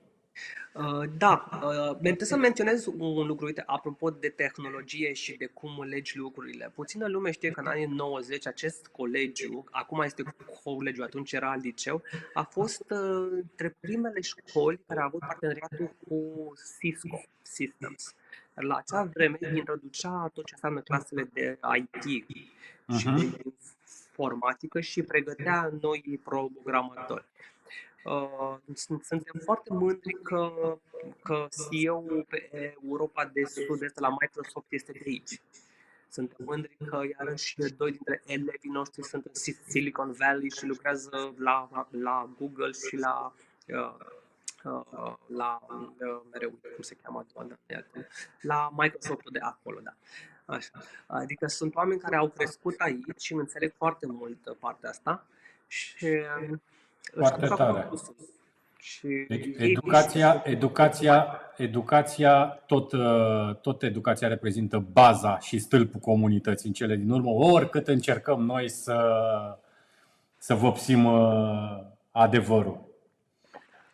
Uh, 0.76 1.10
Da, 1.18 1.50
uh, 1.64 1.98
trebuie 1.98 2.26
să 2.26 2.38
menționez 2.38 2.86
un 2.86 3.28
lucru, 3.28 3.46
uite, 3.46 3.64
apropo 3.66 4.10
de 4.10 4.30
tehnologie 4.30 5.14
și 5.14 5.38
de 5.38 5.46
cum 5.46 5.84
legi 5.84 6.18
lucrurile. 6.18 6.72
Puțină 6.76 7.08
lume 7.08 7.32
știe 7.32 7.52
că 7.52 7.60
în 7.60 7.68
anii 7.68 7.86
90 7.86 8.48
acest 8.48 8.88
colegiu, 8.88 9.64
acum 9.72 10.02
este 10.02 10.24
colegiu, 10.64 11.04
atunci 11.04 11.32
era 11.32 11.56
liceu, 11.56 12.02
a 12.34 12.44
fost 12.44 12.82
uh, 12.90 13.28
între 13.32 13.78
primele 13.80 14.22
școli 14.22 14.80
care 14.88 15.00
au 15.00 15.06
avut 15.06 15.20
parteneriatul 15.20 15.96
cu 16.08 16.54
Cisco 16.80 17.22
Systems. 17.42 18.16
Iar 18.58 18.64
La 18.66 18.76
acea 18.76 19.04
vreme 19.04 19.38
introducea 19.56 20.30
tot 20.34 20.46
ce 20.46 20.54
înseamnă 20.54 20.80
clasele 20.82 21.30
de 21.34 21.60
IT 21.78 22.04
și 22.98 23.08
Mhm. 23.08 23.16
de 23.18 23.42
informatică 24.10 24.80
și 24.82 25.04
pregătea 25.04 25.72
noi 25.82 26.20
programatori. 26.24 27.26
Uh, 28.04 28.56
sunt- 28.74 29.04
Suntem 29.04 29.42
foarte 29.44 29.74
mândri 29.74 30.14
că, 30.24 30.78
că 31.24 31.48
CEO-ul 31.70 32.26
pe 32.30 32.50
Europa 32.84 33.26
de 33.34 33.44
Sud-Est 33.46 34.00
la 34.00 34.10
Microsoft 34.22 34.66
este 34.70 34.92
de 34.92 35.02
aici. 35.06 35.42
Suntem 36.10 36.46
mândri 36.46 36.78
că 36.90 37.02
iarăși 37.18 37.56
doi 37.78 37.92
dintre 37.92 38.22
elevii 38.26 38.70
noștri 38.72 39.04
sunt 39.04 39.26
în 39.26 39.34
Silicon 39.68 40.12
Valley 40.12 40.50
și 40.50 40.66
lucrează 40.66 41.34
la, 41.38 41.88
la 41.90 42.30
Google 42.38 42.72
și 42.88 42.96
la 42.98 43.34
uh, 43.68 43.76
uh, 43.76 43.96
la 45.28 45.60
uh, 45.70 46.22
mereu 46.32 46.50
cum 46.50 46.84
se 46.84 46.96
cheamă 47.04 47.26
doamna, 47.34 47.56
iată, 47.70 48.08
la 48.42 48.70
Microsoft 48.78 49.30
de 49.32 49.40
acolo, 49.40 49.80
da. 49.84 49.94
Așa. 50.46 50.70
Adică 51.08 51.48
sunt 51.48 51.76
oameni 51.76 52.00
care 52.00 52.16
au 52.16 52.28
crescut 52.28 52.76
aici 52.80 53.20
și 53.22 53.34
înțeleg 53.34 53.74
foarte 53.78 54.06
mult 54.10 54.46
uh, 54.46 54.56
partea 54.60 54.90
asta 54.90 55.26
și 55.68 56.06
uh, 56.06 56.48
își 56.50 56.60
Foarte 57.20 57.46
duc 57.46 57.58
tare. 57.58 57.80
acum 57.80 57.90
cursul. 57.90 58.16
Și 58.78 59.26
Deci 59.28 59.46
ei 59.46 59.72
educația, 59.72 60.32
își- 60.34 60.52
educația, 60.54 61.42
educația 61.58 62.46
tot, 62.46 62.92
uh, 62.92 63.56
tot 63.62 63.84
educația 63.84 64.28
reprezintă 64.28 64.78
baza 64.92 65.40
și 65.40 65.60
stâlpul 65.60 66.00
comunității 66.00 66.68
în 66.68 66.74
cele 66.74 66.96
din 66.96 67.10
urmă, 67.10 67.30
oricât 67.30 67.88
încercăm 67.88 68.42
noi 68.42 68.70
să, 68.70 69.58
să 70.38 70.54
vopsim 70.56 71.06
uh, 71.06 71.80
adevărul. 72.12 72.84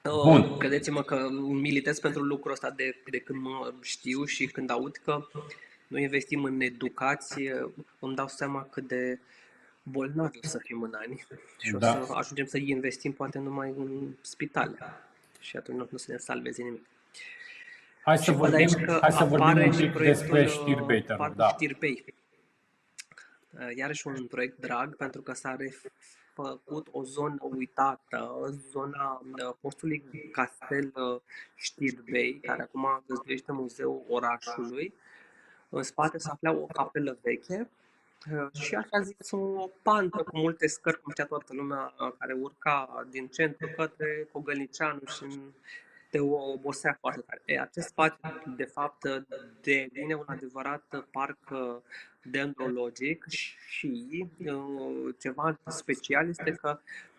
Bun. 0.03 0.57
Credeți-mă 0.57 1.03
că 1.03 1.29
militez 1.41 1.99
pentru 1.99 2.21
lucrul 2.21 2.51
ăsta 2.51 2.69
de, 2.69 2.95
de 3.09 3.19
când 3.19 3.41
mă 3.41 3.73
știu 3.81 4.25
și 4.25 4.45
când 4.45 4.69
aud 4.69 4.95
că 4.95 5.27
noi 5.87 6.01
investim 6.01 6.43
în 6.43 6.61
educație, 6.61 7.71
îmi 7.99 8.15
dau 8.15 8.27
seama 8.27 8.63
cât 8.63 8.87
de 8.87 9.19
bolnavi 9.83 10.39
o 10.43 10.47
să 10.47 10.57
fim 10.57 10.81
în 10.81 10.93
ani 10.93 11.25
și 11.59 11.71
da. 11.71 11.99
o 12.01 12.05
să 12.05 12.13
ajungem 12.13 12.45
să 12.45 12.57
investim 12.57 13.11
poate 13.11 13.39
numai 13.39 13.73
în 13.77 14.15
spitale 14.21 14.77
și 15.39 15.57
atunci 15.57 15.89
nu 15.89 15.97
se 15.97 16.11
ne 16.11 16.17
salveze 16.17 16.63
nimic. 16.63 16.85
Hai 18.03 18.17
să 18.17 18.23
și 18.23 18.31
vorbim, 18.31 18.55
aici 18.55 18.73
că 18.73 18.97
hai 19.01 19.11
să 19.11 19.23
vorbim 19.23 19.63
un 19.63 19.75
pic 19.75 19.97
despre 19.97 20.47
știrbeiterul. 20.47 21.33
Da. 21.35 21.55
Iarăși 23.75 24.07
un 24.07 24.25
proiect 24.25 24.59
drag 24.59 24.95
pentru 24.95 25.21
că 25.21 25.33
s-a 25.33 25.55
ref- 25.55 25.91
refăcut 26.35 26.87
o 26.91 27.03
zonă 27.03 27.37
uitată, 27.39 28.53
zona 28.71 29.21
uh, 29.23 29.53
postului 29.61 30.29
Castel 30.31 30.91
uh, 30.95 31.21
Știrbei, 31.55 32.39
care 32.39 32.61
acum 32.61 33.03
găzduiește 33.07 33.51
Muzeul 33.51 34.03
Orașului. 34.09 34.93
În 35.69 35.83
spate 35.83 36.17
se 36.17 36.29
afla 36.31 36.51
o 36.51 36.65
capelă 36.65 37.17
veche 37.21 37.69
uh, 38.31 38.61
și 38.61 38.75
așa 38.75 38.99
zis 38.99 39.31
o 39.31 39.69
pantă 39.81 40.23
cu 40.23 40.37
multe 40.37 40.67
scări, 40.67 41.01
cum 41.01 41.11
știa 41.11 41.25
toată 41.25 41.53
lumea, 41.53 41.93
uh, 41.99 42.13
care 42.17 42.33
urca 42.33 43.07
din 43.09 43.27
centru 43.27 43.67
către 43.75 44.27
Cogălnicianu 44.31 45.01
și 45.05 45.23
în 45.23 45.39
te 46.11 46.19
obosea 46.19 46.97
foarte 46.99 47.21
tare. 47.21 47.41
E, 47.45 47.59
acest 47.59 47.87
spațiu, 47.87 48.53
de 48.55 48.63
fapt, 48.63 49.03
devine 49.61 50.13
un 50.13 50.23
adevărat 50.25 51.05
parc 51.11 51.49
uh, 51.51 51.77
dendrologic 52.23 53.25
și 53.67 54.25
uh, 54.45 55.15
ceva 55.19 55.59
special 55.65 56.27
este 56.27 56.51
că 56.51 56.79
uh, 56.79 57.10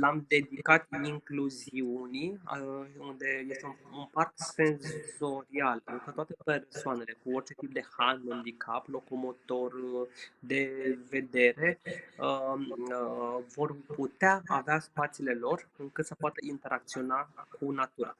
l-am 0.00 0.24
dedicat 0.28 0.86
incluziunii, 1.02 2.40
uh, 2.52 2.86
unde 2.98 3.46
este 3.48 3.66
un, 3.66 3.98
un 3.98 4.06
parc 4.12 4.32
senzorial, 4.34 5.82
adică 5.84 6.10
toate 6.10 6.34
persoanele 6.44 7.16
cu 7.22 7.34
orice 7.34 7.54
tip 7.54 7.72
de 7.72 7.84
handicap, 7.96 8.88
locomotor, 8.88 9.72
uh, 9.72 10.08
de 10.38 10.98
vedere, 11.10 11.80
uh, 12.18 12.66
uh, 12.68 13.44
vor 13.54 13.76
putea 13.86 14.42
avea 14.46 14.78
spațiile 14.78 15.34
lor 15.34 15.68
încât 15.76 16.06
să 16.06 16.14
poată 16.14 16.36
interacționa 16.40 17.28
cu 17.58 17.70
natura. 17.70 18.16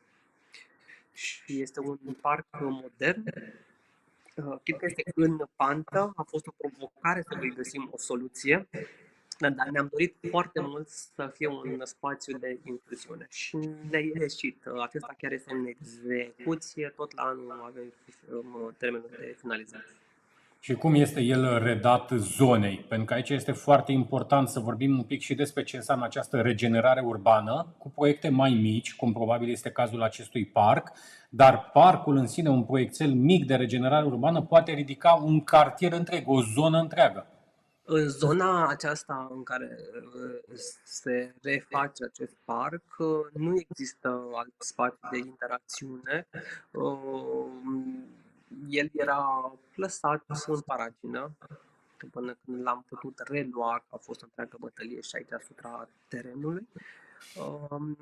Și 1.13 1.61
este 1.61 1.81
un 1.81 1.99
parc 2.21 2.47
modern, 2.61 3.25
uh, 4.37 4.59
chit 4.63 4.79
că 4.79 4.87
este 4.87 5.03
în 5.15 5.41
pantă, 5.57 6.13
a 6.17 6.23
fost 6.23 6.47
o 6.47 6.51
provocare 6.57 7.23
să 7.29 7.37
îi 7.41 7.55
găsim 7.55 7.89
o 7.93 7.99
soluție, 7.99 8.69
dar 9.39 9.51
dar 9.51 9.69
ne-am 9.69 9.89
dorit 9.91 10.15
foarte 10.31 10.61
mult 10.61 10.89
să 10.89 11.31
fie 11.35 11.49
un 11.49 11.81
spațiu 11.85 12.39
de 12.39 12.59
incluziune 12.65 13.27
și 13.31 13.57
ne-a 13.91 14.01
ieșit. 14.21 14.65
Acesta 14.83 15.15
chiar 15.19 15.33
este 15.33 15.53
în 15.53 15.67
execuție, 15.67 16.93
tot 16.97 17.15
la 17.15 17.23
anul 17.23 17.61
avem 17.67 17.93
um, 18.33 18.75
termenul 18.79 19.11
de 19.19 19.37
finalizare. 19.41 19.87
Și 20.61 20.75
cum 20.75 20.95
este 20.95 21.21
el 21.21 21.59
redat 21.63 22.11
zonei? 22.17 22.85
Pentru 22.89 23.07
că 23.07 23.15
aici 23.15 23.29
este 23.29 23.53
foarte 23.53 23.93
important 23.93 24.49
să 24.49 24.61
vorbim 24.61 24.97
un 24.97 25.03
pic 25.03 25.21
și 25.21 25.35
despre 25.35 25.63
ce 25.63 25.77
înseamnă 25.77 26.05
această 26.05 26.41
regenerare 26.41 27.01
urbană, 27.01 27.75
cu 27.79 27.91
proiecte 27.91 28.29
mai 28.29 28.51
mici, 28.51 28.95
cum 28.95 29.13
probabil 29.13 29.51
este 29.51 29.71
cazul 29.71 30.03
acestui 30.03 30.45
parc, 30.45 30.93
dar 31.29 31.71
parcul 31.73 32.17
în 32.17 32.27
sine, 32.27 32.49
un 32.49 32.65
proiectel 32.65 33.13
mic 33.13 33.47
de 33.47 33.55
regenerare 33.55 34.07
urbană, 34.07 34.43
poate 34.43 34.73
ridica 34.73 35.21
un 35.25 35.45
cartier 35.45 35.93
întreg, 35.93 36.29
o 36.29 36.43
zonă 36.43 36.79
întreagă. 36.79 37.27
În 37.91 38.09
zona 38.09 38.69
aceasta 38.69 39.29
în 39.31 39.43
care 39.43 39.79
uh, 40.15 40.59
se 40.85 41.35
reface 41.43 42.05
acest 42.05 42.37
parc, 42.45 42.83
uh, 42.99 43.27
nu 43.33 43.59
există 43.59 44.29
alt 44.35 44.55
spațiu 44.59 45.09
de 45.11 45.17
interacțiune. 45.17 46.27
Uh, 46.71 47.47
El 48.69 48.91
era 48.93 49.53
lăsat 49.75 50.25
în 50.47 50.61
paragină 50.61 51.31
până 52.11 52.37
când 52.45 52.63
l-am 52.63 52.85
putut 52.89 53.19
relua, 53.19 53.79
că 53.79 53.95
a 53.95 53.97
fost 53.97 54.23
o 54.23 54.25
întreagă 54.25 54.57
bătălie 54.61 55.01
și 55.01 55.17
aici 55.17 55.33
asupra 55.33 55.89
terenului. 56.09 56.69
Um, 57.71 57.99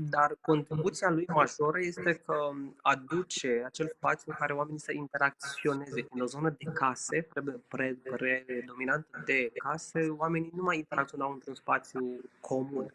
Dar 0.00 0.36
contribuția 0.40 1.10
lui 1.10 1.24
majoră 1.28 1.78
este 1.80 2.14
că 2.26 2.50
aduce 2.82 3.62
acel 3.66 3.88
spațiu 3.88 4.24
în 4.26 4.36
care 4.38 4.52
oamenii 4.52 4.80
să 4.80 4.92
interacționeze. 4.92 6.06
În 6.10 6.20
o 6.20 6.24
zonă 6.24 6.50
de 6.58 6.70
case, 6.72 7.26
pre- 7.32 7.60
pre- 7.68 7.98
predominant 8.02 9.06
de 9.24 9.50
case, 9.54 10.08
oamenii 10.08 10.52
nu 10.54 10.62
mai 10.62 10.76
interacționau 10.76 11.32
într-un 11.32 11.54
spațiu 11.54 12.20
comun. 12.40 12.92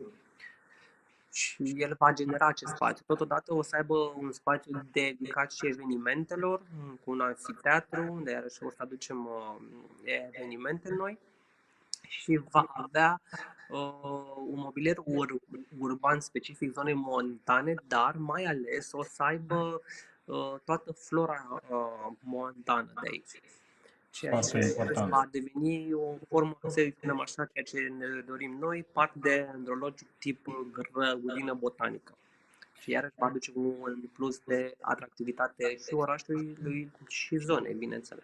Și 1.32 1.74
el 1.76 1.96
va 1.98 2.14
genera 2.14 2.48
acest 2.48 2.74
spațiu. 2.74 3.04
Totodată 3.08 3.54
o 3.54 3.62
să 3.62 3.76
aibă 3.76 4.14
un 4.18 4.32
spațiu 4.32 4.82
dedicat 4.92 5.52
și 5.52 5.68
evenimentelor, 5.68 6.62
cu 7.04 7.12
un 7.12 7.22
anfiteatru, 7.22 8.12
unde 8.12 8.32
iarăși 8.32 8.64
o 8.64 8.70
să 8.70 8.78
aducem 8.78 9.26
uh, 9.26 9.56
evenimente 10.04 10.90
noi 10.94 11.20
și 12.08 12.42
va 12.50 12.66
avea 12.74 13.22
uh, 13.74 14.36
un 14.48 14.60
mobilier 14.60 14.98
ur- 15.04 15.42
urban 15.78 16.20
specific 16.20 16.74
zonei 16.74 16.94
montane, 16.94 17.76
dar 17.88 18.16
mai 18.18 18.44
ales 18.44 18.92
o 18.92 19.04
să 19.04 19.24
aibă 19.24 19.82
uh, 20.26 20.54
toată 20.64 20.92
flora 20.92 21.62
uh, 21.70 22.12
montană 22.20 22.92
de 23.02 23.08
aici. 23.12 23.42
Ceea 24.10 24.32
Foarte 24.32 24.60
ce 24.60 24.68
important. 24.68 25.10
va 25.10 25.28
deveni 25.32 25.94
o 25.94 26.16
formă, 26.30 26.58
să 26.68 26.88
spunem 26.98 27.20
așa, 27.20 27.46
ceea 27.46 27.64
ce 27.66 27.94
ne 27.98 28.06
dorim 28.26 28.58
noi, 28.60 28.86
parc 28.92 29.14
de 29.14 29.50
andrologic 29.54 30.08
tip 30.18 30.48
grădină 30.72 31.54
botanică. 31.54 32.18
Și 32.80 32.92
iarăși 32.92 33.14
va 33.18 33.26
aduce 33.26 33.52
un 33.56 33.96
plus 34.14 34.40
de 34.46 34.76
atractivitate 34.82 35.78
și 35.78 35.94
orașului 35.94 36.92
și 37.08 37.38
zonei, 37.38 37.74
bineînțeles. 37.74 38.24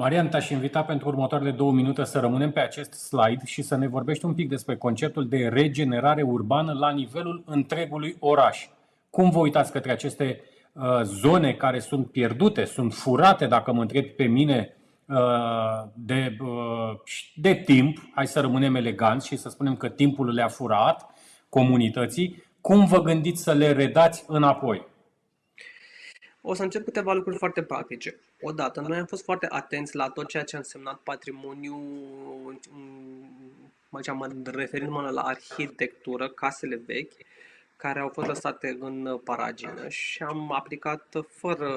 Marian, 0.00 0.28
te-aș 0.28 0.50
invita 0.50 0.82
pentru 0.82 1.08
următoarele 1.08 1.50
două 1.50 1.72
minute 1.72 2.04
să 2.04 2.18
rămânem 2.18 2.50
pe 2.50 2.60
acest 2.60 2.92
slide 2.92 3.44
și 3.44 3.62
să 3.62 3.76
ne 3.76 3.88
vorbești 3.88 4.24
un 4.24 4.34
pic 4.34 4.48
despre 4.48 4.76
conceptul 4.76 5.28
de 5.28 5.48
regenerare 5.52 6.22
urbană 6.22 6.72
la 6.72 6.90
nivelul 6.90 7.42
întregului 7.46 8.16
oraș. 8.18 8.68
Cum 9.10 9.30
vă 9.30 9.38
uitați 9.38 9.72
către 9.72 9.92
aceste 9.92 10.40
uh, 10.72 11.00
zone 11.02 11.52
care 11.52 11.78
sunt 11.78 12.10
pierdute, 12.10 12.64
sunt 12.64 12.94
furate, 12.94 13.46
dacă 13.46 13.72
mă 13.72 13.80
întrebi 13.80 14.08
pe 14.08 14.24
mine, 14.24 14.76
uh, 15.06 15.16
de, 15.94 16.36
uh, 16.40 16.98
de 17.34 17.54
timp, 17.54 17.98
hai 18.14 18.26
să 18.26 18.40
rămânem 18.40 18.74
eleganți 18.74 19.26
și 19.26 19.36
să 19.36 19.48
spunem 19.48 19.76
că 19.76 19.88
timpul 19.88 20.32
le-a 20.32 20.48
furat 20.48 21.14
comunității, 21.48 22.42
cum 22.60 22.84
vă 22.84 23.02
gândiți 23.02 23.42
să 23.42 23.52
le 23.52 23.72
redați 23.72 24.24
înapoi? 24.26 24.86
O 26.42 26.54
să 26.54 26.62
încep 26.62 26.84
câteva 26.84 27.12
lucruri 27.12 27.36
foarte 27.36 27.62
practice. 27.62 28.16
Odată, 28.40 28.80
noi 28.80 28.98
am 28.98 29.06
fost 29.06 29.24
foarte 29.24 29.46
atenți 29.50 29.96
la 29.96 30.08
tot 30.08 30.28
ceea 30.28 30.44
ce 30.44 30.54
a 30.56 30.58
însemnat 30.58 30.98
patrimoniu, 30.98 31.76
mm, 32.70 33.72
aici 33.90 34.12
mă 34.12 34.30
referindu-mă 34.44 35.10
la 35.10 35.22
arhitectură, 35.22 36.28
casele 36.28 36.82
vechi, 36.86 37.12
care 37.76 38.00
au 38.00 38.08
fost 38.08 38.26
lăsate 38.26 38.76
în 38.80 39.20
paragină 39.24 39.88
și 39.88 40.22
am 40.22 40.52
aplicat 40.52 41.16
fără 41.28 41.68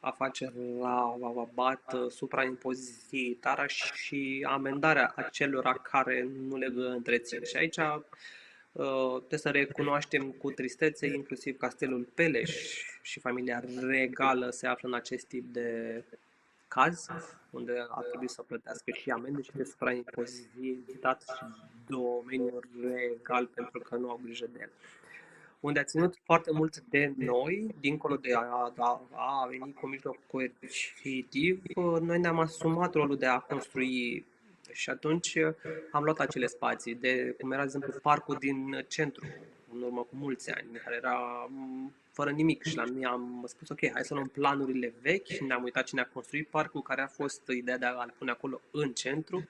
a 0.00 0.10
face 0.10 0.52
la 0.80 1.16
bat 1.54 1.96
supraimpoziții 2.08 3.34
tara 3.34 3.66
și 3.66 4.46
amendarea 4.48 5.12
acelora 5.16 5.72
care 5.72 6.28
nu 6.48 6.56
le 6.56 6.72
întrețin. 6.74 7.44
Și 7.44 7.56
aici 7.56 7.76
uh, 7.76 9.16
trebuie 9.16 9.38
să 9.38 9.50
recunoaștem 9.50 10.30
cu 10.30 10.50
tristețe, 10.50 11.06
inclusiv 11.06 11.56
Castelul 11.56 12.08
Peleș 12.14 12.84
și 13.02 13.20
familia 13.20 13.62
regală 13.80 14.50
se 14.50 14.66
află 14.66 14.88
în 14.88 14.94
acest 14.94 15.26
tip 15.26 15.52
de 15.52 16.02
caz, 16.68 17.06
unde 17.50 17.86
ar 17.88 18.04
trebui 18.04 18.28
să 18.28 18.42
plătească 18.42 18.90
și 18.90 19.10
amende 19.10 19.42
și 19.42 19.50
de 19.54 19.64
supraimpozitat 19.64 21.22
și 21.36 21.44
domeniul 21.86 22.68
regal 22.80 23.46
pentru 23.46 23.78
că 23.78 23.96
nu 23.96 24.10
au 24.10 24.20
grijă 24.22 24.46
de 24.52 24.58
el. 24.60 24.70
Unde 25.60 25.78
a 25.78 25.84
ținut 25.84 26.14
foarte 26.24 26.52
mult 26.52 26.80
de 26.80 27.12
noi, 27.16 27.74
dincolo 27.80 28.16
de 28.16 28.34
a, 28.34 28.72
a, 28.76 29.02
a 29.10 29.46
veni 29.48 29.72
cu 29.72 29.86
mijloc 29.86 30.16
coercitiv, 30.26 31.62
noi 32.00 32.18
ne-am 32.18 32.38
asumat 32.38 32.94
rolul 32.94 33.16
de 33.16 33.26
a 33.26 33.38
construi 33.38 34.24
și 34.72 34.90
atunci 34.90 35.38
am 35.90 36.02
luat 36.02 36.18
acele 36.18 36.46
spații, 36.46 36.94
de 36.94 37.34
cum 37.40 37.52
era, 37.52 37.60
de 37.60 37.66
exemplu, 37.66 38.00
parcul 38.02 38.36
din 38.38 38.84
centru, 38.88 39.26
în 39.74 39.82
urmă 39.82 40.00
cu 40.02 40.16
mulți 40.16 40.50
ani, 40.50 40.80
care 40.84 40.96
era 40.96 41.50
fără 42.12 42.30
nimic 42.30 42.62
și 42.62 42.76
la 42.76 42.84
mine 42.84 43.06
am 43.06 43.44
spus, 43.46 43.68
ok, 43.68 43.90
hai 43.92 44.04
să 44.04 44.14
luăm 44.14 44.28
planurile 44.28 44.94
vechi 45.00 45.26
și 45.26 45.44
ne-am 45.44 45.62
uitat 45.62 45.84
cine 45.84 46.00
a 46.00 46.06
construit 46.06 46.48
parcul, 46.48 46.82
care 46.82 47.00
a 47.00 47.06
fost 47.06 47.48
ideea 47.48 47.78
de 47.78 47.86
a-l 47.86 48.14
pune 48.18 48.30
acolo 48.30 48.60
în 48.70 48.92
centru 48.92 49.48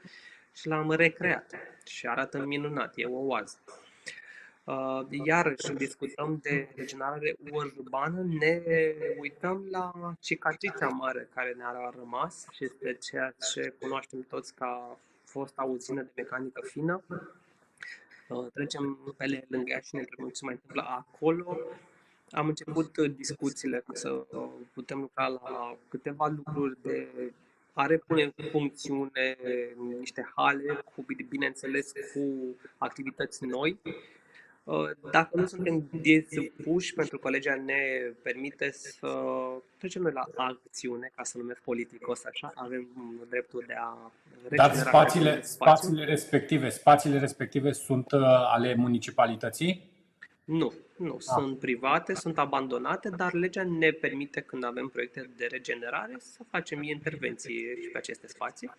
și 0.55 0.69
l-am 0.69 0.91
recreat 0.91 1.55
și 1.85 2.07
arată 2.07 2.45
minunat, 2.45 2.93
e 2.97 3.05
o 3.05 3.27
oază. 3.27 3.57
Uh, 4.65 5.07
iarăși 5.25 5.73
discutăm 5.73 6.39
de 6.43 6.69
regenerare 6.77 7.37
urbană, 7.51 8.23
ne 8.39 8.63
uităm 9.19 9.67
la 9.71 9.93
cicatrița 10.21 10.87
mare 10.87 11.29
care 11.35 11.55
ne-a 11.57 11.93
rămas 11.99 12.47
și 12.51 12.65
este 12.65 12.95
ceea 12.95 13.35
ce 13.53 13.75
cunoaștem 13.81 14.27
toți 14.29 14.55
ca 14.55 14.99
fosta 15.25 15.63
uzină 15.63 16.03
de 16.03 16.11
mecanică 16.15 16.61
fină. 16.65 17.03
Uh, 18.31 18.47
trecem 18.55 18.99
pe 19.17 19.45
lângă 19.49 19.71
ea 19.71 19.81
și 19.81 19.95
ne 19.95 20.01
întrebăm 20.01 20.29
ce 20.29 20.45
mai 20.45 20.55
întâmplă 20.55 20.83
acolo. 20.83 21.59
Am 22.31 22.49
început 22.49 22.99
discuțiile 22.99 23.83
ca 23.87 23.93
să 23.95 24.27
putem 24.73 25.01
lucra 25.01 25.29
la 25.29 25.77
câteva 25.89 26.27
lucruri 26.27 26.79
de 26.83 27.09
a 27.73 27.87
repune 27.87 28.23
în 28.23 28.45
funcțiune 28.51 29.37
niște 29.99 30.33
hale, 30.37 30.85
cu, 30.95 31.05
bineînțeles, 31.29 31.93
cu 32.15 32.57
activități 32.79 33.45
noi 33.45 33.79
Uh, 33.85 33.93
dacă 35.11 35.29
nu 35.33 35.47
suntem 35.47 35.89
dispuși, 36.01 36.95
pentru 36.95 37.19
că 37.19 37.31
legea 37.31 37.55
ne 37.55 38.13
permite 38.23 38.71
să 38.71 39.09
trecem 39.79 40.03
noi 40.03 40.13
la 40.13 40.29
acțiune, 40.35 41.13
ca 41.15 41.25
să 41.25 41.39
numesc 41.39 41.61
politicos 41.61 42.25
așa, 42.25 42.53
avem 42.55 42.89
dreptul 43.29 43.65
de 43.67 43.75
a 43.79 44.13
Dar 44.49 44.75
spațiile, 44.75 45.43
spațiile 45.43 46.05
respective, 46.05 46.69
spațiile 46.69 47.19
respective 47.19 47.73
sunt 47.73 48.13
uh, 48.13 48.21
ale 48.25 48.75
municipalității? 48.75 49.89
Nu, 50.45 50.73
nu, 50.97 51.15
ah. 51.15 51.21
sunt 51.21 51.59
private, 51.59 52.15
sunt 52.15 52.39
abandonate, 52.39 53.09
dar 53.09 53.33
legea 53.33 53.63
ne 53.63 53.91
permite, 53.91 54.41
când 54.41 54.65
avem 54.65 54.89
proiecte 54.89 55.31
de 55.37 55.47
regenerare, 55.51 56.17
să 56.19 56.41
facem 56.51 56.83
intervenții 56.83 57.65
pe 57.93 57.99
aceste 57.99 58.27
spații, 58.27 58.71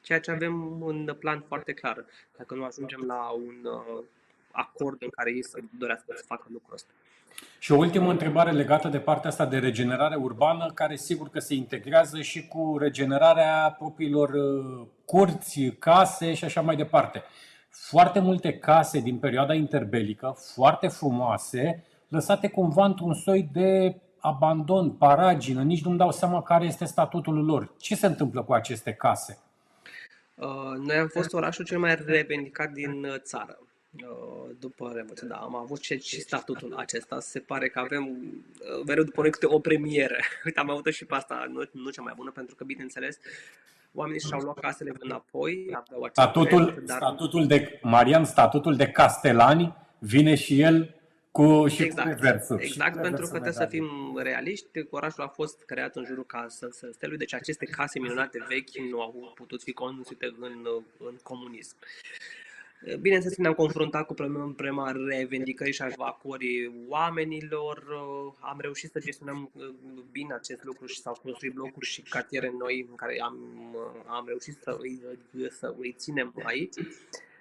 ceea 0.00 0.20
ce 0.20 0.30
avem 0.30 0.82
un 0.82 1.16
plan 1.18 1.40
foarte 1.40 1.72
clar. 1.72 2.04
Dacă 2.36 2.54
nu 2.54 2.64
ajungem 2.64 3.00
la 3.06 3.28
un 3.30 3.54
uh, 3.64 4.04
acord 4.54 5.02
în 5.02 5.08
care 5.08 5.30
ei 5.30 5.44
să 5.44 5.58
dorească 5.78 6.12
să 6.16 6.22
facă 6.26 6.46
lucrul 6.52 6.74
ăsta. 6.74 6.92
Și 7.58 7.72
o 7.72 7.76
ultimă 7.76 8.10
întrebare 8.10 8.50
legată 8.50 8.88
de 8.88 8.98
partea 8.98 9.30
asta 9.30 9.46
de 9.46 9.58
regenerare 9.58 10.16
urbană, 10.16 10.70
care 10.74 10.96
sigur 10.96 11.28
că 11.28 11.38
se 11.38 11.54
integrează 11.54 12.20
și 12.20 12.46
cu 12.46 12.76
regenerarea 12.78 13.74
propriilor 13.78 14.28
uh, 14.28 14.86
curți, 15.04 15.60
case 15.78 16.34
și 16.34 16.44
așa 16.44 16.60
mai 16.60 16.76
departe. 16.76 17.22
Foarte 17.70 18.18
multe 18.18 18.58
case 18.58 19.00
din 19.00 19.18
perioada 19.18 19.54
interbelică, 19.54 20.36
foarte 20.54 20.88
frumoase, 20.88 21.84
lăsate 22.08 22.48
cumva 22.48 22.84
într-un 22.84 23.14
soi 23.14 23.48
de 23.52 23.96
abandon, 24.18 24.90
paragină, 24.90 25.62
nici 25.62 25.84
nu-mi 25.84 25.98
dau 25.98 26.10
seama 26.10 26.42
care 26.42 26.64
este 26.64 26.84
statutul 26.84 27.44
lor. 27.44 27.72
Ce 27.78 27.94
se 27.94 28.06
întâmplă 28.06 28.42
cu 28.42 28.52
aceste 28.52 28.92
case? 28.92 29.38
Uh, 30.34 30.86
noi 30.86 30.96
am 30.96 31.06
fost 31.06 31.32
orașul 31.32 31.64
cel 31.64 31.78
mai 31.78 31.94
revendicat 32.06 32.70
din 32.70 33.04
uh, 33.04 33.14
țară. 33.18 33.58
Uh, 34.02 34.50
după 34.58 34.90
Revoluție, 34.94 35.26
da, 35.26 35.34
am 35.34 35.56
avut 35.56 35.82
și, 35.82 36.00
și 36.00 36.20
statutul 36.20 36.74
acesta. 36.76 37.20
Se 37.20 37.38
pare 37.38 37.68
că 37.68 37.78
avem 37.78 38.04
uh, 38.06 38.84
mereu 38.86 39.04
după 39.04 39.20
noi 39.20 39.30
câte 39.30 39.46
o 39.46 39.58
premieră. 39.58 40.16
Uite, 40.44 40.60
am 40.60 40.70
avut 40.70 40.92
și 40.92 41.04
pe 41.04 41.14
asta, 41.14 41.46
nu, 41.52 41.62
nu 41.72 41.90
cea 41.90 42.02
mai 42.02 42.12
bună, 42.16 42.30
pentru 42.30 42.54
că, 42.54 42.64
bineînțeles, 42.64 43.18
oamenii 43.92 44.20
și-au 44.20 44.40
luat 44.40 44.58
casele 44.58 44.92
înapoi. 44.98 45.78
Statutul, 46.12 46.64
drept, 46.64 46.86
dar... 46.86 46.96
statutul 46.96 47.46
de, 47.46 47.78
Marian, 47.82 48.24
statutul 48.24 48.76
de 48.76 48.86
castelani 48.86 49.74
vine 49.98 50.34
și 50.34 50.60
el 50.60 50.94
cu 51.30 51.66
și 51.68 51.82
exact, 51.82 52.08
cu 52.08 52.22
reversul. 52.22 52.58
Exact, 52.60 53.00
pentru 53.00 53.22
că 53.22 53.30
trebuie 53.30 53.52
să 53.52 53.66
fim 53.66 54.18
realiști. 54.22 54.86
Orașul 54.90 55.22
a 55.22 55.28
fost 55.28 55.62
creat 55.64 55.96
în 55.96 56.04
jurul 56.04 56.26
castelui, 56.26 57.16
deci 57.16 57.34
aceste 57.34 57.64
case 57.64 57.98
minunate 57.98 58.44
vechi 58.48 58.90
nu 58.90 59.00
au 59.00 59.32
putut 59.34 59.62
fi 59.62 59.72
construite 59.72 60.26
în, 60.40 60.66
în 60.98 61.16
comunism. 61.22 61.76
Bineînțeles, 63.00 63.36
ne-am 63.36 63.54
confruntat 63.54 64.06
cu 64.06 64.14
problema 64.14 64.92
revendicării 64.92 65.72
și 65.72 65.82
a 65.82 65.86
evacuării 65.86 66.84
oamenilor. 66.88 67.84
Am 68.40 68.56
reușit 68.60 68.90
să 68.90 68.98
gestionăm 68.98 69.50
uh, 69.52 69.74
bine 70.10 70.34
acest 70.34 70.64
lucru 70.64 70.86
și 70.86 71.00
s-au 71.00 71.18
construit 71.22 71.52
blocuri 71.52 71.86
și 71.86 72.02
cartiere 72.02 72.52
noi 72.58 72.86
în 72.90 72.94
care 72.94 73.20
am, 73.22 73.36
uh, 73.74 74.02
am 74.06 74.24
reușit 74.26 74.58
să 74.62 74.76
îi, 74.80 75.00
să 75.50 75.74
îi 75.78 75.94
ținem 75.98 76.32
aici. 76.42 76.74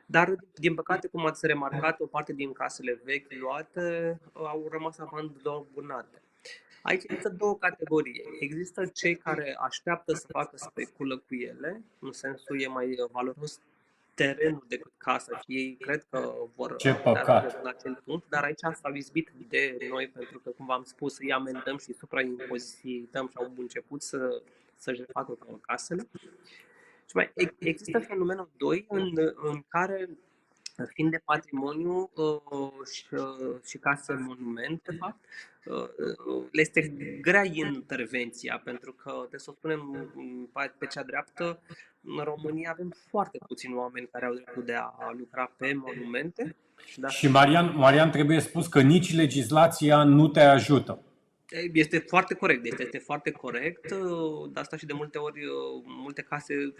Dar, 0.06 0.36
din 0.54 0.74
păcate, 0.74 1.08
cum 1.08 1.26
ați 1.26 1.48
remarcat, 1.48 2.00
o 2.00 2.06
parte 2.06 2.34
din 2.34 2.52
casele 2.52 3.02
vechi 3.04 3.34
luate 3.40 4.20
uh, 4.34 4.44
au 4.46 4.68
rămas 4.72 4.98
abandonate. 4.98 6.22
Aici 6.82 7.04
există 7.04 7.30
două 7.30 7.58
categorii. 7.58 8.24
Există 8.40 8.86
cei 8.86 9.16
care 9.16 9.56
așteaptă 9.60 10.14
să 10.14 10.26
facă 10.30 10.58
speculă 10.58 11.18
cu 11.18 11.36
ele, 11.36 11.82
în 12.00 12.12
sensul 12.12 12.62
e 12.62 12.68
mai 12.68 12.96
valoros 13.12 13.60
terenul 14.14 14.66
decât 14.68 14.92
casa 14.98 15.38
și 15.38 15.58
ei 15.58 15.78
cred 15.80 16.06
că 16.10 16.34
vor 16.56 16.76
Ce 16.76 16.94
păcat. 16.94 17.60
în 17.62 17.68
acel 17.68 18.02
punct, 18.06 18.30
dar 18.30 18.44
aici 18.44 18.60
s-au 18.82 18.94
izbit 18.94 19.32
de 19.50 19.78
noi 19.90 20.08
pentru 20.08 20.40
că, 20.40 20.50
cum 20.50 20.66
v-am 20.66 20.84
spus, 20.84 21.18
îi 21.18 21.34
amendăm 21.34 21.78
și 21.78 21.94
supraimpozităm 21.94 23.28
și 23.28 23.34
au 23.38 23.54
început 23.58 24.02
să, 24.02 24.42
să-și 24.76 25.04
refacă 25.06 25.38
casele. 25.62 26.08
Și 27.10 27.16
mai 27.16 27.32
există 27.58 28.00
fenomenul 28.00 28.50
2 28.58 28.86
în, 28.90 29.12
în 29.36 29.64
care 29.68 30.10
fiind 30.88 31.12
de 31.12 31.22
patrimoniu 31.26 32.12
uh, 32.16 32.88
și, 32.92 33.06
uh, 33.12 33.56
și 33.66 33.78
case 33.78 34.14
monument, 34.14 34.82
de 34.84 34.96
fapt, 35.00 35.24
uh, 35.24 35.53
le 36.52 36.62
este 36.62 36.94
grea 37.22 37.44
intervenția, 37.52 38.62
pentru 38.64 38.94
că, 38.94 39.12
trebuie 39.12 39.40
să 39.40 39.50
o 39.50 39.54
spunem 39.54 40.12
pe 40.78 40.86
cea 40.86 41.04
dreaptă, 41.04 41.62
în 42.02 42.24
România 42.24 42.72
avem 42.72 42.94
foarte 43.10 43.38
puțini 43.48 43.74
oameni 43.74 44.08
care 44.12 44.26
au 44.26 44.34
dreptul 44.34 44.64
de 44.64 44.74
a 44.74 45.12
lucra 45.18 45.52
pe 45.58 45.74
monumente. 45.74 46.56
Și, 46.86 47.02
și 47.08 47.28
Marian, 47.28 47.74
Marian, 47.76 48.12
trebuie 48.12 48.40
spus 48.40 48.68
că 48.68 48.82
nici 48.82 49.16
legislația 49.16 50.04
nu 50.04 50.28
te 50.28 50.40
ajută. 50.40 51.04
Este 51.74 51.98
foarte 51.98 52.34
corect, 52.34 52.66
este, 52.66 52.84
este 52.84 52.98
foarte 52.98 53.32
corect, 53.32 53.90
de 54.52 54.60
asta 54.60 54.78
și 54.78 54.86
de 54.86 54.94
multe 54.94 55.18
ori 55.18 55.42
multe 55.86 56.22
case 56.22 56.74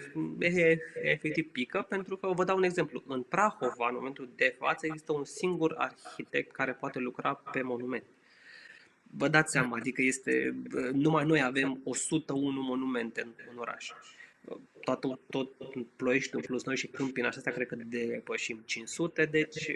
efectiv 1.04 1.52
pică, 1.52 1.86
pentru 1.90 2.18
că 2.18 2.28
vă 2.28 2.44
dau 2.44 2.58
un 2.58 2.64
exemplu. 2.64 3.04
În 3.08 3.22
Prahova, 3.22 3.88
în 3.90 3.96
momentul 3.96 4.30
de 4.36 4.56
față, 4.60 4.86
există 4.86 5.14
un 5.14 5.24
singur 5.24 5.76
arhitect 5.78 6.52
care 6.52 6.74
poate 6.74 7.00
lucra 7.00 7.34
pe 7.34 7.62
monument. 7.62 8.04
Vă 9.18 9.28
dați 9.28 9.52
seama, 9.52 9.78
adică 9.78 10.02
este, 10.02 10.56
numai 10.94 11.26
noi 11.26 11.44
avem 11.44 11.82
101 11.84 12.62
monumente 12.62 13.22
în, 13.22 13.30
în 13.52 13.58
oraș. 13.58 13.90
Tot, 14.84 15.20
tot 15.30 15.50
Ploieștiul 15.96 16.42
plus 16.42 16.64
noi 16.64 16.78
și 16.78 16.88
Câmpina, 16.88 17.28
astea 17.28 17.52
cred 17.52 17.68
că 17.68 17.76
depășim 17.76 18.64
500, 18.66 19.26
deci 19.26 19.76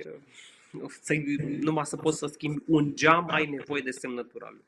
să, 1.02 1.16
numai 1.60 1.86
să 1.86 1.96
poți 1.96 2.18
să 2.18 2.26
schimbi 2.26 2.64
un 2.66 2.96
geam 2.96 3.30
ai 3.30 3.50
nevoie 3.50 3.82
de 3.82 3.92
semnătura 3.92 4.50
lui. 4.52 4.64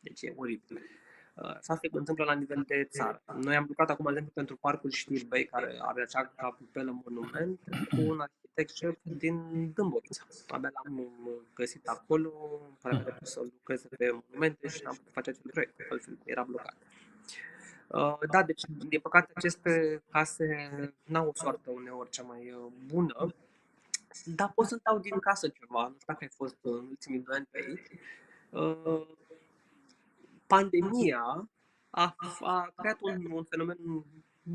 Deci 0.00 0.22
e 0.22 0.32
oribil. 0.36 0.80
Uh, 1.42 1.54
asta 1.56 1.74
se 1.74 1.88
întâmplă 1.92 2.24
la 2.24 2.32
nivel 2.32 2.64
de 2.66 2.84
țară. 2.90 3.22
Noi 3.40 3.56
am 3.56 3.64
lucrat 3.68 3.90
acum, 3.90 4.04
de 4.04 4.10
exemplu, 4.10 4.32
pentru 4.34 4.56
Parcul 4.56 4.90
Știrbei, 4.90 5.44
care 5.46 5.78
are 5.80 6.02
acea 6.02 6.32
capelă 6.36 7.02
monument, 7.04 7.60
cu 7.88 8.00
un 8.00 8.20
arhitect 8.20 8.76
șef 8.76 8.96
din 9.02 9.70
Dâmbovița. 9.74 10.26
Abia 10.48 10.70
l-am 10.74 11.08
găsit 11.54 11.86
acolo, 11.88 12.32
care 12.82 12.94
a 12.94 12.98
putut 12.98 13.26
să 13.26 13.40
lucreze 13.40 13.88
pe 13.88 14.10
monumente 14.10 14.68
și 14.68 14.80
n-am 14.84 14.94
putut 14.94 15.12
face 15.12 15.30
acel 15.30 15.50
proiect, 15.50 15.74
altfel 15.90 16.18
era 16.24 16.42
blocat. 16.42 16.76
Uh, 17.88 18.18
da, 18.30 18.42
deci, 18.42 18.62
din 18.88 19.00
păcate, 19.00 19.32
aceste 19.34 20.02
case 20.10 20.70
n-au 21.04 21.28
o 21.28 21.32
soartă 21.34 21.70
uneori 21.70 22.10
cea 22.10 22.22
mai 22.22 22.52
uh, 22.52 22.72
bună, 22.86 23.34
dar 24.24 24.52
pot 24.54 24.66
să-mi 24.66 24.80
dau 24.84 24.98
din 24.98 25.18
casă 25.18 25.48
ceva. 25.48 25.82
Nu 25.82 25.94
știu 25.98 26.12
dacă 26.12 26.18
ai 26.20 26.30
fost 26.36 26.56
în 26.60 26.72
ultimii 26.72 27.20
doi 27.20 27.36
ani 27.36 27.48
pe 27.50 27.64
aici. 27.66 28.00
Uh, 30.48 30.56
pandemia 30.56 31.20
a, 31.92 32.04
a 32.52 32.54
creat 32.76 33.02
un, 33.02 33.20
un 33.32 33.44
fenomen 33.44 33.78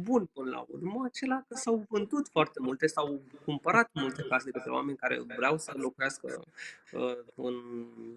bun 0.01 0.29
până 0.33 0.49
la 0.49 0.65
urmă, 0.69 1.01
acela 1.05 1.43
că 1.47 1.55
s-au 1.55 1.85
vândut 1.89 2.27
foarte 2.27 2.59
multe, 2.61 2.87
s-au 2.87 3.21
cumpărat 3.45 3.89
multe 3.93 4.25
case 4.29 4.45
de 4.45 4.51
către 4.51 4.71
oameni 4.71 4.97
care 4.97 5.21
vreau 5.35 5.57
să 5.57 5.73
locuiască 5.75 6.43
uh, 6.91 7.17
în 7.35 7.53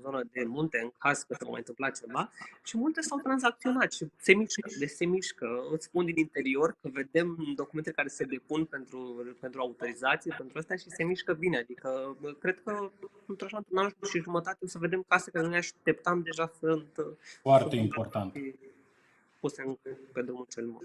zonă 0.02 0.22
de 0.32 0.44
munte, 0.44 0.80
în 0.82 0.90
caz 0.98 1.22
că 1.22 1.34
se 1.38 1.44
va 1.44 1.50
mai 1.50 1.58
întâmpla 1.58 1.90
ceva 1.90 2.30
și 2.64 2.76
multe 2.76 3.00
s-au 3.00 3.18
tranzacționat 3.18 3.92
și 3.92 4.06
se 4.16 4.34
mișcă, 4.34 4.70
deci 4.78 4.90
se 4.90 5.04
mișcă. 5.04 5.46
Îți 5.72 5.84
spun 5.84 6.04
din 6.04 6.16
interior 6.16 6.76
că 6.82 6.88
vedem 6.92 7.52
documente 7.54 7.90
care 7.90 8.08
se 8.08 8.24
depun 8.24 8.64
pentru, 8.64 9.26
pentru 9.40 9.60
autorizație, 9.60 10.34
pentru 10.38 10.58
asta 10.58 10.76
și 10.76 10.90
se 10.90 11.04
mișcă 11.04 11.32
bine. 11.32 11.58
Adică 11.58 12.16
cred 12.38 12.62
că 12.64 12.90
într-o 13.26 13.46
un 13.70 13.78
an 13.78 13.90
și 14.10 14.20
jumătate 14.20 14.58
o 14.64 14.66
să 14.66 14.78
vedem 14.78 15.04
case 15.08 15.30
care 15.30 15.44
nu 15.44 15.50
ne 15.50 15.56
așteptam 15.56 16.22
deja 16.22 16.50
sunt 16.60 16.88
foarte 17.42 17.76
sunt 17.76 17.80
important. 17.80 18.32
Puse 19.40 19.62
în, 19.66 19.76
pe 20.12 20.22
drumul 20.22 20.46
cel 20.48 20.66
bun. 20.66 20.82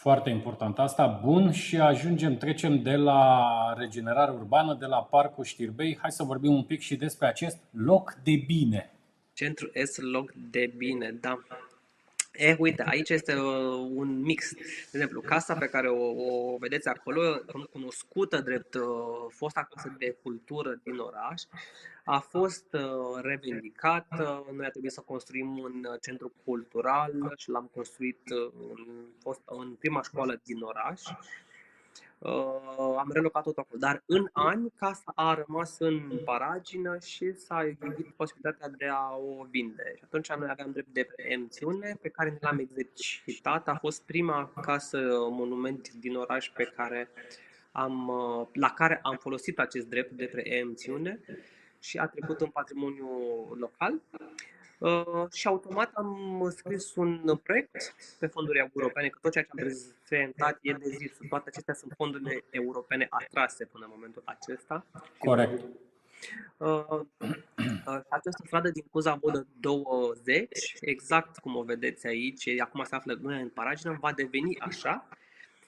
Foarte 0.00 0.30
important 0.30 0.78
asta. 0.78 1.20
Bun, 1.24 1.50
și 1.52 1.76
ajungem, 1.76 2.36
trecem 2.36 2.82
de 2.82 2.96
la 2.96 3.42
regenerare 3.76 4.30
urbană, 4.30 4.76
de 4.80 4.86
la 4.86 5.02
Parcul 5.02 5.44
Știrbei. 5.44 5.98
Hai 6.00 6.10
să 6.10 6.22
vorbim 6.22 6.52
un 6.52 6.62
pic 6.62 6.80
și 6.80 6.96
despre 6.96 7.26
acest 7.26 7.58
loc 7.70 8.14
de 8.24 8.44
bine. 8.46 8.90
Centru 9.32 9.70
S, 9.84 9.96
loc 9.96 10.32
de 10.50 10.72
bine, 10.76 11.10
da. 11.20 11.38
E, 12.38 12.56
uite, 12.58 12.82
aici 12.86 13.08
este 13.10 13.34
uh, 13.34 13.88
un 13.94 14.20
mix. 14.20 14.52
De 14.54 14.62
exemplu, 14.92 15.20
casa 15.20 15.54
pe 15.54 15.66
care 15.66 15.88
o, 15.88 16.04
o 16.52 16.56
vedeți 16.58 16.88
acolo, 16.88 17.20
cunoscută 17.70 18.40
drept 18.40 18.74
uh, 18.74 18.82
fosta 19.28 19.68
casă 19.74 19.94
de 19.98 20.16
cultură 20.22 20.80
din 20.82 20.98
oraș, 20.98 21.42
a 22.04 22.18
fost 22.18 22.72
uh, 22.72 23.20
revendicată. 23.22 24.46
Noi 24.52 24.66
a 24.66 24.70
trebuit 24.70 24.92
să 24.92 25.00
construim 25.00 25.58
un 25.58 25.84
uh, 25.84 26.00
centru 26.00 26.32
cultural 26.44 27.32
și 27.36 27.50
l-am 27.50 27.70
construit 27.74 28.20
uh, 28.30 28.52
în, 28.76 29.04
fost, 29.20 29.40
în 29.44 29.74
prima 29.74 30.02
școală 30.02 30.40
din 30.44 30.62
oraș. 30.62 31.02
Uh, 32.18 32.94
am 32.98 33.10
relocat 33.12 33.42
tot 33.42 33.58
acolo. 33.58 33.78
Dar 33.78 34.02
în 34.06 34.28
ani, 34.32 34.72
casa 34.76 35.12
a 35.14 35.34
rămas 35.34 35.78
în 35.78 36.20
paragină 36.24 36.98
și 37.04 37.32
s-a 37.32 37.68
gândit 37.78 38.08
posibilitatea 38.16 38.68
de 38.68 38.86
a 38.86 39.16
o 39.16 39.44
vinde. 39.50 39.92
Și 39.96 40.02
atunci 40.04 40.32
noi 40.32 40.48
aveam 40.50 40.70
drept 40.70 40.88
de 40.92 41.08
preemțiune 41.16 41.98
pe 42.00 42.08
care 42.08 42.30
ne 42.30 42.38
l-am 42.40 42.58
exercitat. 42.58 43.68
A 43.68 43.74
fost 43.74 44.02
prima 44.02 44.52
casă 44.60 44.98
monument 45.30 45.92
din 45.92 46.16
oraș 46.16 46.48
pe 46.48 46.72
care 46.76 47.10
am, 47.72 48.10
la 48.52 48.70
care 48.70 49.00
am 49.02 49.16
folosit 49.16 49.58
acest 49.58 49.86
drept 49.86 50.10
de 50.10 50.24
preemțiune 50.24 51.20
și 51.80 51.98
a 51.98 52.06
trecut 52.06 52.40
în 52.40 52.48
patrimoniul 52.48 53.56
local. 53.60 54.00
Uh, 54.78 55.24
și 55.32 55.46
automat 55.46 55.90
am 55.94 56.48
scris 56.56 56.94
un 56.94 57.40
proiect 57.42 57.94
pe 58.18 58.26
fonduri 58.26 58.70
europene, 58.74 59.08
că 59.08 59.18
tot 59.22 59.32
ceea 59.32 59.44
ce 59.44 59.50
am 59.52 59.58
prezentat 59.58 60.58
e 60.62 60.72
de 60.72 60.88
zis. 60.88 61.12
Toate 61.28 61.48
acestea 61.48 61.74
sunt 61.74 61.92
fondurile 61.96 62.44
europene 62.50 63.06
atrase 63.10 63.64
până 63.64 63.84
în 63.84 63.90
momentul 63.94 64.22
acesta. 64.24 64.84
Corect. 65.18 65.64
Uh, 66.56 66.86
uh, 66.90 68.00
această 68.08 68.42
stradă 68.44 68.70
din 68.70 68.84
Cuza 68.90 69.14
Vodă 69.14 69.46
20, 69.60 70.76
exact 70.80 71.38
cum 71.38 71.56
o 71.56 71.62
vedeți 71.62 72.06
aici, 72.06 72.58
acum 72.58 72.84
se 72.84 72.94
află 72.94 73.18
în 73.22 73.48
paragină, 73.48 73.96
va 74.00 74.12
deveni 74.12 74.58
așa 74.58 75.08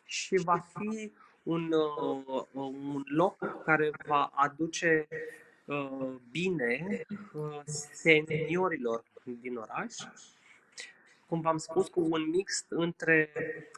și 0.05 0.37
va 0.37 0.67
fi 0.75 1.13
un, 1.43 1.73
uh, 1.73 2.45
un 2.53 3.03
loc 3.07 3.63
care 3.65 3.91
va 4.07 4.31
aduce 4.35 5.09
Uh, 5.11 5.17
bine 6.31 7.05
uh, 7.35 7.61
seniorilor 7.93 9.05
din 9.41 9.57
oraș, 9.57 9.95
cum 11.27 11.41
v-am 11.41 11.59
spus, 11.59 11.89
cu 11.89 12.01
un 12.11 12.29
mix 12.31 12.65
între 12.69 13.33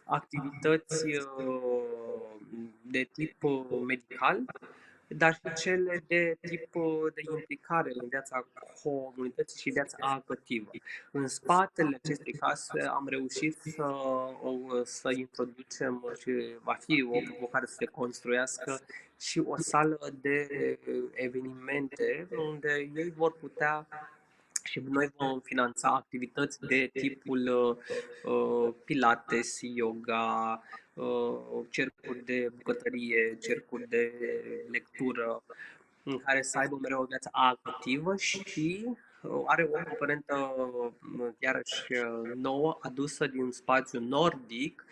activități 0.05 1.07
uh, 1.07 1.83
de 2.83 3.09
tip 3.13 3.43
medical, 3.87 4.45
dar 5.09 5.35
și 5.35 5.63
cele 5.63 6.05
de 6.07 6.37
tip 6.41 6.73
de 7.15 7.23
implicare 7.31 7.93
în 7.95 8.09
viața 8.09 8.47
comunității 8.83 9.61
și 9.61 9.71
viața 9.71 10.23
activă. 10.27 10.71
În 11.11 11.29
spatele 11.29 12.01
acestei 12.03 12.33
case 12.33 12.81
am 12.81 13.09
reușit 13.09 13.57
să, 13.57 13.95
să 14.85 15.11
introducem 15.17 16.15
și 16.21 16.57
va 16.63 16.75
fi 16.75 17.03
o 17.03 17.21
provocare 17.31 17.67
să 17.67 17.75
se 17.79 17.85
construiască 17.85 18.81
și 19.23 19.43
o 19.47 19.57
sală 19.57 20.13
de 20.21 20.49
evenimente 21.15 22.29
unde 22.37 22.91
ei 22.95 23.13
vor 23.17 23.33
putea 23.33 23.87
și 24.65 24.83
noi 24.89 25.13
vom 25.17 25.41
finanța 25.41 25.89
activități 25.89 26.59
de 26.61 26.91
tipul 26.93 27.47
uh, 28.25 28.75
pilates, 28.85 29.59
yoga, 29.61 30.63
uh, 30.95 31.65
cercuri 31.71 32.25
de 32.25 32.49
bucătărie, 32.57 33.37
cercuri 33.41 33.89
de 33.89 34.13
lectură, 34.71 35.43
în 36.03 36.19
care 36.19 36.43
să 36.43 36.59
aibă 36.59 36.79
mereu 36.83 37.01
o 37.03 37.05
viață 37.05 37.29
activă 37.33 38.17
și 38.17 38.87
uh, 39.23 39.43
are 39.47 39.63
o 39.63 39.83
componentă 39.85 40.35
uh, 40.37 41.33
iarăși 41.39 41.93
uh, 41.93 42.31
nouă 42.35 42.79
adusă 42.81 43.27
din 43.27 43.51
spațiul 43.51 44.03
nordic, 44.03 44.85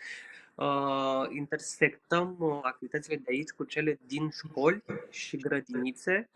uh, 0.55 1.27
intersectăm 1.29 2.35
uh, 2.39 2.59
activitățile 2.61 3.15
de 3.15 3.25
aici 3.27 3.49
cu 3.49 3.63
cele 3.63 3.99
din 4.07 4.29
școli 4.29 4.83
și 5.09 5.37
grădinițe 5.37 6.29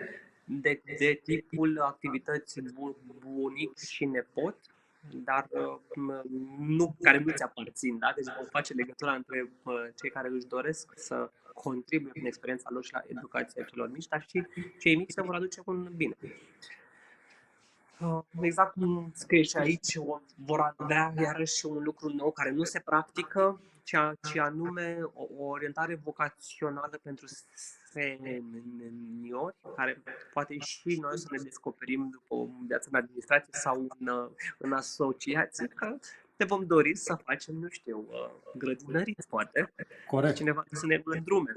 de, 0.46 0.82
de 0.98 1.22
tipul 1.24 1.82
activități 1.82 2.62
bunic 3.20 3.78
și 3.78 4.06
nepot, 4.06 4.58
dar 5.12 5.48
uh, 5.50 6.22
nu, 6.58 6.96
care 7.02 7.20
nu 7.20 7.34
ți 7.34 7.44
aparțin. 7.44 7.98
Da? 7.98 8.14
Deci 8.16 8.36
vom 8.36 8.46
face 8.46 8.74
legătura 8.74 9.14
între 9.14 9.52
uh, 9.64 9.74
cei 9.96 10.10
care 10.10 10.30
își 10.30 10.46
doresc 10.46 10.92
să 10.96 11.32
contribuie 11.54 12.12
prin 12.12 12.26
experiența 12.26 12.70
lor 12.72 12.84
și 12.84 12.94
la 12.94 13.02
educația 13.08 13.64
celor 13.64 13.92
mici, 13.92 14.08
dar 14.08 14.26
și 14.30 14.48
cei 14.80 14.96
mici 14.96 15.12
se 15.12 15.22
vor 15.22 15.36
aduce 15.36 15.62
un 15.66 15.92
bine. 15.96 16.16
Uh, 18.00 18.20
exact 18.42 18.74
cum 18.74 19.12
scrie 19.14 19.42
și 19.42 19.58
aici, 19.58 19.96
vor 20.36 20.76
avea 20.78 21.14
iarăși 21.22 21.66
un 21.66 21.84
lucru 21.84 22.10
nou 22.10 22.32
care 22.32 22.52
nu 22.52 22.64
se 22.64 22.80
practică, 22.80 23.62
ci 24.22 24.38
anume 24.38 25.00
o 25.14 25.44
orientare 25.44 25.96
vocațională 26.04 27.00
pentru 27.04 27.26
seniori, 27.92 29.56
care 29.76 30.04
poate 30.34 30.58
și 30.58 30.98
noi 31.02 31.18
să 31.18 31.28
ne 31.32 31.44
descoperim 31.44 32.10
după 32.12 32.34
o 32.34 32.48
viață 32.68 32.88
în 32.92 32.98
administrație 32.98 33.54
sau 33.54 33.88
în, 34.00 34.30
în 34.58 34.74
asociație, 34.74 35.68
că 35.68 35.98
ne 36.36 36.46
vom 36.46 36.66
dori 36.66 36.96
să 36.96 37.16
facem, 37.24 37.56
nu 37.56 37.68
știu, 37.70 38.06
uh, 38.10 38.30
grădinăriți, 38.58 39.28
poate. 39.28 39.74
Corect. 40.08 40.36
Cineva 40.36 40.64
să 40.72 40.86
ne 40.86 41.02
îndrume. 41.06 41.54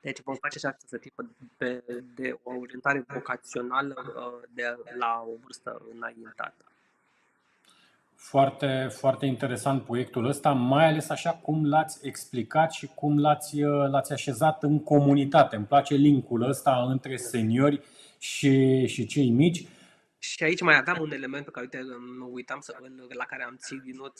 Deci 0.00 0.22
vom 0.22 0.34
face 0.34 0.58
și 0.58 0.66
această 0.66 0.98
tipă 0.98 1.30
de, 1.58 1.84
de 2.14 2.38
o 2.42 2.54
orientare 2.54 3.04
vocațională 3.08 4.14
uh, 4.16 4.48
de 4.54 4.76
la 4.98 5.24
o 5.26 5.36
vârstă 5.42 5.82
înaintată. 5.94 6.69
Foarte, 8.22 8.88
foarte 8.90 9.26
interesant 9.26 9.82
proiectul 9.82 10.24
ăsta, 10.24 10.50
mai 10.50 10.86
ales 10.86 11.08
așa 11.08 11.30
cum 11.30 11.66
l-ați 11.68 12.06
explicat 12.06 12.72
și 12.72 12.86
cum 12.86 13.18
l-ați, 13.18 13.60
l-ați 13.90 14.12
așezat 14.12 14.62
în 14.62 14.82
comunitate. 14.82 15.56
Îmi 15.56 15.66
place 15.66 15.94
linkul 15.94 16.48
ăsta 16.48 16.86
între 16.88 17.16
seniori 17.16 17.82
și, 18.18 18.86
și 18.86 19.06
cei 19.06 19.30
mici. 19.30 19.66
Și 20.18 20.44
aici 20.44 20.60
mai 20.60 20.76
aveam 20.76 20.96
un 21.00 21.12
element 21.12 21.44
pe 21.44 21.50
care 21.50 21.68
uite, 21.72 21.86
mă 22.18 22.24
uitam 22.30 22.60
să, 22.60 22.76
la 23.08 23.24
care 23.24 23.42
am 23.44 23.56
ținut. 23.56 24.18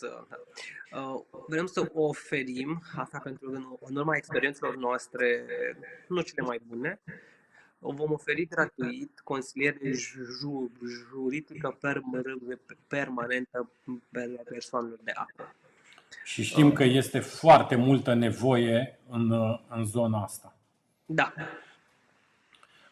Uh, 0.93 1.21
vrem 1.49 1.67
să 1.67 1.91
oferim, 1.95 2.83
asta 2.97 3.19
pentru 3.19 3.51
în, 3.53 3.65
în 3.81 3.97
urma 3.97 4.17
experiențelor 4.17 4.77
noastre, 4.77 5.47
nu 6.09 6.21
cele 6.21 6.47
mai 6.47 6.61
bune, 6.67 7.01
o 7.07 7.11
vom 7.81 8.13
oferi 8.13 8.47
gratuit 8.47 9.21
consiliere 9.25 9.93
juridică 11.11 11.79
permanentă 12.89 13.71
pe 14.11 14.41
persoanelor 14.49 14.99
de 15.05 15.13
apă. 15.15 15.55
Și 16.25 16.43
știm 16.43 16.73
că 16.73 16.85
este 16.85 17.19
foarte 17.19 17.75
multă 17.75 18.15
nevoie 18.15 18.99
în, 19.09 19.33
în 19.69 19.85
zona 19.85 20.23
asta. 20.23 20.55
Da. 21.07 21.33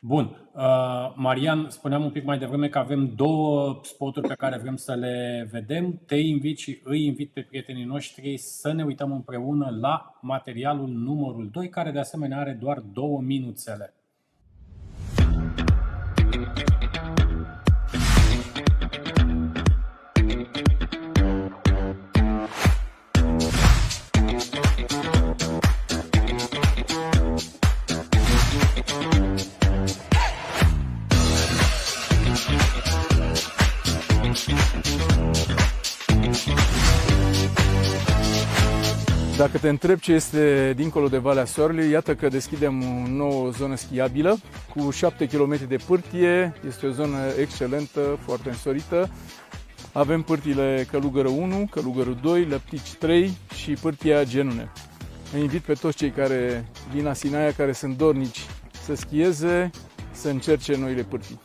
Bun. 0.00 0.48
Uh, 0.52 1.12
Marian, 1.14 1.70
spuneam 1.70 2.04
un 2.04 2.10
pic 2.10 2.24
mai 2.24 2.38
devreme 2.38 2.68
că 2.68 2.78
avem 2.78 3.14
două 3.14 3.80
spoturi 3.82 4.28
pe 4.28 4.34
care 4.34 4.58
vrem 4.58 4.76
să 4.76 4.94
le 4.94 5.48
vedem. 5.50 6.00
Te 6.06 6.16
invit 6.16 6.58
și 6.58 6.80
îi 6.84 7.04
invit 7.04 7.30
pe 7.30 7.40
prietenii 7.40 7.84
noștri 7.84 8.36
să 8.36 8.72
ne 8.72 8.84
uităm 8.84 9.12
împreună 9.12 9.76
la 9.80 10.18
materialul 10.20 10.88
numărul 10.88 11.48
2, 11.52 11.68
care 11.68 11.90
de 11.90 11.98
asemenea 11.98 12.38
are 12.38 12.52
doar 12.52 12.78
două 12.78 13.20
minuțele. 13.20 13.94
Dacă 39.38 39.58
te 39.58 39.68
întreb 39.68 39.98
ce 39.98 40.12
este 40.12 40.72
dincolo 40.76 41.08
de 41.08 41.18
Valea 41.18 41.44
Soarelui, 41.44 41.90
iată 41.90 42.14
că 42.14 42.28
deschidem 42.28 42.82
o 42.82 43.08
nouă 43.08 43.50
zonă 43.50 43.76
schiabilă 43.76 44.38
cu 44.74 44.90
7 44.90 45.26
km 45.26 45.68
de 45.68 45.76
pârtie. 45.86 46.52
Este 46.66 46.86
o 46.86 46.90
zonă 46.90 47.16
excelentă, 47.40 48.18
foarte 48.24 48.48
însorită. 48.48 49.10
Avem 49.92 50.22
pârtile 50.22 50.86
Călugără 50.90 51.28
1, 51.28 51.66
Călugără 51.70 52.18
2, 52.22 52.44
Lăptici 52.44 52.92
3 52.98 53.36
și 53.54 53.72
pârtia 53.72 54.24
Genune. 54.24 54.72
Îi 55.34 55.40
invit 55.40 55.62
pe 55.62 55.72
toți 55.72 55.96
cei 55.96 56.10
care 56.10 56.68
vin 56.92 57.04
la 57.04 57.12
Sinaia, 57.12 57.52
care 57.52 57.72
sunt 57.72 57.96
dornici 57.96 58.46
să 58.84 58.94
schieze, 58.94 59.70
să 60.10 60.28
încerce 60.28 60.76
noile 60.76 61.02
pârtii. 61.02 61.40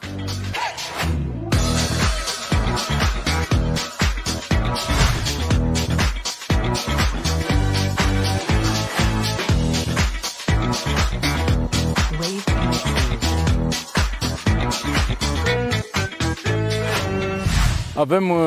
Avem 18.03 18.29
uh, 18.29 18.37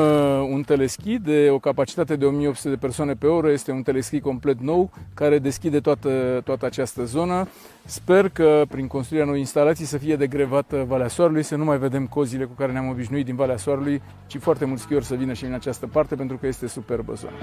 un 0.51 0.61
teleschi 0.61 1.19
de 1.19 1.49
o 1.51 1.59
capacitate 1.59 2.15
de 2.15 2.25
1800 2.25 2.69
de 2.69 2.75
persoane 2.75 3.13
pe 3.13 3.27
oră, 3.27 3.51
este 3.51 3.71
un 3.71 3.81
teleschi 3.81 4.19
complet 4.19 4.59
nou 4.59 4.91
care 5.13 5.39
deschide 5.39 5.79
toată, 5.79 6.41
toată 6.43 6.65
această 6.65 7.03
zonă. 7.03 7.47
Sper 7.85 8.29
că 8.29 8.63
prin 8.69 8.87
construirea 8.87 9.27
noi 9.27 9.39
instalații 9.39 9.85
să 9.85 9.97
fie 9.97 10.15
degrevată 10.15 10.85
Valea 10.87 11.07
Soarelui, 11.07 11.43
să 11.43 11.55
nu 11.55 11.63
mai 11.63 11.77
vedem 11.77 12.07
cozile 12.07 12.45
cu 12.45 12.53
care 12.57 12.71
ne-am 12.71 12.89
obișnuit 12.89 13.25
din 13.25 13.35
Valea 13.35 13.57
Soarelui, 13.57 14.01
ci 14.27 14.37
foarte 14.37 14.65
mulți 14.65 14.81
schiori 14.81 15.05
să 15.05 15.15
vină 15.15 15.33
și 15.33 15.45
în 15.45 15.53
această 15.53 15.87
parte 15.87 16.15
pentru 16.15 16.37
că 16.37 16.47
este 16.47 16.67
superbă 16.67 17.13
zona. 17.13 17.37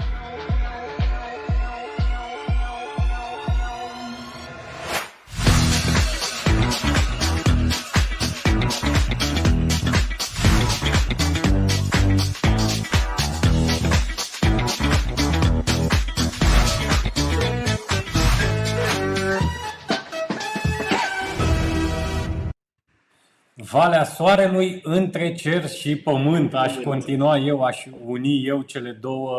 Valea 23.71 24.03
Soarelui 24.03 24.79
între 24.83 25.33
cer 25.33 25.69
și 25.69 25.95
pământ. 25.95 26.53
Aș 26.53 26.75
continua 26.75 27.37
eu, 27.37 27.63
aș 27.63 27.85
uni 28.05 28.45
eu 28.45 28.61
cele 28.61 28.91
două 28.91 29.37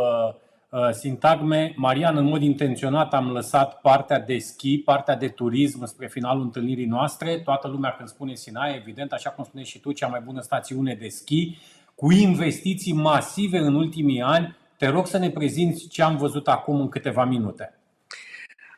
uh, 0.68 0.91
sintagme. 0.91 1.72
Marian, 1.77 2.16
în 2.16 2.24
mod 2.24 2.43
intenționat 2.43 3.14
am 3.14 3.31
lăsat 3.31 3.81
partea 3.81 4.20
de 4.20 4.39
schi, 4.39 4.79
partea 4.79 5.16
de 5.16 5.29
turism 5.29 5.85
spre 5.85 6.07
finalul 6.07 6.43
întâlnirii 6.43 6.87
noastre. 6.87 7.41
Toată 7.45 7.68
lumea 7.68 7.91
când 7.91 8.09
spune 8.09 8.35
Sinaia, 8.35 8.74
evident, 8.74 9.12
așa 9.12 9.31
cum 9.31 9.45
spune 9.45 9.62
și 9.62 9.81
tu, 9.81 9.93
cea 9.93 10.07
mai 10.07 10.20
bună 10.24 10.41
stațiune 10.41 10.95
de 10.95 11.09
schi, 11.09 11.59
cu 11.95 12.12
investiții 12.12 12.93
masive 12.93 13.59
în 13.59 13.74
ultimii 13.74 14.22
ani. 14.22 14.57
Te 14.79 14.89
rog 14.89 15.07
să 15.07 15.18
ne 15.18 15.31
prezinți 15.31 15.89
ce 15.89 16.03
am 16.03 16.16
văzut 16.16 16.49
acum 16.49 16.81
în 16.81 16.89
câteva 16.89 17.24
minute. 17.24 17.79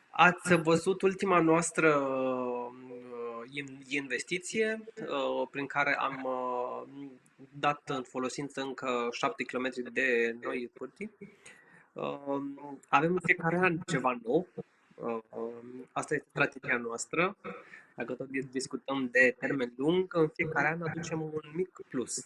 Ați 0.09 0.55
văzut 0.55 1.01
ultima 1.01 1.39
noastră 1.39 1.93
investiție 3.87 4.79
uh, 5.01 5.47
prin 5.51 5.65
care 5.65 5.95
am 5.95 6.23
uh, 6.23 7.07
dat 7.59 7.81
în 7.85 8.03
folosință 8.03 8.61
încă 8.61 9.07
7 9.11 9.43
km 9.43 9.69
de 9.93 10.35
noi 10.41 10.69
pârtii. 10.73 11.11
Uh, 11.93 12.41
avem 12.87 13.13
în 13.13 13.19
fiecare 13.23 13.57
an 13.57 13.77
ceva 13.87 14.19
nou. 14.23 14.47
Asta 15.91 16.13
este 16.13 16.27
strategia 16.29 16.77
noastră. 16.77 17.35
Dacă 17.99 18.13
tot 18.13 18.29
discutăm 18.29 19.09
de 19.11 19.35
termen 19.39 19.73
lung, 19.77 20.13
în 20.15 20.27
fiecare 20.27 20.67
an 20.67 20.81
aducem 20.81 21.21
un 21.21 21.41
mic 21.53 21.79
plus 21.89 22.25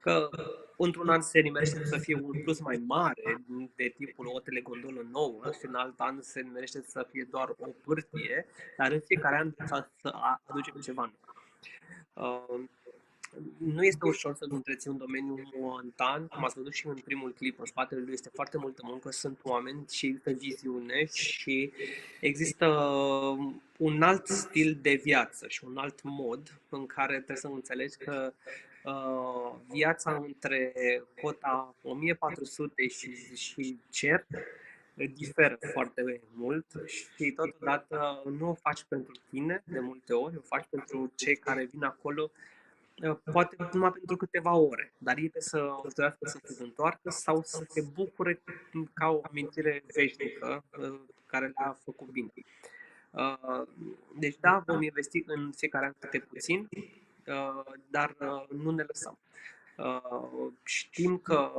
că 0.00 0.28
într-un 0.76 1.08
an 1.08 1.20
se 1.20 1.40
nimerește 1.40 1.84
să 1.84 1.98
fie 1.98 2.14
un 2.14 2.42
plus 2.42 2.60
mai 2.60 2.82
mare 2.86 3.44
de 3.76 3.94
tipul 3.96 4.26
o 4.34 4.40
telegondolă 4.40 5.06
nouă 5.10 5.42
și 5.58 5.66
în 5.66 5.74
alt 5.74 6.00
an 6.00 6.20
se 6.20 6.40
nimerește 6.40 6.82
să 6.86 7.06
fie 7.10 7.26
doar 7.30 7.54
o 7.58 7.66
pârtie, 7.84 8.46
dar 8.76 8.92
în 8.92 9.00
fiecare 9.00 9.36
an 9.36 9.52
să 9.66 9.86
aducem 10.46 10.80
ceva 10.80 11.12
nou. 12.14 12.68
Uh, 13.36 13.42
nu 13.58 13.82
este 13.84 14.06
ușor 14.06 14.34
să 14.34 14.46
întreții 14.48 14.90
un 14.90 14.96
domeniu 14.96 15.50
montan, 15.60 16.26
cum 16.26 16.44
ați 16.44 16.54
văzut 16.54 16.72
și 16.72 16.86
în 16.86 16.94
primul 17.04 17.32
clip, 17.32 17.58
în 17.58 17.64
spatele 17.64 18.00
lui 18.00 18.12
este 18.12 18.30
foarte 18.32 18.58
multă 18.58 18.82
muncă, 18.84 19.10
sunt 19.10 19.38
oameni 19.42 19.84
și 19.90 20.06
există 20.06 20.30
viziune 20.30 21.04
și 21.04 21.72
există 22.20 22.66
un 23.78 24.02
alt 24.02 24.26
stil 24.26 24.78
de 24.82 24.94
viață 24.94 25.48
și 25.48 25.64
un 25.64 25.76
alt 25.76 26.02
mod 26.02 26.60
în 26.68 26.86
care 26.86 27.14
trebuie 27.14 27.36
să 27.36 27.46
înțelegi 27.46 27.96
că 27.96 28.32
uh, 28.84 29.54
viața 29.70 30.22
între 30.26 30.72
cota 31.22 31.74
1400 31.82 32.88
și, 32.88 33.36
și 33.36 33.78
cer 33.90 34.26
diferă 35.14 35.58
foarte 35.72 36.20
mult 36.32 36.66
și 36.86 37.30
totodată 37.30 38.22
nu 38.38 38.48
o 38.48 38.54
faci 38.54 38.84
pentru 38.88 39.12
tine 39.30 39.62
de 39.66 39.80
multe 39.80 40.12
ori, 40.12 40.36
o 40.36 40.40
faci 40.40 40.66
pentru 40.70 41.12
cei 41.14 41.36
care 41.36 41.64
vin 41.64 41.84
acolo 41.84 42.30
uh, 42.32 42.53
poate 43.32 43.56
numai 43.72 43.90
pentru 43.90 44.16
câteva 44.16 44.54
ore, 44.54 44.92
dar 44.98 45.16
ei 45.16 45.28
trebuie 45.28 45.42
să 45.42 45.80
își 45.82 45.94
dorească 45.94 46.28
să 46.28 46.38
se 46.42 46.62
întoarcă 46.62 47.10
sau 47.10 47.42
să 47.42 47.64
se 47.68 47.84
bucure 47.92 48.42
ca 48.92 49.08
o 49.08 49.20
amintire 49.30 49.84
veșnică 49.94 50.64
uh, 50.78 51.00
care 51.26 51.46
le-a 51.46 51.78
făcut 51.84 52.08
bine. 52.08 52.32
Uh, 53.10 53.62
deci 54.18 54.36
da, 54.40 54.62
vom 54.66 54.82
investi 54.82 55.22
în 55.26 55.52
fiecare 55.52 55.86
an 55.86 55.92
câte 55.98 56.18
puțin, 56.18 56.68
Uh, 57.26 57.72
dar 57.90 58.16
uh, 58.20 58.44
nu 58.48 58.70
ne 58.70 58.82
lăsăm. 58.82 59.18
Uh, 59.76 60.52
știm 60.64 61.18
că 61.18 61.50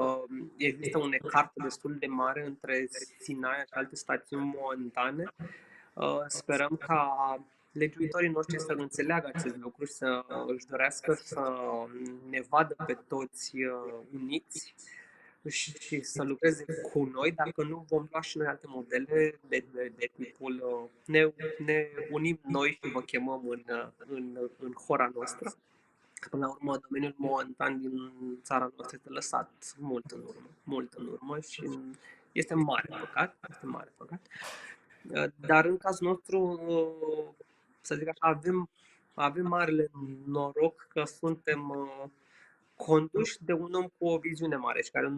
există 0.58 0.98
un 0.98 1.14
ecart 1.14 1.52
destul 1.54 1.96
de 2.00 2.06
mare 2.06 2.46
între 2.46 2.88
Sinaia 3.20 3.64
și 3.64 3.74
alte 3.74 3.96
stațiuni 3.96 4.56
montane. 4.62 5.26
Sperăm 6.28 6.76
ca 6.88 7.40
legiuitorii 7.78 8.30
noștri 8.30 8.60
să 8.60 8.74
înțeleagă 8.78 9.32
acest 9.34 9.56
lucru 9.58 9.86
și 9.86 9.92
să 9.92 10.26
își 10.48 10.66
dorească 10.66 11.14
să 11.14 11.42
ne 12.30 12.42
vadă 12.50 12.76
pe 12.88 12.98
toți 13.08 13.56
uniți 14.14 14.76
și 15.50 16.02
să 16.02 16.24
lucreze 16.24 16.66
cu 16.92 17.04
noi, 17.04 17.32
dacă 17.32 17.64
nu 17.64 17.86
vom 17.90 18.08
lua 18.12 18.22
și 18.22 18.38
noi 18.38 18.48
alte 18.48 18.66
modele 18.68 19.40
de, 19.48 19.64
de, 19.74 19.92
de 19.96 20.10
tipul 20.16 20.90
ne, 21.06 21.34
ne 21.66 21.90
unim 22.12 22.40
noi 22.48 22.80
și 22.84 22.92
vă 22.92 23.02
chemăm 23.02 23.48
în, 23.48 23.64
în, 24.08 24.50
în 24.60 24.74
hora 24.74 25.12
noastră. 25.14 25.56
Până 26.30 26.46
la 26.46 26.52
urmă, 26.52 26.78
domeniul 26.88 27.14
montan 27.18 27.82
din 27.82 28.12
țara 28.44 28.72
noastră 28.76 28.98
este 28.98 29.10
lăsat 29.10 29.76
mult 29.78 30.12
în 30.12 30.20
urmă, 30.28 30.50
mult 30.64 30.94
în 30.94 31.08
urmă 31.08 31.40
și 31.40 31.80
este 32.32 32.54
mare 32.54 32.88
păcat, 33.00 33.36
este 33.50 33.66
mare 33.66 33.92
păcat. 33.98 34.28
Dar 35.36 35.66
în 35.66 35.78
cazul 35.78 36.08
nostru, 36.08 36.60
să 37.86 37.96
zic 37.96 38.08
așa, 38.08 38.36
avem, 38.36 38.70
avem 39.14 39.48
marele 39.48 39.92
noroc 40.26 40.88
că 40.90 41.04
suntem 41.04 41.62
conduși 42.76 43.38
de 43.40 43.54
un 43.54 43.74
om 43.74 43.88
cu 43.98 44.08
o 44.08 44.18
viziune 44.18 44.56
mare 44.56 44.82
și 44.82 44.92
care 44.92 45.12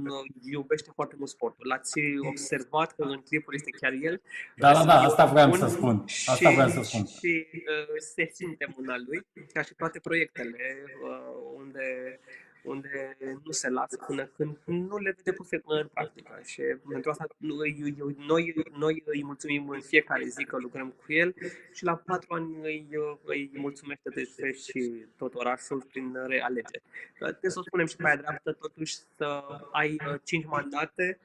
iubește 0.43 0.91
foarte 0.93 1.15
mult 1.18 1.30
sportul. 1.30 1.68
L-ați 1.68 1.99
observat 2.30 2.95
că 2.95 3.03
în 3.03 3.22
clipul 3.22 3.53
este 3.53 3.70
chiar 3.70 3.93
el. 4.01 4.22
Da, 4.55 4.74
da, 4.74 4.86
da, 4.86 5.01
asta 5.01 5.26
vreau 5.26 5.53
să 5.53 5.68
spun. 5.68 6.05
Asta 6.26 6.49
vreau 6.49 6.70
să 6.70 6.82
spun. 6.82 7.05
Și 7.05 7.47
uh, 7.53 7.99
se 7.99 8.30
simte 8.34 8.74
mâna 8.78 8.95
lui, 9.07 9.26
ca 9.53 9.61
și 9.61 9.74
toate 9.74 9.99
proiectele 9.99 10.84
uh, 11.03 11.53
unde 11.55 12.20
unde 12.68 13.18
nu 13.43 13.51
se 13.51 13.70
lasă 13.70 13.97
până 14.07 14.26
când 14.26 14.57
nu 14.65 14.97
le 14.97 15.15
vede 15.18 15.32
puse 15.32 15.61
în 15.65 15.88
practică. 15.93 16.39
Și 16.43 16.61
pentru 16.89 17.09
asta 17.09 17.26
noi, 17.38 17.93
noi, 18.28 18.53
noi 18.78 19.03
îi 19.05 19.24
mulțumim 19.24 19.70
în 19.70 19.82
fiecare 19.82 20.26
zi 20.26 20.43
că 20.43 20.57
lucrăm 20.57 20.89
cu 20.89 21.13
el 21.13 21.36
și 21.74 21.84
la 21.84 21.95
patru 21.95 22.34
ani 22.34 22.57
îi, 22.61 22.88
îi 23.24 23.51
mulțumește 23.55 24.09
de 24.09 24.51
și 24.51 25.05
tot 25.18 25.36
orașul 25.36 25.82
prin 25.82 26.18
realegeri. 26.28 26.84
Trebuie 27.18 27.51
să 27.51 27.59
o 27.59 27.63
spunem 27.63 27.86
și 27.86 27.95
pe 27.95 28.05
aia 28.05 28.15
dreaptă, 28.15 28.51
totuși 28.51 28.95
să 29.18 29.43
ai 29.72 29.97
cinci 30.24 30.45
mandate 30.45 31.20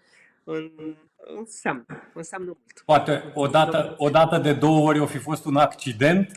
în, 0.45 0.97
înseamnă, 1.39 1.85
înseamnă 2.15 2.47
mult. 2.47 2.83
Poate 2.85 3.33
o 3.35 3.47
dată, 3.47 3.95
o 3.99 4.11
dată 4.11 4.39
de 4.39 4.53
două 4.53 4.89
ori 4.89 4.99
o 4.99 5.07
fi 5.07 5.19
fost 5.19 5.45
un 5.45 5.57
accident, 5.57 6.33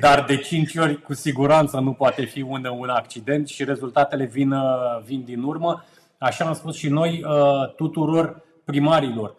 dar 0.00 0.24
de 0.24 0.36
cinci 0.36 0.76
ori 0.76 1.02
cu 1.02 1.14
siguranță 1.14 1.78
nu 1.78 1.92
poate 1.92 2.24
fi 2.24 2.42
un, 2.42 2.64
un 2.64 2.88
accident 2.88 3.48
și 3.48 3.64
rezultatele 3.64 4.24
vin, 4.24 4.50
uh, 4.50 5.02
vin 5.04 5.24
din 5.24 5.42
urmă. 5.42 5.84
Așa 6.18 6.44
am 6.44 6.54
spus 6.54 6.76
și 6.76 6.88
noi 6.88 7.24
uh, 7.24 7.74
tuturor 7.74 8.42
primarilor. 8.64 9.36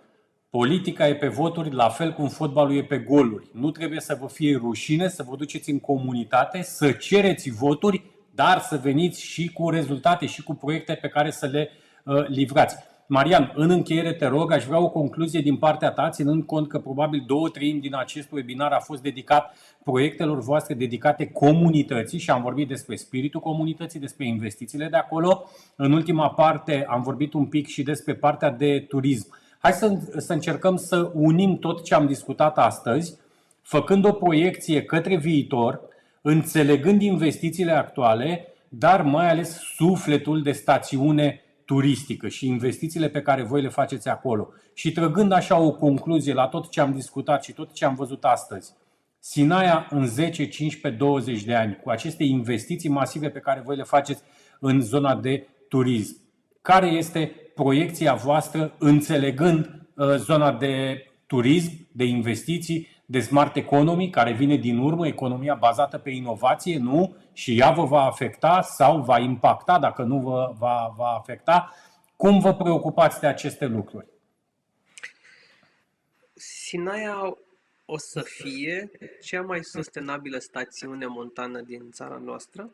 Politica 0.49 1.07
e 1.07 1.15
pe 1.15 1.27
voturi, 1.27 1.73
la 1.73 1.89
fel 1.89 2.13
cum 2.13 2.27
fotbalul 2.27 2.77
e 2.77 2.83
pe 2.83 2.97
goluri. 2.97 3.49
Nu 3.53 3.71
trebuie 3.71 3.99
să 3.99 4.17
vă 4.19 4.27
fie 4.27 4.57
rușine 4.57 5.07
să 5.07 5.23
vă 5.23 5.35
duceți 5.35 5.69
în 5.69 5.79
comunitate, 5.79 6.61
să 6.61 6.91
cereți 6.91 7.49
voturi, 7.49 8.03
dar 8.31 8.59
să 8.59 8.77
veniți 8.77 9.21
și 9.21 9.51
cu 9.53 9.69
rezultate 9.69 10.25
și 10.25 10.43
cu 10.43 10.53
proiecte 10.53 10.93
pe 10.93 11.07
care 11.07 11.31
să 11.31 11.45
le 11.45 11.69
uh, 12.03 12.27
livrați. 12.27 12.75
Marian, 13.07 13.51
în 13.55 13.69
încheiere 13.69 14.13
te 14.13 14.25
rog, 14.25 14.51
aș 14.51 14.65
vrea 14.65 14.79
o 14.79 14.89
concluzie 14.89 15.41
din 15.41 15.57
partea 15.57 15.91
ta, 15.91 16.09
ținând 16.09 16.43
cont 16.43 16.67
că 16.67 16.79
probabil 16.79 17.23
două 17.27 17.49
treimi 17.49 17.79
din 17.79 17.95
acest 17.95 18.31
webinar 18.31 18.71
a 18.71 18.79
fost 18.79 19.01
dedicat 19.01 19.55
proiectelor 19.83 20.39
voastre 20.39 20.73
dedicate 20.73 21.25
comunității 21.25 22.19
și 22.19 22.29
am 22.29 22.41
vorbit 22.41 22.67
despre 22.67 22.95
spiritul 22.95 23.39
comunității, 23.39 23.99
despre 23.99 24.27
investițiile 24.27 24.87
de 24.87 24.97
acolo. 24.97 25.43
În 25.75 25.91
ultima 25.91 26.29
parte 26.29 26.85
am 26.89 27.01
vorbit 27.01 27.33
un 27.33 27.45
pic 27.45 27.67
și 27.67 27.83
despre 27.83 28.13
partea 28.13 28.51
de 28.51 28.85
turism. 28.87 29.27
Hai 29.59 29.71
să, 29.71 29.99
să 30.17 30.33
încercăm 30.33 30.75
să 30.75 31.11
unim 31.13 31.57
tot 31.57 31.83
ce 31.83 31.93
am 31.93 32.05
discutat 32.05 32.57
astăzi, 32.57 33.17
făcând 33.61 34.05
o 34.05 34.11
proiecție 34.11 34.83
către 34.83 35.17
viitor, 35.17 35.81
înțelegând 36.21 37.01
investițiile 37.01 37.71
actuale, 37.71 38.47
dar 38.69 39.01
mai 39.01 39.29
ales 39.29 39.59
sufletul 39.75 40.41
de 40.41 40.51
stațiune 40.51 41.39
turistică 41.65 42.27
și 42.27 42.47
investițiile 42.47 43.09
pe 43.09 43.21
care 43.21 43.43
voi 43.43 43.61
le 43.61 43.69
faceți 43.69 44.09
acolo. 44.09 44.49
Și 44.73 44.91
trăgând 44.91 45.31
așa 45.31 45.59
o 45.59 45.71
concluzie 45.71 46.33
la 46.33 46.47
tot 46.47 46.69
ce 46.69 46.81
am 46.81 46.93
discutat 46.93 47.43
și 47.43 47.53
tot 47.53 47.73
ce 47.73 47.85
am 47.85 47.95
văzut 47.95 48.23
astăzi, 48.23 48.73
Sinaia 49.27 49.87
în 49.89 50.05
10, 50.05 50.47
15, 50.47 51.01
20 51.01 51.43
de 51.43 51.55
ani, 51.55 51.79
cu 51.83 51.89
aceste 51.89 52.23
investiții 52.23 52.89
masive 52.89 53.29
pe 53.29 53.39
care 53.39 53.61
voi 53.65 53.75
le 53.75 53.83
faceți 53.83 54.21
în 54.59 54.81
zona 54.81 55.15
de 55.15 55.47
turism, 55.69 56.17
care 56.61 56.87
este 56.87 57.31
proiecția 57.55 58.13
voastră 58.13 58.75
înțelegând 58.79 59.87
uh, 59.93 60.15
zona 60.15 60.51
de 60.51 61.05
turism, 61.27 61.87
de 61.91 62.03
investiții, 62.03 62.87
de 63.05 63.19
smart 63.19 63.55
economy, 63.55 64.09
care 64.09 64.33
vine 64.33 64.55
din 64.55 64.77
urmă, 64.77 65.07
economia 65.07 65.55
bazată 65.55 65.97
pe 65.97 66.09
inovație, 66.09 66.77
nu? 66.77 67.15
Și 67.33 67.59
ea 67.59 67.71
vă 67.71 67.85
va 67.85 68.01
afecta 68.01 68.61
sau 68.61 69.01
va 69.01 69.19
impacta, 69.19 69.79
dacă 69.79 70.03
nu 70.03 70.19
vă 70.19 70.53
va, 70.57 70.93
va 70.97 71.07
afecta. 71.07 71.73
Cum 72.15 72.39
vă 72.39 72.53
preocupați 72.53 73.19
de 73.19 73.27
aceste 73.27 73.65
lucruri? 73.65 74.07
Sinaia 76.33 77.37
o 77.85 77.97
să 77.97 78.21
fie 78.21 78.91
cea 79.21 79.41
mai 79.41 79.63
sustenabilă 79.63 80.37
stațiune 80.37 81.05
montană 81.05 81.61
din 81.61 81.91
țara 81.91 82.17
noastră, 82.17 82.69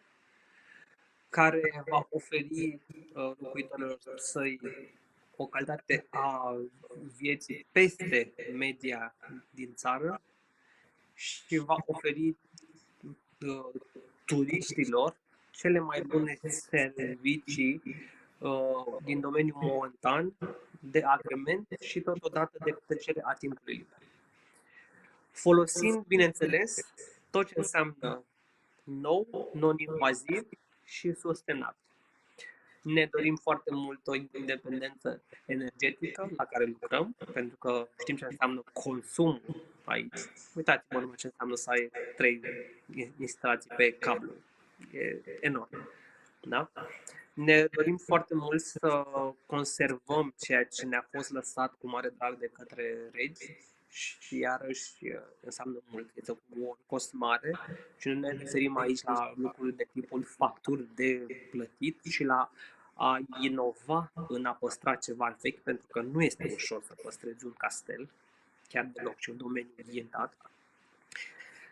care 1.30 1.84
va 1.90 2.08
oferi 2.10 2.80
uh, 3.14 3.32
locuitorilor 3.40 4.00
săi 4.16 4.60
o 5.42 5.48
calitate 5.48 6.06
a 6.10 6.56
vieții 7.18 7.66
peste 7.72 8.34
media 8.54 9.16
din 9.50 9.74
țară 9.74 10.22
și 11.14 11.58
va 11.58 11.76
oferi 11.86 12.28
uh, 12.28 13.82
turiștilor 14.26 15.16
cele 15.52 15.80
mai 15.80 16.02
bune 16.02 16.40
servicii 16.44 17.82
uh, 18.38 18.52
din 19.04 19.20
domeniul 19.20 19.58
montan 19.62 20.34
de 20.80 21.04
agrement 21.04 21.68
și 21.80 22.00
totodată 22.00 22.58
de 22.64 22.78
trecere 22.86 23.22
a 23.24 23.34
timpului 23.34 23.74
liber. 23.74 23.98
Folosind, 25.32 26.06
bineînțeles, 26.06 26.94
tot 27.30 27.48
ce 27.48 27.54
înseamnă 27.56 28.24
nou, 28.84 29.52
non-invaziv 29.54 30.48
și 30.84 31.14
sustenabil. 31.14 31.91
Ne 32.82 33.06
dorim 33.12 33.36
foarte 33.36 33.74
mult 33.74 34.08
o 34.08 34.16
independență 34.16 35.22
energetică 35.46 36.30
la 36.38 36.46
care 36.46 36.66
lucrăm, 36.66 37.16
pentru 37.34 37.58
că 37.58 37.88
știm 38.00 38.16
ce 38.16 38.26
înseamnă 38.26 38.64
consum 38.74 39.42
aici. 39.84 40.20
Uitați-vă 40.56 41.00
numai 41.00 41.16
ce 41.16 41.26
înseamnă 41.28 41.56
să 41.56 41.70
ai 41.70 41.92
trei 42.16 42.42
instalații 43.20 43.72
pe 43.76 43.92
cablu. 43.92 44.32
E 44.94 45.22
enorm. 45.40 45.90
Da? 46.42 46.72
Ne 47.34 47.66
dorim 47.72 47.98
foarte 47.98 48.36
mult 48.36 48.62
să 48.62 49.06
conservăm 49.46 50.34
ceea 50.38 50.66
ce 50.66 50.86
ne-a 50.86 51.08
fost 51.12 51.32
lăsat 51.32 51.74
cu 51.74 51.88
mare 51.88 52.10
drag 52.18 52.38
de 52.38 52.48
către 52.54 53.10
regi 53.12 53.58
și 53.92 54.38
iarăși 54.38 54.92
înseamnă 55.40 55.80
mult. 55.90 56.10
Este 56.14 56.32
un 56.32 56.76
cost 56.86 57.14
mare 57.14 57.60
și 57.98 58.08
nu 58.08 58.20
ne 58.20 58.32
referim 58.32 58.78
aici 58.78 59.04
la 59.04 59.34
lucruri 59.36 59.76
de 59.76 59.88
tipul 59.92 60.24
facturi 60.24 60.88
de 60.96 61.26
plătit 61.52 62.04
și 62.04 62.24
la 62.24 62.52
a 62.94 63.20
inova 63.40 64.12
în 64.28 64.46
a 64.46 64.52
păstra 64.52 64.96
ceva 64.96 65.38
vechi, 65.42 65.60
pentru 65.60 65.86
că 65.92 66.02
nu 66.02 66.24
este 66.24 66.52
ușor 66.54 66.84
să 66.84 66.94
păstrezi 67.04 67.46
un 67.46 67.54
castel, 67.54 68.10
chiar 68.68 68.90
deloc, 68.94 69.18
și 69.18 69.30
un 69.30 69.38
domeniu 69.38 69.72
orientat. 69.88 70.34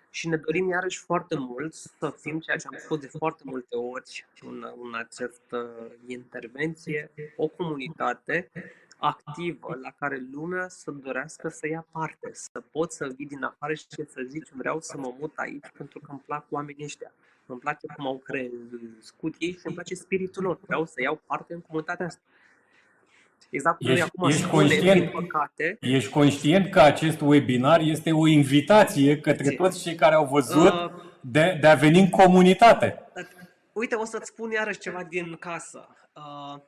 Și 0.09 0.27
ne 0.27 0.37
dorim 0.37 0.69
iarăși 0.69 0.99
foarte 0.99 1.35
mult 1.35 1.73
să 1.73 2.15
fim 2.19 2.39
ceea 2.39 2.57
ce 2.57 2.67
am 2.67 2.77
spus 2.79 2.99
de 2.99 3.07
foarte 3.07 3.43
multe 3.45 3.75
ori 3.75 4.25
în, 4.41 4.73
în 4.81 4.95
această 4.95 5.91
intervenție, 6.07 7.11
o 7.35 7.47
comunitate 7.47 8.51
activă 8.99 9.77
la 9.81 9.89
care 9.99 10.21
lumea 10.31 10.67
să 10.67 10.91
dorească 10.91 11.49
să 11.49 11.67
ia 11.67 11.85
parte, 11.91 12.29
să 12.31 12.63
poți 12.71 12.95
să 12.95 13.11
vii 13.15 13.25
din 13.25 13.43
afară 13.43 13.73
și 13.73 13.85
să 13.89 14.21
zici 14.27 14.49
vreau 14.51 14.79
să 14.79 14.97
mă 14.97 15.13
mut 15.19 15.33
aici 15.35 15.69
pentru 15.77 15.99
că 15.99 16.07
îmi 16.11 16.21
plac 16.25 16.45
oamenii 16.49 16.83
ăștia. 16.83 17.11
Îmi 17.45 17.59
place 17.59 17.87
cum 17.95 18.07
au 18.07 18.17
crescut 18.17 19.35
ei 19.37 19.51
și 19.51 19.61
îmi 19.63 19.75
place 19.75 19.95
spiritul 19.95 20.43
lor. 20.43 20.59
Vreau 20.65 20.85
să 20.85 21.01
iau 21.01 21.21
parte 21.25 21.53
în 21.53 21.61
comunitatea 21.61 22.05
asta. 22.05 22.21
Exact 23.49 23.77
cum 23.77 23.89
ești, 23.89 24.01
acum 24.01 24.29
ești, 24.29 24.41
spune, 24.41 24.67
conștient, 24.67 25.11
păcate, 25.11 25.77
ești 25.81 26.11
conștient 26.11 26.71
că 26.71 26.79
acest 26.79 27.21
webinar 27.21 27.79
este 27.79 28.11
o 28.11 28.27
invitație 28.27 29.19
către 29.19 29.55
toți 29.55 29.81
cei 29.81 29.95
care 29.95 30.15
au 30.15 30.25
văzut 30.25 30.73
Uh, 30.73 30.91
de, 31.21 31.57
de 31.61 31.67
a 31.67 31.75
veni 31.75 31.99
în 31.99 32.09
comunitate. 32.09 33.11
Uite, 33.73 33.95
o 33.95 34.05
să-ți 34.05 34.27
spun 34.27 34.51
iarăși 34.51 34.79
ceva 34.79 35.03
din 35.03 35.35
casă. 35.39 35.87
Uh, 36.15 36.61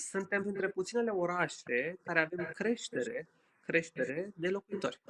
suntem 0.00 0.42
printre 0.42 0.68
puținele 0.68 1.10
orașe 1.10 1.98
care 2.04 2.20
avem 2.20 2.50
creștere, 2.54 3.28
creștere 3.60 4.32
de 4.34 4.48
locuitori. 4.48 5.00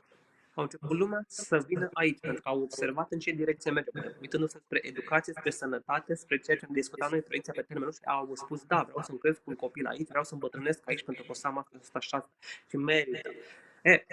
Au 0.55 0.63
început 0.63 0.99
lumea 0.99 1.25
să 1.27 1.59
vină 1.67 1.89
aici, 1.93 2.21
pentru 2.21 2.43
că 2.43 2.49
au 2.49 2.63
observat 2.63 3.13
în 3.13 3.19
ce 3.19 3.31
direcție 3.31 3.71
mergem. 3.71 4.17
Uitându-se 4.21 4.59
spre 4.59 4.81
educație, 4.83 5.33
spre 5.33 5.51
sănătate, 5.51 6.15
spre 6.15 6.39
ceea 6.39 6.57
ce 6.57 6.65
am 6.69 6.75
discutat 6.75 7.11
noi, 7.11 7.23
proiecția 7.23 7.53
pe 7.53 7.63
termen 7.63 7.83
lung, 7.83 7.95
și 7.95 8.01
au 8.05 8.35
spus, 8.35 8.65
da, 8.65 8.83
vreau 8.83 9.03
să-mi 9.03 9.19
cresc 9.19 9.41
un 9.45 9.55
copil 9.55 9.87
aici, 9.87 10.09
vreau 10.09 10.25
să 10.25 10.35
îmbătrânesc 10.35 10.89
aici 10.89 11.05
pentru 11.05 11.23
că 11.23 11.31
o 11.31 11.35
să 11.35 11.47
am 11.47 11.59
asta 11.59 11.99
așa 11.99 12.31
și 12.69 12.77
merită. 12.77 13.31
E, 13.83 14.05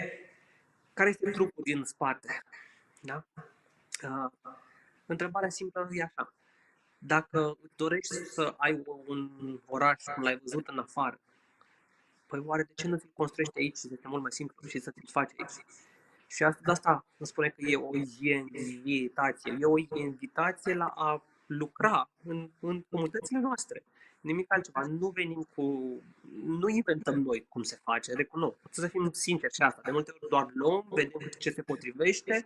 care 0.93 1.09
este 1.09 1.31
trupul 1.31 1.63
din 1.63 1.83
spate? 1.83 2.43
Da? 3.01 3.25
Uh, 4.03 4.51
întrebarea 5.05 5.49
simplă 5.49 5.87
e 5.91 6.01
așa. 6.03 6.33
Dacă 6.97 7.57
dorești 7.75 8.15
să 8.15 8.53
ai 8.57 8.83
un 9.05 9.59
oraș 9.65 10.03
cum 10.03 10.23
l-ai 10.23 10.39
văzut 10.41 10.67
în 10.67 10.79
afară, 10.79 11.19
păi 12.25 12.39
oare 12.45 12.63
de 12.63 12.71
ce 12.75 12.87
nu 12.87 12.97
ți-l 12.97 13.09
construiești 13.13 13.59
aici 13.59 13.77
și 13.77 13.87
este 13.91 14.07
mult 14.07 14.21
mai 14.21 14.31
simplu 14.31 14.67
și 14.67 14.79
să 14.79 14.91
ți-l 14.91 15.09
faci 15.11 15.31
aici? 15.37 15.65
Și 16.27 16.43
asta, 16.43 16.61
de 16.65 16.71
asta 16.71 17.05
îmi 17.17 17.27
spune 17.27 17.49
că 17.49 17.65
e 17.65 17.75
o 17.75 17.95
invitație. 17.95 19.57
E 19.59 19.65
o 19.65 19.77
invitație 19.77 20.73
la 20.73 20.85
a 20.85 21.23
lucra 21.45 22.09
în, 22.23 22.49
în 22.59 22.83
comunitățile 22.89 23.39
noastre. 23.39 23.83
Nimic 24.21 24.53
altceva. 24.53 24.85
Nu 24.85 25.09
venim 25.09 25.47
cu... 25.55 25.95
Nu 26.45 26.67
inventăm 26.67 27.21
noi 27.21 27.45
cum 27.49 27.63
se 27.63 27.79
face, 27.83 28.13
recunosc. 28.13 28.57
Să 28.69 28.87
fim 28.87 29.11
sinceri 29.11 29.53
și 29.53 29.61
asta. 29.61 29.81
De 29.83 29.91
multe 29.91 30.11
ori 30.11 30.29
doar 30.29 30.47
luăm, 30.53 30.85
vedem 30.89 31.29
ce 31.37 31.49
se 31.49 31.61
potrivește, 31.61 32.45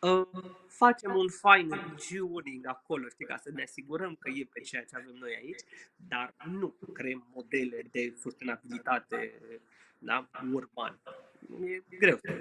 uh, 0.00 0.26
facem 0.66 1.16
un 1.16 1.28
fine 1.28 1.94
tuning 2.08 2.66
acolo, 2.66 3.08
știi, 3.08 3.26
ca 3.26 3.36
să 3.36 3.50
ne 3.54 3.62
asigurăm 3.62 4.14
că 4.14 4.28
e 4.28 4.48
pe 4.52 4.60
ceea 4.60 4.84
ce 4.84 4.96
avem 4.96 5.14
noi 5.18 5.34
aici, 5.42 5.60
dar 5.96 6.34
nu 6.44 6.74
creăm 6.92 7.26
modele 7.34 7.88
de 7.90 8.14
sustenabilitate 8.20 9.40
da, 9.98 10.28
urban. 10.52 10.98
E 11.64 11.96
greu 11.98 12.16
să 12.16 12.32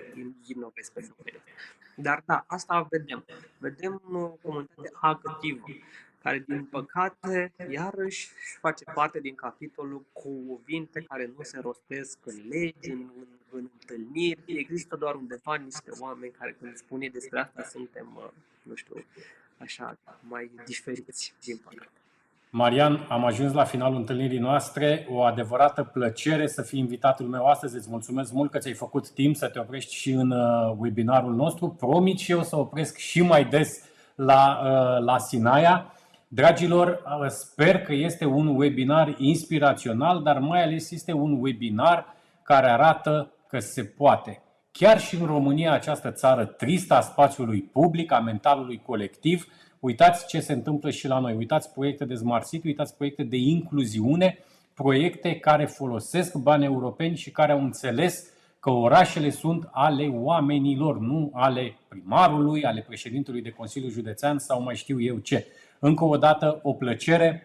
inovezi 0.45 0.91
pe 0.93 1.09
domeniul. 1.17 1.43
Dar 1.95 2.23
da, 2.25 2.43
asta 2.47 2.87
vedem. 2.89 3.25
Vedem 3.57 4.01
o 4.13 4.27
comunitate 4.27 5.19
activă, 5.23 5.65
care 6.21 6.43
din 6.47 6.65
păcate 6.65 7.53
iarăși 7.69 8.31
face 8.59 8.83
parte 8.93 9.19
din 9.19 9.35
capitolul 9.35 10.05
cuvinte 10.13 11.01
care 11.01 11.31
nu 11.37 11.43
se 11.43 11.59
rostesc 11.59 12.17
în 12.25 12.47
legi, 12.47 12.91
în, 12.91 13.09
în, 13.15 13.27
în 13.51 13.69
întâlniri. 13.79 14.39
Există 14.45 14.95
doar 14.95 15.15
undeva 15.15 15.55
niște 15.55 15.91
oameni 15.99 16.31
care 16.31 16.55
când 16.59 16.75
spune 16.75 17.09
despre 17.13 17.39
asta 17.39 17.63
suntem, 17.63 18.07
uh, 18.15 18.29
nu 18.63 18.75
știu, 18.75 19.05
așa, 19.57 19.97
mai 20.21 20.51
diferiți, 20.65 21.33
din 21.43 21.57
păcate. 21.63 21.89
Marian, 22.51 23.05
am 23.09 23.25
ajuns 23.25 23.53
la 23.53 23.63
finalul 23.63 23.97
întâlnirii 23.97 24.39
noastre. 24.39 25.07
O 25.09 25.21
adevărată 25.21 25.83
plăcere 25.83 26.47
să 26.47 26.61
fii 26.61 26.79
invitatul 26.79 27.25
meu 27.25 27.45
astăzi. 27.45 27.75
Îți 27.75 27.89
mulțumesc 27.89 28.31
mult 28.31 28.51
că 28.51 28.57
ți-ai 28.57 28.73
făcut 28.73 29.09
timp 29.09 29.35
să 29.35 29.47
te 29.47 29.59
oprești 29.59 29.95
și 29.95 30.11
în 30.11 30.31
uh, 30.31 30.75
webinarul 30.77 31.35
nostru. 31.35 31.69
Promit 31.69 32.19
și 32.19 32.31
eu 32.31 32.43
să 32.43 32.55
opresc 32.55 32.97
și 32.97 33.21
mai 33.21 33.45
des 33.45 33.83
la, 34.15 34.59
uh, 34.63 35.03
la 35.05 35.17
Sinaia. 35.17 35.93
Dragilor, 36.27 36.87
uh, 37.21 37.27
sper 37.27 37.81
că 37.81 37.93
este 37.93 38.25
un 38.25 38.47
webinar 38.47 39.15
inspirațional, 39.17 40.23
dar 40.23 40.39
mai 40.39 40.63
ales 40.63 40.91
este 40.91 41.11
un 41.11 41.37
webinar 41.41 42.15
care 42.43 42.69
arată 42.69 43.31
că 43.49 43.59
se 43.59 43.83
poate. 43.83 44.41
Chiar 44.71 44.99
și 44.99 45.15
în 45.15 45.25
România, 45.25 45.73
această 45.73 46.11
țară 46.11 46.45
tristă 46.45 46.93
a 46.93 47.01
spațiului 47.01 47.61
public, 47.61 48.11
a 48.11 48.19
mentalului 48.19 48.81
colectiv, 48.85 49.47
Uitați 49.79 50.27
ce 50.27 50.39
se 50.39 50.53
întâmplă 50.53 50.89
și 50.89 51.07
la 51.07 51.19
noi. 51.19 51.33
Uitați 51.33 51.73
proiecte 51.73 52.05
de 52.05 52.15
Smart 52.15 52.47
City, 52.49 52.67
uitați 52.67 52.95
proiecte 52.95 53.23
de 53.23 53.37
incluziune, 53.37 54.37
proiecte 54.73 55.35
care 55.35 55.65
folosesc 55.65 56.35
bani 56.35 56.65
europeni 56.65 57.15
și 57.15 57.31
care 57.31 57.51
au 57.51 57.63
înțeles 57.63 58.29
că 58.59 58.69
orașele 58.69 59.29
sunt 59.29 59.69
ale 59.71 60.07
oamenilor, 60.07 60.99
nu 60.99 61.31
ale 61.33 61.77
primarului, 61.87 62.63
ale 62.63 62.81
președintelui 62.87 63.41
de 63.41 63.49
Consiliu 63.49 63.89
Județean 63.89 64.39
sau 64.39 64.61
mai 64.61 64.75
știu 64.75 65.01
eu 65.01 65.17
ce. 65.17 65.47
Încă 65.79 66.03
o 66.03 66.17
dată, 66.17 66.59
o 66.63 66.73
plăcere 66.73 67.43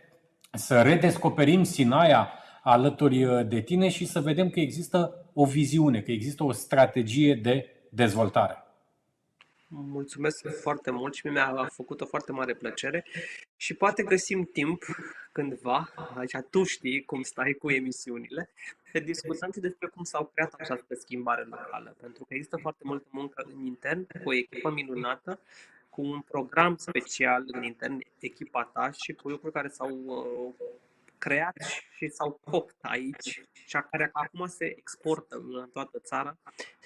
să 0.53 0.83
redescoperim 0.83 1.63
Sinaia 1.63 2.29
alături 2.63 3.47
de 3.49 3.61
tine 3.61 3.89
și 3.89 4.07
să 4.07 4.21
vedem 4.21 4.51
că 4.51 4.61
există 4.61 5.24
o 5.35 5.45
viziune, 5.45 6.03
că 6.03 6.11
există 6.11 6.45
o 6.45 6.53
strategie 6.53 7.35
de 7.35 7.69
dezvoltare. 7.89 8.65
Mulțumesc 9.69 10.61
foarte 10.61 10.91
mult 10.91 11.15
și 11.15 11.27
mi-a 11.27 11.69
făcut 11.73 12.01
o 12.01 12.07
foarte 12.07 12.33
mare 12.33 12.55
plăcere 12.55 13.05
și 13.57 13.75
poate 13.75 14.03
găsim 14.03 14.45
timp 14.53 14.85
cândva, 15.33 15.93
aici 16.17 16.37
tu 16.51 16.65
știi 16.65 17.05
cum 17.05 17.23
stai 17.23 17.53
cu 17.53 17.71
emisiunile, 17.71 18.51
să 18.93 19.01
discutăm 19.01 19.51
și 19.53 19.61
despre 19.61 19.89
cum 19.89 20.05
s-au 20.05 20.31
creat 20.35 20.55
această 20.59 20.95
schimbare 20.95 21.45
locală, 21.45 21.97
pentru 22.01 22.25
că 22.25 22.35
există 22.35 22.57
foarte 22.61 22.83
multă 22.85 23.07
muncă 23.11 23.47
în 23.55 23.67
intern, 23.67 24.07
cu 24.23 24.29
o 24.29 24.35
echipă 24.35 24.71
minunată, 24.71 25.41
cu 25.91 26.03
un 26.03 26.21
program 26.21 26.77
special 26.77 27.45
în 27.47 27.63
intern, 27.63 27.99
echipa 28.19 28.71
ta 28.73 28.91
și 28.91 29.13
cu 29.13 29.29
lucruri 29.29 29.53
care 29.53 29.69
s-au 29.69 29.91
uh, 30.05 30.67
creat 31.25 31.57
și 31.97 32.09
s-au 32.09 32.41
copt 32.51 32.77
aici 32.81 33.31
și 33.67 33.77
care 33.91 34.11
acum 34.13 34.47
se 34.47 34.75
exportă 34.77 35.37
în 35.37 35.69
toată 35.73 35.99
țara 35.99 36.37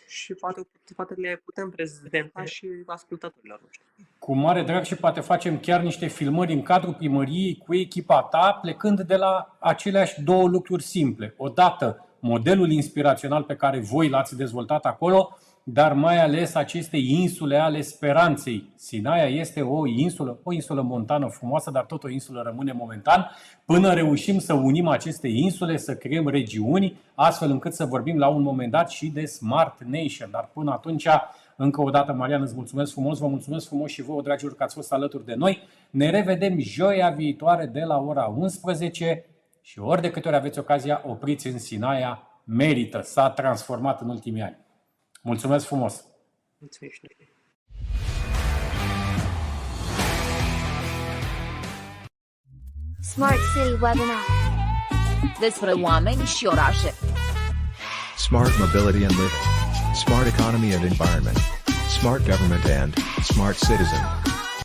și 0.07 0.35
poate, 0.35 0.61
poate 0.97 1.15
le 1.15 1.43
putem 1.45 1.71
prezenta 1.71 2.45
și 2.45 2.67
ascultătorilor 2.87 3.61
noștri. 3.63 3.87
Cu 4.19 4.35
mare 4.35 4.63
drag 4.63 4.85
și 4.85 4.95
poate 4.95 5.21
facem 5.21 5.61
chiar 5.61 5.81
niște 5.81 6.07
filmări 6.07 6.53
în 6.53 6.63
cadrul 6.63 6.95
primăriei 6.95 7.63
cu 7.67 7.75
echipa 7.75 8.23
ta, 8.23 8.59
plecând 8.63 9.01
de 9.01 9.17
la 9.17 9.57
aceleași 9.59 10.23
două 10.23 10.49
lucruri 10.49 10.83
simple. 10.83 11.35
Odată, 11.37 12.07
modelul 12.21 12.71
inspirațional 12.71 13.43
pe 13.43 13.57
care 13.57 13.81
voi 13.81 14.09
l-ați 14.09 14.37
dezvoltat 14.37 14.85
acolo, 14.85 15.39
dar 15.73 15.93
mai 15.93 16.19
ales 16.19 16.55
aceste 16.55 16.97
insule 16.97 17.57
ale 17.57 17.81
speranței. 17.81 18.73
Sinaia 18.77 19.25
este 19.25 19.63
o 19.63 19.87
insulă, 19.87 20.39
o 20.43 20.53
insulă 20.53 20.83
montană 20.83 21.27
frumoasă, 21.27 21.71
dar 21.71 21.85
tot 21.85 22.05
o 22.05 22.09
insulă 22.09 22.43
rămâne 22.45 22.73
momentan, 22.73 23.31
până 23.65 23.93
reușim 23.93 24.39
să 24.39 24.53
unim 24.53 24.89
aceste 24.89 25.29
insule, 25.29 25.77
să 25.77 25.97
creăm 25.97 26.29
regiuni, 26.29 27.01
astfel 27.15 27.51
încât 27.51 27.75
să 27.75 27.85
vorbim 27.85 28.19
la 28.19 28.29
un 28.29 28.43
moment 28.43 28.71
dat 28.71 28.91
și 28.91 29.07
de 29.07 29.25
Smart 29.25 29.85
Nation. 29.85 30.29
Dar 30.31 30.51
până 30.53 30.71
atunci, 30.73 31.07
încă 31.57 31.83
o 31.83 31.91
dată, 31.91 32.13
Marian, 32.13 32.43
îți 32.43 32.55
mulțumesc 32.55 32.93
frumos, 32.93 33.19
vă 33.19 33.27
mulțumesc 33.27 33.67
frumos 33.67 33.91
și 33.91 34.03
vouă, 34.03 34.23
dragilor, 34.23 34.55
că 34.55 34.63
ați 34.63 34.75
fost 34.75 34.93
alături 34.93 35.25
de 35.25 35.35
noi. 35.35 35.63
Ne 35.91 36.11
revedem 36.11 36.59
joia 36.59 37.11
viitoare 37.11 37.67
de 37.67 37.81
la 37.81 37.99
ora 37.99 38.35
11 38.37 39.25
și 39.63 39.79
ori 39.79 40.01
de 40.01 40.11
câte 40.11 40.29
ori 40.29 40.37
aveți 40.37 40.59
ocazia, 40.59 41.03
opriți 41.07 41.47
în 41.47 41.59
Sinaia, 41.59 42.23
merită, 42.45 43.01
s-a 43.03 43.31
transformat 43.31 44.01
în 44.01 44.09
ultimii 44.09 44.43
ani. 44.43 44.67
Mulțumesc 45.23 45.67
frumos! 45.67 46.05
Mulțumesc! 46.59 47.01
Smart 53.01 53.39
City 53.55 53.73
Webinar. 53.73 54.25
Despre 55.41 55.73
oameni 55.73 56.25
și 56.25 56.47
orașe. 56.47 56.95
Smart 58.17 58.59
mobility 58.59 59.05
and 59.05 59.15
living. 59.15 59.45
Smart 59.95 60.27
economy 60.27 60.75
and 60.75 60.85
environment. 60.85 61.39
Smart 61.99 62.27
government 62.27 62.65
and 62.65 62.95
smart 63.23 63.57
citizen. 63.59 64.38